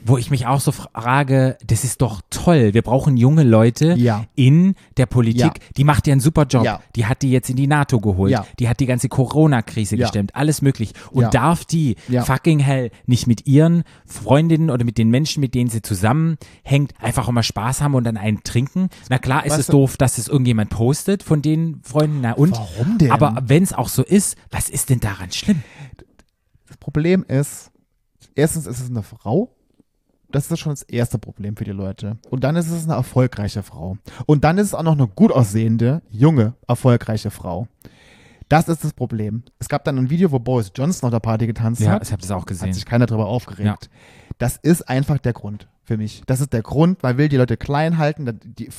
Wo 0.04 0.18
ich 0.18 0.32
mich 0.32 0.48
auch 0.48 0.60
so 0.60 0.72
frage, 0.72 1.58
das 1.66 1.84
ist 1.84 2.02
doch 2.02 2.22
toll. 2.30 2.74
Wir 2.74 2.82
brauchen 2.82 3.18
junge 3.18 3.44
Leute 3.44 3.94
Ja. 3.98 4.26
in 4.36 4.76
der 4.98 5.06
Politik. 5.06 5.42
Ja. 5.44 5.54
Die 5.78 5.84
macht 5.84 6.08
ja 6.08 6.14
einen 6.14 6.22
super 6.22 6.46
Job. 6.46 6.64
Ja. 6.66 6.82
Die 6.96 7.06
hat 7.06 7.22
die 7.22 7.32
jetzt 7.32 7.50
in 7.50 7.56
die 7.56 7.68
NATO 7.68 8.00
geholt. 8.00 8.36
Die 8.60 8.68
hat 8.68 8.80
die 8.80 8.86
ganze 8.88 9.10
Corona-Krise 9.10 9.98
gestemmt. 9.98 10.36
Alles 10.36 10.62
möglich. 10.62 10.94
Und 11.12 11.34
darf 11.34 11.66
die 11.66 11.96
fucking 12.24 12.60
hell 12.60 12.92
nicht 13.06 13.28
mit 13.28 13.46
ihren 13.48 13.84
Freundinnen 14.06 14.70
oder 14.70 14.84
mit 14.86 14.98
den 14.98 15.10
Menschen, 15.10 15.42
mit 15.42 15.54
denen 15.56 15.70
sie 15.70 15.82
zusammenhängt, 15.82 16.94
einfach 17.00 17.28
auch 17.28 17.32
mal 17.32 17.44
Spaß 17.44 17.82
haben 17.82 17.96
und 17.96 18.04
dann 18.04 18.18
einen 18.18 18.44
trinken? 18.44 18.90
Na 19.10 19.18
klar 19.20 19.46
ist 19.46 19.52
Weißt 19.52 19.60
es 19.62 19.66
du- 19.68 19.72
doof, 19.74 19.98
dass 19.98 20.18
es 20.18 20.28
irgendjemand 20.28 20.70
postet 20.72 21.24
von 21.24 21.42
den 21.42 21.82
Freunden. 21.84 22.22
Na 22.22 22.34
und? 22.34 22.54
Warum 22.54 22.98
denn? 22.98 23.12
Aber 23.12 23.38
wenn 23.46 23.64
es 23.64 23.74
auch 23.74 23.90
so 23.90 24.04
ist, 24.04 24.36
was 24.50 24.70
ist 24.70 24.90
denn 24.90 25.00
daran 25.00 25.32
schlimm? 25.32 25.62
Das 26.68 26.78
Problem 26.78 27.24
ist, 27.28 27.72
erstens 28.36 28.66
ist 28.66 28.80
es 28.80 28.90
eine 28.90 29.04
Frau. 29.04 29.54
Das 30.32 30.50
ist 30.50 30.60
schon 30.60 30.72
das 30.72 30.84
erste 30.84 31.18
Problem 31.20 31.56
für 31.58 31.64
die 31.64 31.72
Leute. 31.72 32.18
Und 32.30 32.44
dann 32.44 32.56
ist 32.56 32.70
es 32.70 32.86
eine 32.86 32.94
erfolgreiche 32.94 33.64
Frau. 33.64 33.98
Und 34.26 34.44
dann 34.44 34.58
ist 34.58 34.68
es 34.68 34.74
auch 34.74 34.84
noch 34.84 34.94
eine 34.94 35.08
gut 35.08 35.32
aussehende, 35.32 36.02
junge, 36.10 36.54
erfolgreiche 36.68 37.32
Frau. 37.32 37.68
Das 38.50 38.68
ist 38.68 38.84
das 38.84 38.94
Problem. 38.94 39.44
Es 39.60 39.70
gab 39.70 39.86
dann 39.86 39.98
ein 39.98 40.10
Video, 40.10 40.32
wo 40.32 40.40
Boris 40.40 40.72
Johnson 40.76 41.08
auf 41.08 41.12
der 41.12 41.20
Party 41.22 41.48
getanzt 41.48 41.82
Ja, 41.82 41.92
hat. 41.92 42.04
ich 42.04 42.12
habe 42.12 42.22
das 42.22 42.32
auch 42.32 42.42
Hat 42.42 42.48
gesehen. 42.48 42.74
sich 42.74 42.86
keiner 42.86 43.06
darüber 43.06 43.28
aufgeregt. 43.28 43.66
Ja. 43.66 43.78
Das 44.40 44.58
ist 44.58 44.90
einfach 44.90 45.20
der 45.20 45.34
Grund 45.34 45.70
für 45.84 45.98
mich. 45.98 46.24
Das 46.26 46.42
ist 46.42 46.52
der 46.52 46.62
Grund, 46.62 47.02
man 47.04 47.18
will 47.18 47.30
die 47.30 47.38
Leute 47.38 47.56
klein 47.58 47.98
halten. 47.98 48.40
Die 48.44 48.70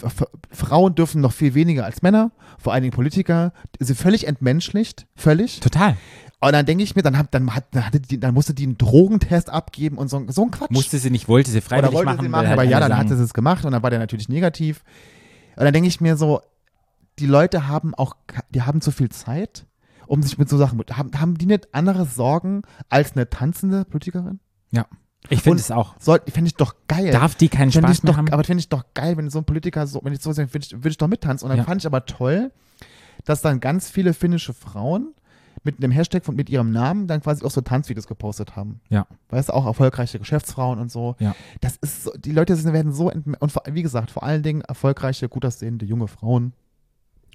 Frauen 0.51 0.95
dürfen 0.95 1.21
noch 1.23 1.33
viel 1.33 1.55
weniger 1.55 1.85
als 1.85 2.03
Männer, 2.03 2.33
vor 2.59 2.73
allen 2.73 2.83
Dingen 2.83 2.93
Politiker. 2.95 3.53
Sie 3.79 3.95
völlig 3.95 4.27
entmenschlicht, 4.27 5.07
völlig. 5.15 5.61
Total. 5.61 5.97
Und 6.45 6.53
dann 6.53 6.67
denke 6.67 6.83
ich 6.83 6.97
mir, 6.97 7.03
dann, 7.03 7.17
hat, 7.17 7.29
dann, 7.33 7.55
hat, 7.55 7.67
dann, 7.71 7.87
hatte 7.87 8.01
die, 8.01 8.19
dann 8.19 8.35
musste 8.35 8.53
die 8.53 8.65
einen 8.65 8.77
Drogentest 8.77 9.49
abgeben 9.49 9.97
und 9.97 10.09
so, 10.09 10.25
so 10.29 10.43
ein 10.43 10.51
Quatsch. 10.51 10.73
Musste 10.73 10.99
sie 10.99 11.09
nicht, 11.11 11.29
wollte 11.29 11.53
sie 11.53 11.59
Oder 11.59 11.67
freiwillig 11.67 11.95
wollte 11.95 12.07
machen. 12.07 12.23
sie 12.23 12.29
machen, 12.29 12.49
halt 12.49 12.59
aber 12.59 12.65
ja, 12.69 12.81
dann 12.81 12.91
sagen, 12.91 13.11
hat 13.11 13.17
sie 13.17 13.23
es 13.23 13.33
gemacht 13.33 13.65
und 13.65 13.71
dann 13.71 13.83
war 13.85 13.91
der 13.91 14.01
natürlich 14.01 14.29
negativ. 14.29 14.83
Und 15.55 15.63
dann 15.65 15.73
denke 15.73 15.89
ich 15.89 16.01
mir 16.01 16.17
so, 16.17 16.41
die 17.21 17.27
Leute 17.27 17.69
haben 17.69 17.95
auch, 17.95 18.17
die 18.51 18.63
haben 18.63 18.81
zu 18.81 18.91
viel 18.91 19.09
Zeit, 19.11 19.67
um 20.09 20.21
sich 20.21 20.37
mit 20.37 20.49
so 20.49 20.59
Sachen, 20.59 20.83
haben, 20.93 21.13
haben 21.17 21.39
die 21.39 21.47
nicht 21.47 21.73
andere 21.75 22.07
Sorgen 22.07 22.63
als 22.89 23.13
eine 23.13 23.31
tanzende 23.31 23.85
Politikerin? 23.85 24.41
Ja. 24.73 24.87
Ich 25.29 25.43
finde 25.43 25.61
es 25.61 25.71
auch. 25.71 25.95
Fände 26.01 26.47
ich 26.47 26.57
doch 26.57 26.75
geil. 26.89 27.13
Darf 27.13 27.37
die 27.37 27.51
keinen 27.51 27.71
Fänd 27.71 27.85
Spaß 27.87 28.03
mehr 28.03 28.13
doch, 28.13 28.19
haben? 28.19 28.29
aber 28.33 28.43
finde 28.43 28.59
ich 28.63 28.69
doch 28.69 28.83
geil, 28.95 29.17
wenn 29.17 29.31
so 29.31 29.39
ein 29.39 29.45
Politiker 29.45 29.87
so, 29.87 30.01
wenn 30.03 30.13
ich 30.13 30.21
so 30.21 30.33
sage, 30.33 30.53
würde 30.53 30.67
ich, 30.67 30.85
ich 30.85 30.99
doch 30.99 31.07
mittanzen. 31.07 31.47
Und 31.47 31.51
dann 31.51 31.59
Ja. 31.59 31.65
fand 31.65 31.81
ich 31.83 31.87
aber 31.87 32.05
toll, 32.05 32.51
dass 33.25 33.41
dann 33.43 33.61
ganz 33.61 33.89
viele 33.89 34.13
finnische 34.15 34.53
Frauen 34.53 35.15
mit 35.65 35.79
einem 35.79 35.93
Hashtag 35.93 36.25
von 36.25 36.35
mit 36.35 36.51
ihrem 36.51 36.71
Namen 36.71 37.07
dann 37.07 37.21
quasi 37.21 37.45
auch 37.45 37.51
so 37.51 37.61
Tanzvideos 37.61 38.07
gepostet 38.07 38.57
haben. 38.57 38.81
Ja. 38.89 39.07
Weißt 39.29 39.49
du, 39.49 39.53
auch 39.55 39.67
erfolgreiche 39.67 40.19
Geschäftsfrauen 40.19 40.79
und 40.79 40.91
so. 40.91 41.17
Ja. 41.19 41.35
Das 41.61 41.77
ist 41.77 42.05
so, 42.05 42.13
die 42.17 42.33
Leute 42.33 42.63
werden 42.73 42.93
so, 42.93 43.11
und 43.11 43.55
wie 43.71 43.83
gesagt, 43.83 44.11
vor 44.11 44.23
allen 44.23 44.43
Dingen 44.43 44.63
erfolgreiche, 44.63 45.29
gut 45.29 45.45
aussehende 45.45 45.85
junge 45.87 46.09
Frauen 46.09 46.53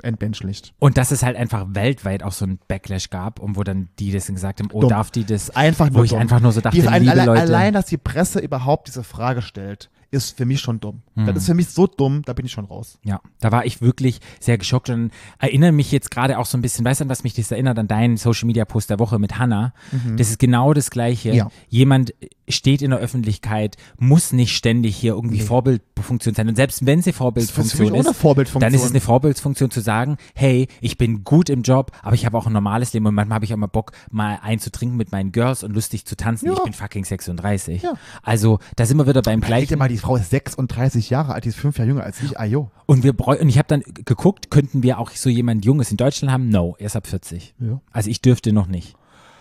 entmenschlicht. 0.03 0.73
Und 0.79 0.97
dass 0.97 1.11
es 1.11 1.23
halt 1.23 1.35
einfach 1.35 1.65
weltweit 1.69 2.23
auch 2.23 2.31
so 2.31 2.45
ein 2.45 2.59
Backlash 2.67 3.09
gab 3.09 3.39
und 3.39 3.55
wo 3.55 3.63
dann 3.63 3.89
die 3.99 4.11
das 4.11 4.27
gesagt 4.27 4.59
haben, 4.59 4.69
oh, 4.71 4.81
Dumm. 4.81 4.89
darf 4.89 5.11
die 5.11 5.23
das? 5.25 5.49
Einfach 5.55 5.87
Wo 5.89 5.95
nur 5.97 6.03
ich 6.05 6.11
dumm. 6.11 6.19
einfach 6.19 6.39
nur 6.39 6.51
so 6.51 6.61
dachte, 6.61 6.75
Die, 6.75 6.81
liebe 6.81 7.11
alle, 7.11 7.25
Leute. 7.25 7.41
allein, 7.41 7.73
dass 7.73 7.87
die 7.87 7.97
Presse 7.97 8.39
überhaupt 8.39 8.87
diese 8.87 9.03
Frage 9.03 9.41
stellt, 9.41 9.89
ist 10.11 10.37
für 10.37 10.45
mich 10.45 10.61
schon 10.61 10.79
dumm. 10.79 11.01
Mhm. 11.15 11.27
Das 11.27 11.37
ist 11.37 11.45
für 11.47 11.53
mich 11.53 11.69
so 11.69 11.87
dumm, 11.87 12.21
da 12.25 12.33
bin 12.33 12.45
ich 12.45 12.51
schon 12.51 12.65
raus. 12.65 12.99
Ja, 13.03 13.19
da 13.39 13.51
war 13.51 13.65
ich 13.65 13.81
wirklich 13.81 14.19
sehr 14.39 14.57
geschockt 14.57 14.89
und 14.89 15.11
erinnere 15.39 15.71
mich 15.71 15.91
jetzt 15.91 16.11
gerade 16.11 16.37
auch 16.37 16.45
so 16.45 16.57
ein 16.57 16.61
bisschen, 16.61 16.85
weißt 16.85 17.01
du, 17.01 17.05
an 17.05 17.09
was 17.09 17.23
mich 17.23 17.33
das 17.33 17.51
erinnert, 17.51 17.77
an 17.77 17.87
deinen 17.87 18.17
Social 18.17 18.47
Media 18.47 18.65
Post 18.65 18.89
der 18.89 18.99
Woche 18.99 19.19
mit 19.19 19.37
Hannah. 19.37 19.73
Das 20.15 20.29
ist 20.29 20.39
genau 20.39 20.73
das 20.73 20.89
Gleiche. 20.89 21.29
Mhm. 21.29 21.35
Ja. 21.35 21.51
Jemand 21.69 22.13
steht 22.49 22.81
in 22.81 22.91
der 22.91 22.99
Öffentlichkeit, 22.99 23.75
muss 23.97 24.31
nicht 24.31 24.55
ständig 24.55 24.95
hier 24.95 25.13
irgendwie 25.13 25.41
Vorbildfunktion 25.41 26.33
sein. 26.33 26.47
Und 26.47 26.55
selbst 26.55 26.85
wenn 26.85 27.01
sie 27.01 27.11
Vorbildfunktion 27.11 27.93
ist, 27.95 28.15
Vorbildfunktion. 28.15 28.61
dann 28.61 28.73
ist 28.73 28.85
es 28.85 28.91
eine 28.91 29.01
Vorbildfunktion 29.01 29.69
zu 29.69 29.81
sagen, 29.81 30.17
hey, 30.33 30.67
ich 30.79 30.97
bin 30.97 31.23
gut 31.23 31.49
im 31.49 31.61
Job, 31.61 31.91
aber 32.01 32.15
ich 32.15 32.25
habe 32.25 32.37
auch 32.37 32.47
ein 32.47 32.53
normales 32.53 32.93
Leben 32.93 33.05
und 33.05 33.15
manchmal 33.15 33.35
habe 33.35 33.45
ich 33.45 33.53
auch 33.53 33.57
mal 33.57 33.67
Bock, 33.67 33.91
mal 34.09 34.39
einzutrinken 34.41 34.97
mit 34.97 35.11
meinen 35.11 35.31
Girls 35.31 35.63
und 35.63 35.73
lustig 35.73 36.05
zu 36.05 36.15
tanzen. 36.15 36.47
Ja. 36.47 36.53
Ich 36.53 36.63
bin 36.63 36.73
fucking 36.73 37.03
36. 37.03 37.81
Ja. 37.81 37.93
Also 38.23 38.59
da 38.75 38.85
sind 38.85 38.97
wir 38.97 39.07
wieder 39.07 39.21
beim 39.21 39.41
gleichen. 39.41 39.77
mal, 39.77 39.89
die 39.89 39.96
Frau 39.97 40.15
ist 40.15 40.29
36 40.29 41.09
Jahre 41.09 41.33
alt, 41.33 41.45
die 41.45 41.49
ist 41.49 41.57
fünf 41.57 41.77
Jahre 41.77 41.89
jünger 41.89 42.03
als 42.03 42.21
ich. 42.21 42.39
Ayo. 42.39 42.71
Und 42.85 43.03
wir 43.03 43.17
und 43.19 43.49
ich 43.49 43.57
habe 43.57 43.67
dann 43.67 43.83
geguckt, 44.05 44.49
könnten 44.51 44.83
wir 44.83 44.99
auch 44.99 45.11
so 45.11 45.29
jemand 45.29 45.65
Junges 45.65 45.91
in 45.91 45.97
Deutschland 45.97 46.31
haben? 46.31 46.49
No, 46.49 46.75
erst 46.79 46.95
ab 46.95 47.07
40. 47.07 47.55
Ja. 47.59 47.81
Also 47.91 48.09
ich 48.09 48.21
dürfte 48.21 48.53
noch 48.53 48.67
nicht. 48.67 48.95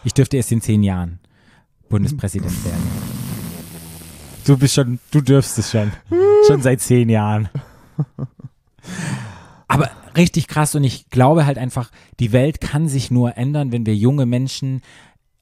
Ich 0.04 0.14
dürfte 0.14 0.36
erst 0.36 0.52
in 0.52 0.60
zehn 0.60 0.82
Jahren 0.82 1.18
Bundespräsident 1.88 2.64
werden. 2.64 2.82
Du 4.44 4.56
bist 4.56 4.74
schon, 4.74 5.00
du 5.10 5.20
dürfst 5.20 5.58
es 5.58 5.70
schon. 5.70 5.92
schon 6.46 6.62
seit 6.62 6.80
zehn 6.80 7.08
Jahren. 7.08 7.48
Aber 9.68 9.90
richtig 10.16 10.46
krass 10.46 10.74
und 10.74 10.84
ich 10.84 11.10
glaube 11.10 11.46
halt 11.46 11.58
einfach, 11.58 11.90
die 12.20 12.32
Welt 12.32 12.60
kann 12.60 12.88
sich 12.88 13.10
nur 13.10 13.36
ändern, 13.36 13.72
wenn 13.72 13.86
wir 13.86 13.96
junge 13.96 14.26
Menschen 14.26 14.82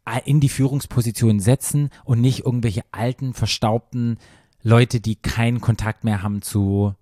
äh, 0.07 0.21
in 0.25 0.41
die 0.41 0.49
Führungsposition 0.49 1.41
setzen 1.41 1.91
und 2.05 2.21
nicht 2.21 2.47
irgendwelche 2.47 2.83
alten, 2.93 3.35
verstaubten 3.35 4.19
Leute, 4.65 4.99
die 5.01 5.15
keinen 5.15 5.61
Kontakt 5.61 6.05
mehr 6.05 6.23
haben 6.23 6.43
zu, 6.43 6.95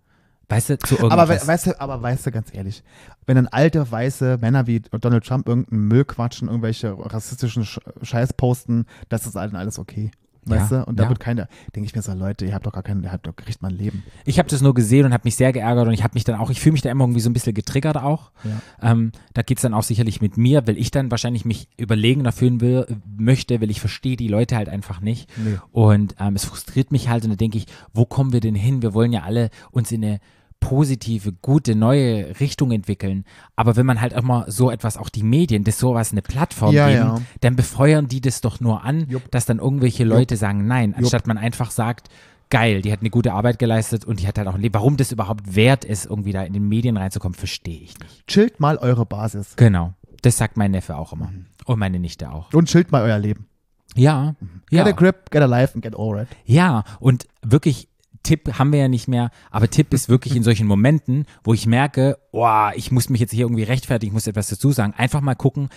weißt 0.49 0.71
du, 0.71 0.79
zu 0.81 0.97
irgendwas. 0.97 1.19
Aber 1.19 1.29
we 1.29 1.47
weißt 1.47 1.67
du, 1.67 1.81
aber 1.81 2.03
weißt 2.03 2.27
du, 2.27 2.31
ganz 2.33 2.53
ehrlich, 2.53 2.83
wenn 3.25 3.37
dann 3.37 3.47
alte, 3.47 3.91
weiße 3.91 4.39
Männer 4.41 4.67
wie 4.67 4.81
Donald 4.81 5.25
Trump 5.25 5.49
irgendeinen 5.49 5.89
Müll 5.89 6.05
quatschen, 6.05 6.49
irgendwelche 6.49 6.95
rassistischen 6.99 7.65
Sch 7.65 7.79
Scheiß 8.03 8.35
posten, 8.35 8.87
das 9.09 9.27
ist 9.27 9.37
allen 9.37 9.57
alles 9.57 9.79
okay. 9.79 10.11
Weißt 10.45 10.73
Ja, 10.73 10.81
du? 10.83 10.89
Und 10.89 10.99
da 10.99 11.05
ja. 11.05 11.09
wird 11.09 11.21
keiner, 11.21 11.49
denke 11.75 11.87
ich 11.87 11.95
mir 11.95 12.03
so, 12.03 12.13
Leute, 12.13 12.45
ihr 12.47 12.55
habt 12.55 12.67
doch 12.67 12.73
gar 12.73 12.83
keinen, 12.83 13.05
ihr 13.05 13.13
habt 13.13 13.27
doch, 13.27 13.37
kriegt 13.37 13.63
mal 13.63 13.69
ein 13.71 13.77
Leben. 13.77 14.03
Ich 14.25 14.39
habe 14.39 14.49
das 14.49 14.61
nur 14.61 14.75
gesehen 14.75 15.07
und 15.07 15.13
habe 15.13 15.23
mich 15.25 15.37
sehr 15.37 15.53
geärgert 15.53 15.87
und 15.87 15.93
ich 15.95 16.03
habe 16.03 16.15
mich 16.15 16.25
dann 16.25 16.39
auch, 16.39 16.51
ich 16.51 16.61
fühle 16.61 16.73
mich 16.73 16.83
da 16.83 16.91
immer 16.91 17.05
irgendwie 17.05 17.21
so 17.21 17.31
ein 17.31 17.33
bisschen 17.33 17.55
getriggert 17.55 17.97
auch. 17.97 18.33
Ja. 18.43 18.91
Ähm, 18.91 19.13
da 19.35 19.43
geht's 19.43 19.63
dann 19.63 19.75
auch 19.75 19.85
sicherlich 19.85 20.21
mit 20.21 20.37
mir, 20.37 20.67
weil 20.67 20.79
ich 20.79 20.91
dann 20.91 21.11
wahrscheinlich 21.11 21.45
mich 21.45 21.69
überlegener 21.77 22.33
fühlen 22.33 22.61
will, 22.61 22.87
möchte, 23.17 23.61
weil 23.61 23.71
ich 23.71 23.81
verstehe 23.81 24.17
die 24.17 24.29
Leute 24.29 24.57
halt 24.57 24.69
einfach 24.69 25.01
nicht. 25.01 25.31
Nee. 25.37 25.59
Und 25.71 26.17
ähm, 26.19 26.35
es 26.35 26.45
frustriert 26.45 26.91
mich 26.91 27.09
halt 27.09 27.25
und 27.25 27.31
da 27.31 27.37
denke 27.37 27.59
ich, 27.59 27.67
wo 27.93 28.05
kommen 28.05 28.33
wir 28.33 28.41
denn 28.41 28.55
hin? 28.57 28.83
Wir 28.83 28.95
wollen 28.95 29.13
ja 29.13 29.23
alle 29.23 29.51
uns 29.71 29.93
in 29.93 30.05
eine 30.05 30.21
positive, 30.63 31.33
gute, 31.43 31.75
neue 31.75 32.39
Richtung 32.41 32.71
entwickeln. 32.71 33.25
Aber 33.57 33.77
wenn 33.77 33.85
man 33.85 34.01
halt 34.01 34.13
immer 34.15 34.47
so 34.49 34.71
etwas, 34.71 34.97
auch 34.97 35.11
die 35.11 35.25
Medien, 35.25 35.65
das 35.65 35.79
sowas 35.79 36.13
eine 36.13 36.23
Plattform 36.23 36.73
Ja, 36.75 36.87
geben, 36.89 36.99
ja. 37.01 37.21
dann 37.41 37.57
befeuern 37.57 38.09
die 38.09 38.21
das 38.23 38.41
doch 38.41 38.61
nur 38.61 38.85
an, 38.85 39.07
Jupp. 39.11 39.31
dass 39.31 39.45
dann 39.45 39.59
irgendwelche 39.59 40.05
Leute 40.05 40.37
sagen 40.37 40.67
nein, 40.67 40.95
anstatt 40.95 41.27
man 41.27 41.37
einfach 41.37 41.71
sagt, 41.71 42.09
geil, 42.49 42.81
die 42.83 42.93
hat 42.93 43.01
eine 43.01 43.11
gute 43.11 43.33
Arbeit 43.33 43.59
geleistet 43.59 44.05
und 44.05 44.21
die 44.21 44.27
hat 44.29 44.39
halt 44.39 44.47
auch 44.49 44.55
ein 44.55 44.61
Leben. 44.63 44.75
Warum 44.75 44.97
das 44.97 45.11
überhaupt 45.13 45.55
wert 45.57 45.85
ist, 45.85 46.07
irgendwie 46.07 46.33
da 46.33 46.43
in 46.45 46.53
den 46.53 46.69
Medien 46.69 46.97
reinzukommen, 46.97 47.35
verstehe 47.35 47.81
ich 47.81 47.99
nicht. 47.99 48.27
Chillt 48.29 48.61
mal 48.61 48.79
eure 48.79 49.05
Basis. 49.05 49.57
Genau. 49.57 49.95
Das 50.23 50.37
sagt 50.39 50.57
mein 50.57 50.71
Neffe 50.71 50.97
auch 50.97 51.13
immer. 51.13 51.27
Mhm. 51.31 51.47
Und 51.65 51.79
meine 51.79 51.99
Nichte 51.99 52.31
auch. 52.31 52.53
Und 52.55 52.69
chillt 52.69 52.93
mal 52.93 53.03
euer 53.03 53.19
Leben. 53.19 53.47
Ja. 53.95 54.37
Get 54.71 54.79
Ja. 54.79 54.85
a 54.87 54.93
grip, 54.93 55.31
get 55.31 55.43
a 55.43 55.47
life 55.47 55.75
and 55.75 55.83
get 55.83 55.95
over 55.97 56.23
it. 56.23 56.29
Ja, 56.47 56.85
und 57.01 57.27
wirklich, 57.43 57.89
Tipp 58.23 58.59
haben 58.59 58.73
wir 58.73 58.81
ja 58.81 58.89
nicht 58.89 59.09
mehr, 59.09 59.31
aber 59.51 59.69
Tipp 59.69 59.93
ist 59.93 60.09
wirklich 60.09 60.37
in 60.37 60.43
solchen 60.43 60.67
Momenten, 60.67 61.27
wo 61.45 61.55
ich 61.55 61.67
merke, 61.67 62.19
oh, 62.31 62.69
ich 62.75 62.91
muss 62.91 63.09
mich 63.09 63.21
jetzt 63.21 63.33
hier 63.33 63.43
irgendwie 63.43 63.63
rechtfertigen, 63.63 64.11
ich 64.11 64.15
muss 64.15 64.27
etwas 64.27 64.49
dazu 64.49 64.73
sagen, 64.73 64.95
einfach 64.97 65.21
mal 65.21 65.35
gucken, 65.35 65.69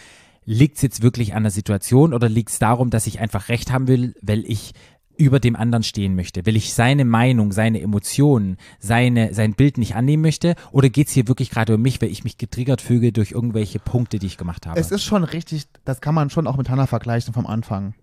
liegt 0.46 0.78
es 0.78 0.82
jetzt 0.84 1.02
wirklich 1.02 1.34
an 1.34 1.44
der 1.44 1.52
Situation 1.52 2.14
oder 2.14 2.30
liegt 2.30 2.52
es 2.52 2.60
darum, 2.60 2.90
dass 2.90 3.08
ich 3.08 3.20
einfach 3.20 3.50
recht 3.50 3.72
haben 3.72 3.88
will, 3.88 4.16
weil 4.22 4.46
ich 4.46 4.74
über 5.18 5.40
dem 5.40 5.56
anderen 5.56 5.84
stehen 5.84 6.16
möchte, 6.16 6.46
weil 6.46 6.56
ich 6.56 6.74
seine 6.74 7.06
Meinung, 7.06 7.52
seine 7.52 7.82
Emotionen, 7.82 8.58
seine, 8.80 9.34
sein 9.34 9.54
Bild 9.54 9.78
nicht 9.78 9.96
annehmen 9.96 10.22
möchte 10.22 10.56
oder 10.72 10.90
geht 10.90 11.08
es 11.08 11.14
hier 11.14 11.28
wirklich 11.28 11.50
gerade 11.50 11.76
um 11.76 11.82
mich, 11.82 12.02
weil 12.02 12.10
ich 12.10 12.24
mich 12.24 12.38
getriggert 12.38 12.82
fühle 12.82 13.12
durch 13.12 13.32
irgendwelche 13.32 13.80
Punkte, 13.80 14.20
die 14.20 14.28
ich 14.28 14.38
gemacht 14.38 14.68
habe? 14.68 14.80
Es 14.80 14.92
ist 14.92 15.04
schon 15.04 15.24
richtig, 15.24 15.68
das 15.86 16.02
kann 16.02 16.16
man 16.16 16.30
schon 16.30 16.48
auch 16.48 16.58
mit 16.58 16.70
Hannah 16.70 16.88
vergleichen 16.88 17.34
vom 17.34 17.48
Anfang. 17.48 17.94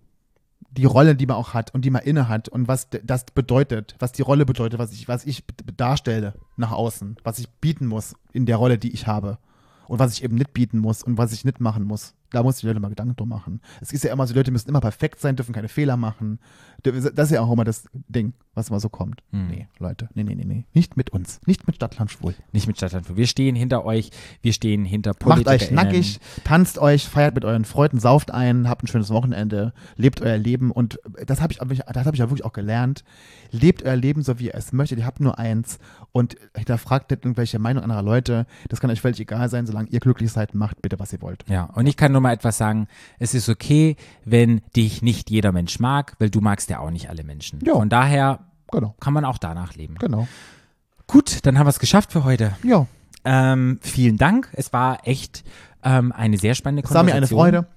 Die 0.75 0.85
Rolle, 0.85 1.15
die 1.15 1.25
man 1.27 1.37
auch 1.37 1.53
hat 1.53 1.73
und 1.73 1.85
die 1.85 1.91
man 1.91 2.01
inne 2.01 2.27
hat 2.27 2.49
und 2.49 2.67
was 2.67 2.87
das 3.03 3.25
bedeutet, 3.25 3.95
was 3.99 4.11
die 4.11 4.23
Rolle 4.23 4.45
bedeutet, 4.45 4.79
was 4.79 4.91
ich, 4.91 5.07
was 5.07 5.23
ich 5.25 5.43
darstelle 5.77 6.33
nach 6.57 6.71
außen, 6.71 7.17
was 7.23 7.39
ich 7.39 7.49
bieten 7.49 7.85
muss 7.85 8.15
in 8.31 8.45
der 8.45 8.57
Rolle, 8.57 8.77
die 8.77 8.91
ich 8.93 9.07
habe. 9.07 9.37
Und 9.87 9.99
was 9.99 10.13
ich 10.13 10.23
eben 10.23 10.35
nicht 10.35 10.53
bieten 10.53 10.79
muss 10.79 11.03
und 11.03 11.17
was 11.17 11.33
ich 11.33 11.45
nicht 11.45 11.59
machen 11.59 11.83
muss. 11.83 12.15
Da 12.33 12.43
muss 12.43 12.55
ich 12.55 12.61
die 12.61 12.67
Leute 12.67 12.79
mal 12.79 12.89
Gedanken 12.89 13.15
drum 13.15 13.29
machen. 13.29 13.61
Es 13.79 13.93
ist 13.93 14.03
ja 14.03 14.11
immer 14.11 14.27
so, 14.27 14.33
die 14.33 14.39
Leute 14.39 14.51
müssen 14.51 14.67
immer 14.67 14.81
perfekt 14.81 15.21
sein, 15.21 15.35
dürfen 15.35 15.53
keine 15.53 15.69
Fehler 15.69 15.97
machen. 15.97 16.39
Das 16.81 17.05
ist 17.05 17.31
ja 17.31 17.41
auch 17.41 17.51
immer 17.51 17.63
das 17.63 17.85
Ding, 17.93 18.33
was 18.55 18.69
immer 18.69 18.79
so 18.79 18.89
kommt. 18.89 19.21
Hm. 19.31 19.47
Nee, 19.47 19.67
Leute, 19.79 20.09
nee, 20.15 20.23
nee, 20.23 20.35
nee, 20.35 20.43
nee. 20.43 20.65
Nicht 20.73 20.97
mit 20.97 21.11
uns. 21.11 21.39
Nicht 21.45 21.65
mit 21.67 21.77
Stadtland 21.77 22.11
Schwul. 22.11 22.35
nicht 22.51 22.67
mit 22.67 22.75
Stadtland. 22.75 23.15
Wir 23.15 23.27
stehen 23.27 23.55
hinter 23.55 23.85
euch, 23.85 24.09
wir 24.41 24.51
stehen 24.51 24.83
hinter 24.83 25.11
Macht 25.11 25.19
PolitikerInnen. 25.19 25.79
euch 25.79 25.85
nackig, 25.85 26.19
tanzt 26.43 26.79
euch, 26.79 27.07
feiert 27.07 27.35
mit 27.35 27.45
euren 27.45 27.63
Freunden, 27.65 27.99
sauft 27.99 28.31
ein, 28.31 28.67
habt 28.67 28.83
ein 28.83 28.87
schönes 28.87 29.11
Wochenende, 29.11 29.73
lebt 29.95 30.21
euer 30.21 30.37
Leben 30.37 30.71
und 30.71 30.99
das 31.25 31.39
habe 31.39 31.53
ich, 31.53 31.59
das 31.59 32.05
habe 32.05 32.15
ich 32.15 32.19
ja 32.19 32.29
wirklich 32.29 32.43
auch 32.43 32.53
gelernt. 32.53 33.03
Lebt 33.51 33.83
euer 33.83 33.95
Leben 33.95 34.23
so, 34.23 34.39
wie 34.39 34.47
ihr 34.47 34.55
es 34.55 34.73
möchtet. 34.73 34.97
Ihr 34.97 35.05
habt 35.05 35.19
nur 35.19 35.37
eins 35.37 35.77
und 36.11 36.35
hinterfragt 36.55 37.11
nicht 37.11 37.23
irgendwelche 37.23 37.59
Meinungen 37.59 37.83
anderer 37.83 38.01
Leute. 38.01 38.47
Das 38.69 38.79
kann 38.79 38.89
euch 38.89 38.99
völlig 38.99 39.19
egal 39.19 39.47
sein, 39.47 39.67
solange 39.67 39.89
ihr 39.89 39.99
glücklich 39.99 40.31
seid, 40.31 40.55
macht 40.55 40.81
bitte, 40.81 40.99
was 40.99 41.13
ihr 41.13 41.21
wollt. 41.21 41.45
Ja, 41.47 41.65
und 41.65 41.85
ich 41.85 41.95
kann 41.95 42.11
nur 42.11 42.21
mal 42.23 42.33
etwas 42.33 42.57
sagen, 42.57 42.87
es 43.19 43.33
ist 43.35 43.47
okay, 43.49 43.95
wenn 44.25 44.61
dich 44.75 45.01
nicht 45.03 45.29
jeder 45.29 45.51
Mensch 45.51 45.79
mag, 45.79 46.15
weil 46.19 46.29
du 46.31 46.41
magst 46.41 46.69
ja 46.71 46.79
auch 46.79 46.89
nicht 46.89 47.09
alle 47.09 47.23
Menschen. 47.23 47.59
Ja. 47.63 47.73
Von 47.73 47.89
daher 47.89 48.39
Genau, 48.71 48.95
kann 48.99 49.13
man 49.13 49.23
auch 49.25 49.37
danach 49.37 49.75
leben. 49.75 49.95
genau. 49.99 50.27
Gut, 51.05 51.45
dann 51.45 51.59
haben 51.59 51.67
wir 51.67 51.69
es 51.69 51.79
geschafft 51.79 52.11
für 52.11 52.23
heute. 52.23 52.55
Ja, 52.63 52.87
Ähm, 53.25 53.79
vielen 53.81 54.17
Dank. 54.17 54.49
Es 54.53 54.73
war 54.73 55.07
echt 55.07 55.43
ähm, 55.83 56.11
eine 56.11 56.37
sehr 56.37 56.55
spannende 56.55 56.83
es 56.83 56.93
war 56.93 57.03
mir 57.03 57.13
eine 57.13 57.27
Konversation. 57.27 57.65
Freude. 57.65 57.67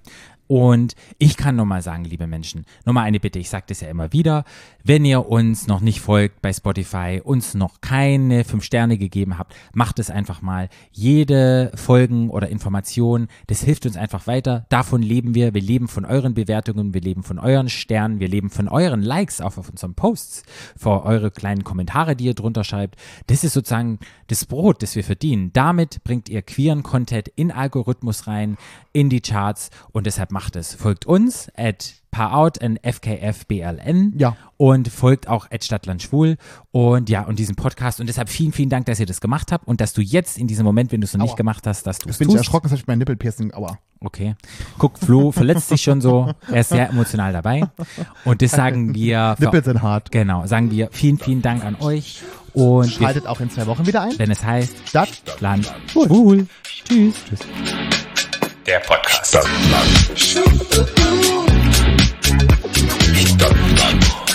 Und 0.47 0.95
ich 1.17 1.35
kann 1.37 1.57
nur 1.57 1.65
mal 1.65 1.81
sagen, 1.81 2.05
liebe 2.05 2.25
Menschen, 2.25 2.65
nur 2.85 2.93
mal 2.93 3.03
eine 3.03 3.19
Bitte, 3.19 3.39
ich 3.39 3.49
sage 3.49 3.65
das 3.67 3.81
ja 3.81 3.89
immer 3.89 4.13
wieder, 4.13 4.45
wenn 4.83 5.03
ihr 5.03 5.27
uns 5.27 5.67
noch 5.67 5.81
nicht 5.81 5.99
folgt 5.99 6.41
bei 6.41 6.53
Spotify, 6.53 7.21
uns 7.23 7.53
noch 7.53 7.81
keine 7.81 8.45
fünf 8.45 8.63
Sterne 8.63 8.97
gegeben 8.97 9.37
habt, 9.37 9.53
macht 9.73 9.99
es 9.99 10.09
einfach 10.09 10.41
mal. 10.41 10.69
Jede 10.91 11.71
Folgen 11.75 12.29
oder 12.29 12.47
Information, 12.47 13.27
das 13.47 13.61
hilft 13.61 13.85
uns 13.85 13.97
einfach 13.97 14.27
weiter. 14.27 14.65
Davon 14.69 15.01
leben 15.01 15.35
wir. 15.35 15.53
Wir 15.53 15.61
leben 15.61 15.89
von 15.89 16.05
euren 16.05 16.33
Bewertungen, 16.33 16.93
wir 16.93 17.01
leben 17.01 17.23
von 17.23 17.39
euren 17.39 17.67
Sternen, 17.67 18.19
wir 18.21 18.29
leben 18.29 18.49
von 18.49 18.69
euren 18.69 19.01
Likes 19.01 19.41
auch 19.41 19.57
auf 19.57 19.69
unseren 19.69 19.95
Posts, 19.95 20.43
für 20.77 21.03
eure 21.03 21.31
kleinen 21.31 21.65
Kommentare, 21.65 22.15
die 22.15 22.25
ihr 22.25 22.33
drunter 22.33 22.63
schreibt. 22.63 22.95
Das 23.27 23.43
ist 23.43 23.53
sozusagen 23.53 23.99
das 24.27 24.45
Brot, 24.45 24.81
das 24.81 24.95
wir 24.95 25.03
verdienen. 25.03 25.51
Damit 25.51 26.03
bringt 26.05 26.29
ihr 26.29 26.41
queeren 26.41 26.83
Content 26.83 27.27
in 27.35 27.51
Algorithmus 27.51 28.27
rein, 28.27 28.57
in 28.93 29.09
die 29.09 29.21
Charts 29.21 29.69
und 29.91 30.05
deshalb 30.05 30.31
macht 30.37 30.55
es. 30.55 30.75
Folgt 30.75 31.07
uns 31.07 31.49
at 31.57 31.95
Parout 32.11 32.61
and 32.61 32.79
FKFBLN 32.83 34.13
Ja. 34.17 34.37
und 34.57 34.87
folgt 34.87 35.27
auch 35.27 35.49
at 35.51 35.63
Stadtland 35.63 36.01
Schwul 36.03 36.37
und 36.71 37.09
ja, 37.09 37.23
und 37.23 37.39
diesen 37.39 37.55
Podcast 37.55 37.99
und 37.99 38.07
deshalb 38.07 38.29
vielen, 38.29 38.51
vielen 38.51 38.69
Dank, 38.69 38.85
dass 38.85 38.99
ihr 38.99 39.07
das 39.07 39.19
gemacht 39.19 39.51
habt 39.51 39.67
und 39.67 39.81
dass 39.81 39.93
du 39.93 40.01
jetzt 40.01 40.37
in 40.37 40.45
diesem 40.47 40.63
Moment, 40.63 40.91
wenn 40.91 41.01
du 41.01 41.05
es 41.05 41.13
noch 41.13 41.23
nicht 41.23 41.31
Aua. 41.31 41.37
gemacht 41.37 41.65
hast, 41.65 41.87
dass 41.87 41.97
du 41.97 42.07
es 42.09 42.17
bin 42.19 42.27
ich 42.29 42.35
tust. 42.35 42.45
erschrocken, 42.45 42.69
dass 42.69 42.79
ich 42.79 42.85
mein 42.85 42.99
Nippelpiercing, 42.99 43.51
aua. 43.53 43.79
Okay. 43.99 44.35
Guck, 44.77 44.99
Flo 44.99 45.31
verletzt 45.31 45.69
sich 45.69 45.81
schon 45.81 46.01
so. 46.01 46.31
Er 46.51 46.61
ist 46.61 46.69
sehr 46.69 46.87
emotional 46.89 47.33
dabei. 47.33 47.63
Und 48.25 48.43
das 48.43 48.51
sagen 48.51 48.93
wir. 48.95 49.35
Nippel 49.39 49.63
sind 49.63 49.81
hart. 49.81 50.11
Genau, 50.11 50.45
sagen 50.45 50.69
wir 50.69 50.89
vielen, 50.91 51.17
vielen 51.17 51.41
Dank 51.41 51.65
an 51.65 51.75
euch. 51.79 52.21
Und 52.53 52.91
Schaltet 52.91 53.25
auch 53.25 53.39
in 53.41 53.49
zwei 53.49 53.65
Wochen 53.65 53.87
wieder 53.87 54.03
ein. 54.03 54.13
wenn 54.17 54.29
es 54.29 54.43
heißt, 54.43 54.87
Stadt. 54.89 55.09
Land, 55.39 55.73
Schwul. 55.91 56.45
Tschüss. 56.85 57.15
Tschüss. 57.27 57.39
Der 58.67 58.79
Podcast. 58.81 59.27
Stadtland. 59.27 60.19
Stadtland. 63.15 64.26